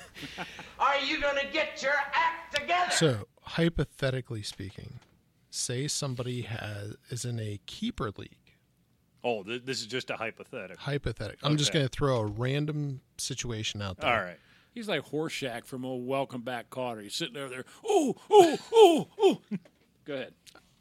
[0.78, 2.92] are you going to get your act together?
[2.92, 5.00] So, hypothetically speaking,
[5.50, 8.36] say somebody has is in a keeper league.
[9.24, 10.76] Oh, th- this is just a hypothetical.
[10.80, 11.48] Hypothetical.
[11.48, 14.10] I'm just going to throw a random situation out there.
[14.10, 14.38] All right.
[14.72, 17.02] He's like Horshack from old Welcome Back Kotter.
[17.02, 17.64] He's sitting over there.
[17.90, 19.38] Ooh, ooh, ooh, ooh.
[20.04, 20.34] Go ahead.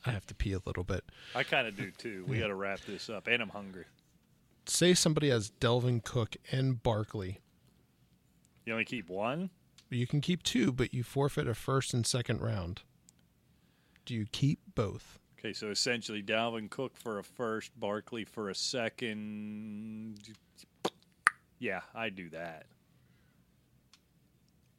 [0.06, 1.03] I have to pee a little bit.
[1.36, 2.26] I kind of do too.
[2.28, 3.86] We got to wrap this up, and I'm hungry.
[4.65, 7.39] Say somebody has Dalvin Cook and Barkley.
[8.65, 9.49] You only keep one.
[9.89, 12.83] You can keep two, but you forfeit a first and second round.
[14.05, 15.19] Do you keep both?
[15.38, 20.19] Okay, so essentially Dalvin Cook for a first, Barkley for a second.
[21.59, 22.65] Yeah, I do that.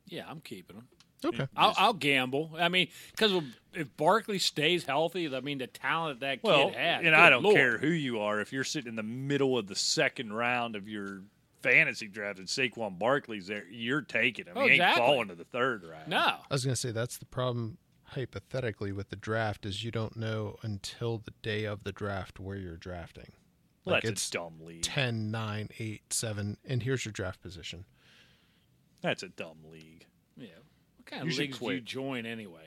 [0.07, 0.89] Yeah, I'm keeping him.
[1.25, 1.47] Okay.
[1.57, 2.51] I'll, I'll gamble.
[2.59, 3.33] I mean, because
[3.75, 7.05] if Barkley stays healthy, I mean, the talent that kid Well, had.
[7.05, 7.57] and I don't Lord.
[7.57, 8.41] care who you are.
[8.41, 11.23] If you're sitting in the middle of the second round of your
[11.63, 14.55] fantasy draft and Saquon Barkley's there, you're taking him.
[14.57, 16.09] Oh, he ain't falling to the third round.
[16.09, 16.19] No.
[16.19, 20.17] I was going to say that's the problem hypothetically with the draft is you don't
[20.17, 23.33] know until the day of the draft where you're drafting.
[23.85, 24.83] Well, Like that's it's a dumb league.
[24.83, 27.85] 10, 9, 8, 7, and here's your draft position.
[29.01, 30.07] That's a dumb league.
[30.37, 30.49] Yeah.
[31.13, 32.59] What kind You of should leagues do you join anyway?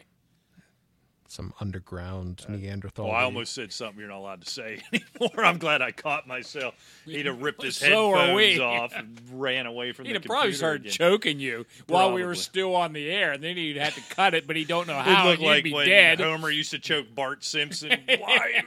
[1.27, 3.07] Some underground uh, Neanderthal.
[3.07, 5.43] Well, I almost said something you're not allowed to say anymore.
[5.43, 6.75] I'm glad I caught myself.
[7.05, 10.51] He'd have ripped his So headphones off and ran away from He'd the have probably
[10.51, 10.91] computer started again.
[10.93, 14.35] choking you while we were still on the air, and then he'd have to cut
[14.35, 15.25] it, but he don't know It'd how.
[15.25, 16.19] look and you'd like be when dead.
[16.21, 17.91] Homer used to choke Bart Simpson.
[18.19, 18.63] Why?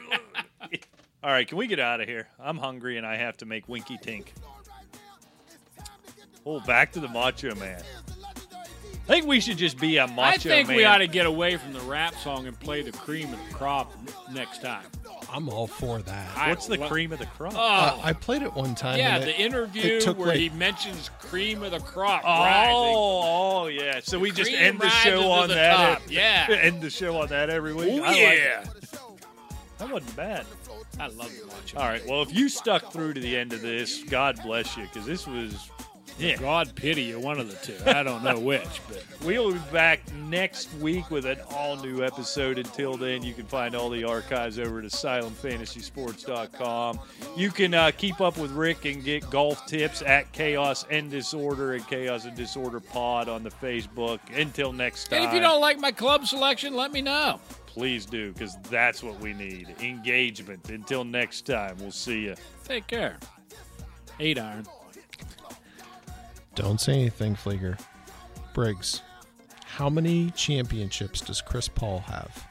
[1.23, 2.27] All right, can we get out of here?
[2.41, 4.27] I'm hungry and I have to make Winky Tink.
[6.45, 7.83] Oh, back to the Macho Man.
[9.09, 10.77] I think we should just be a Macho I think Man.
[10.77, 13.55] we ought to get away from the rap song and play the cream of the
[13.55, 13.91] crop
[14.33, 14.85] next time.
[15.33, 16.37] I'm all for that.
[16.37, 17.55] I What's the lo- cream of the crop?
[17.57, 18.99] Oh, Uh, I played it one time.
[18.99, 22.23] yeah, and the it- interview it took where like- he mentions cream of the crop.
[22.25, 22.95] Oh, rising.
[22.97, 24.01] oh, yeah.
[24.03, 25.77] So we just cream end the rises show to on the that.
[26.01, 26.11] top.
[26.11, 26.47] e- Yeah.
[26.61, 27.89] end the show on that every week.
[28.03, 28.69] Oh I like yeah, it.
[29.79, 30.45] that wasn't bad.
[31.01, 31.77] I love to watch it.
[31.77, 32.05] All right.
[32.07, 35.27] Well, if you stuck through to the end of this, God bless you, because this
[35.27, 35.71] was.
[36.19, 36.37] Yeah.
[36.37, 37.77] God pity you, one of the two.
[37.87, 42.59] I don't know which, but We'll be back next week with an all new episode.
[42.59, 47.01] Until then, you can find all the archives over at AsylumFantasySports.com.
[47.37, 51.75] You can uh, keep up with Rick and get golf tips at Chaos and Disorder
[51.75, 54.21] and Chaos and Disorder Pod on the Facebook.
[54.37, 57.41] Until next time, and if you don't like my club selection, let me know.
[57.67, 60.69] please do because that's what we need engagement.
[60.71, 62.35] Until next time, we'll see you.
[62.65, 63.19] Take care.
[64.21, 64.67] Eight iron.
[66.59, 67.79] Don't say anything, Fleeger.
[68.53, 69.03] Briggs,
[69.65, 72.49] how many championships does Chris Paul have?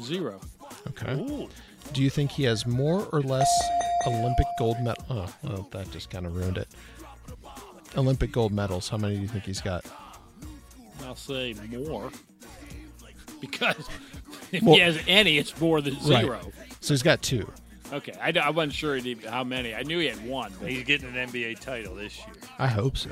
[0.00, 0.40] Zero.
[0.86, 1.48] Okay.
[1.92, 3.50] Do you think he has more or less
[4.06, 5.04] Olympic gold medal?
[5.10, 6.68] Oh, uh, well, that just kind of ruined it.
[7.96, 8.88] Olympic gold medals.
[8.88, 9.84] How many do you think he's got?
[11.02, 12.12] I'll say more.
[13.40, 13.88] Because
[14.52, 16.28] if Well- he has any, it's more than zero.
[16.28, 16.44] Right.
[16.80, 17.50] So he's got two.
[17.92, 18.98] Okay, I, I wasn't sure
[19.28, 19.74] how many.
[19.74, 20.52] I knew he had one.
[20.60, 22.26] But He's getting an NBA title this year.
[22.56, 23.10] I hope so.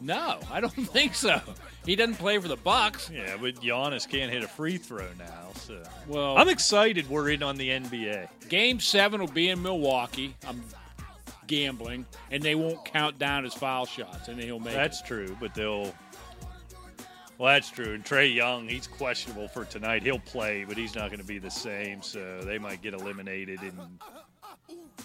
[0.00, 1.40] no, I don't think so.
[1.86, 3.08] He doesn't play for the Bucks.
[3.14, 5.52] Yeah, but Giannis can't hit a free throw now.
[5.54, 8.28] So Well, I'm excited we're in on the NBA.
[8.48, 10.34] Game seven will be in Milwaukee.
[10.46, 10.64] I'm
[11.46, 14.74] gambling, and they won't count down his foul shots, and he'll make.
[14.74, 15.94] That's true, but they'll.
[17.38, 17.94] Well, that's true.
[17.94, 20.02] And Trae Young, he's questionable for tonight.
[20.02, 22.02] He'll play, but he's not going to be the same.
[22.02, 23.72] So they might get eliminated in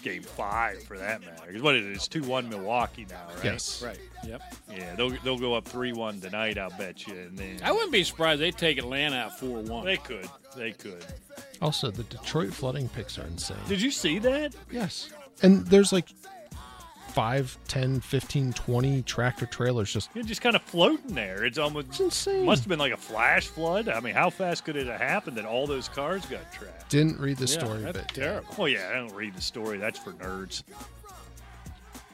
[0.02, 1.52] game five for that matter.
[1.52, 1.92] 'Cause what is it?
[1.92, 3.44] It's two one Milwaukee now, right?
[3.44, 3.80] Yes.
[3.82, 3.98] right.
[4.26, 4.42] Yep.
[4.70, 6.58] Yeah, they'll they'll go up three one tonight.
[6.58, 7.14] I'll bet you.
[7.14, 9.84] And then I wouldn't be surprised they take Atlanta at four one.
[9.84, 10.28] they could.
[10.56, 11.04] They could.
[11.62, 13.56] Also, the Detroit flooding pics are insane.
[13.68, 14.54] Did you see that?
[14.70, 15.08] Yes.
[15.42, 16.08] And there's like
[17.14, 20.10] 5, 10, 15, 20 tractor trailers just.
[20.14, 21.44] You're just kind of floating there.
[21.44, 22.44] It's almost It's insane.
[22.44, 23.88] must have been like a flash flood.
[23.88, 26.90] I mean, how fast could it have happened that all those cars got trapped?
[26.90, 28.08] Didn't read the Yeah, story, that's but.
[28.08, 28.48] terrible.
[28.58, 29.78] Well, yeah, I don't read the story.
[29.78, 30.64] That's for nerds.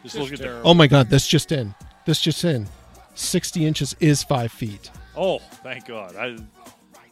[0.02, 0.44] Just Just look at the.
[0.44, 0.68] terrible.
[0.70, 1.74] Oh my God, this just in.
[2.04, 2.66] This just in.
[3.14, 4.90] 60 inches is 5 feet.
[5.16, 6.14] Oh, thank God!
[6.16, 6.48] I, am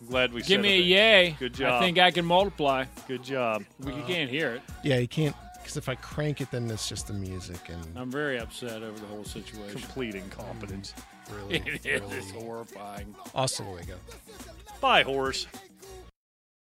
[0.08, 0.42] glad we.
[0.42, 0.84] Give me a that.
[0.86, 1.36] yay.
[1.38, 1.72] Good job.
[1.74, 2.84] I think I can multiply.
[3.08, 3.64] Good job.
[3.80, 4.06] We uh-huh.
[4.06, 4.62] can't hear it.
[4.84, 5.34] Yeah, you can't.
[5.68, 8.98] Because if I crank it, then it's just the music and I'm very upset over
[8.98, 9.78] the whole situation.
[9.78, 10.94] Complete incompetence.
[11.30, 12.00] really, It is.
[12.00, 13.14] really It's horrifying.
[13.34, 13.96] Hasta luego.
[14.80, 15.46] Bye, horse.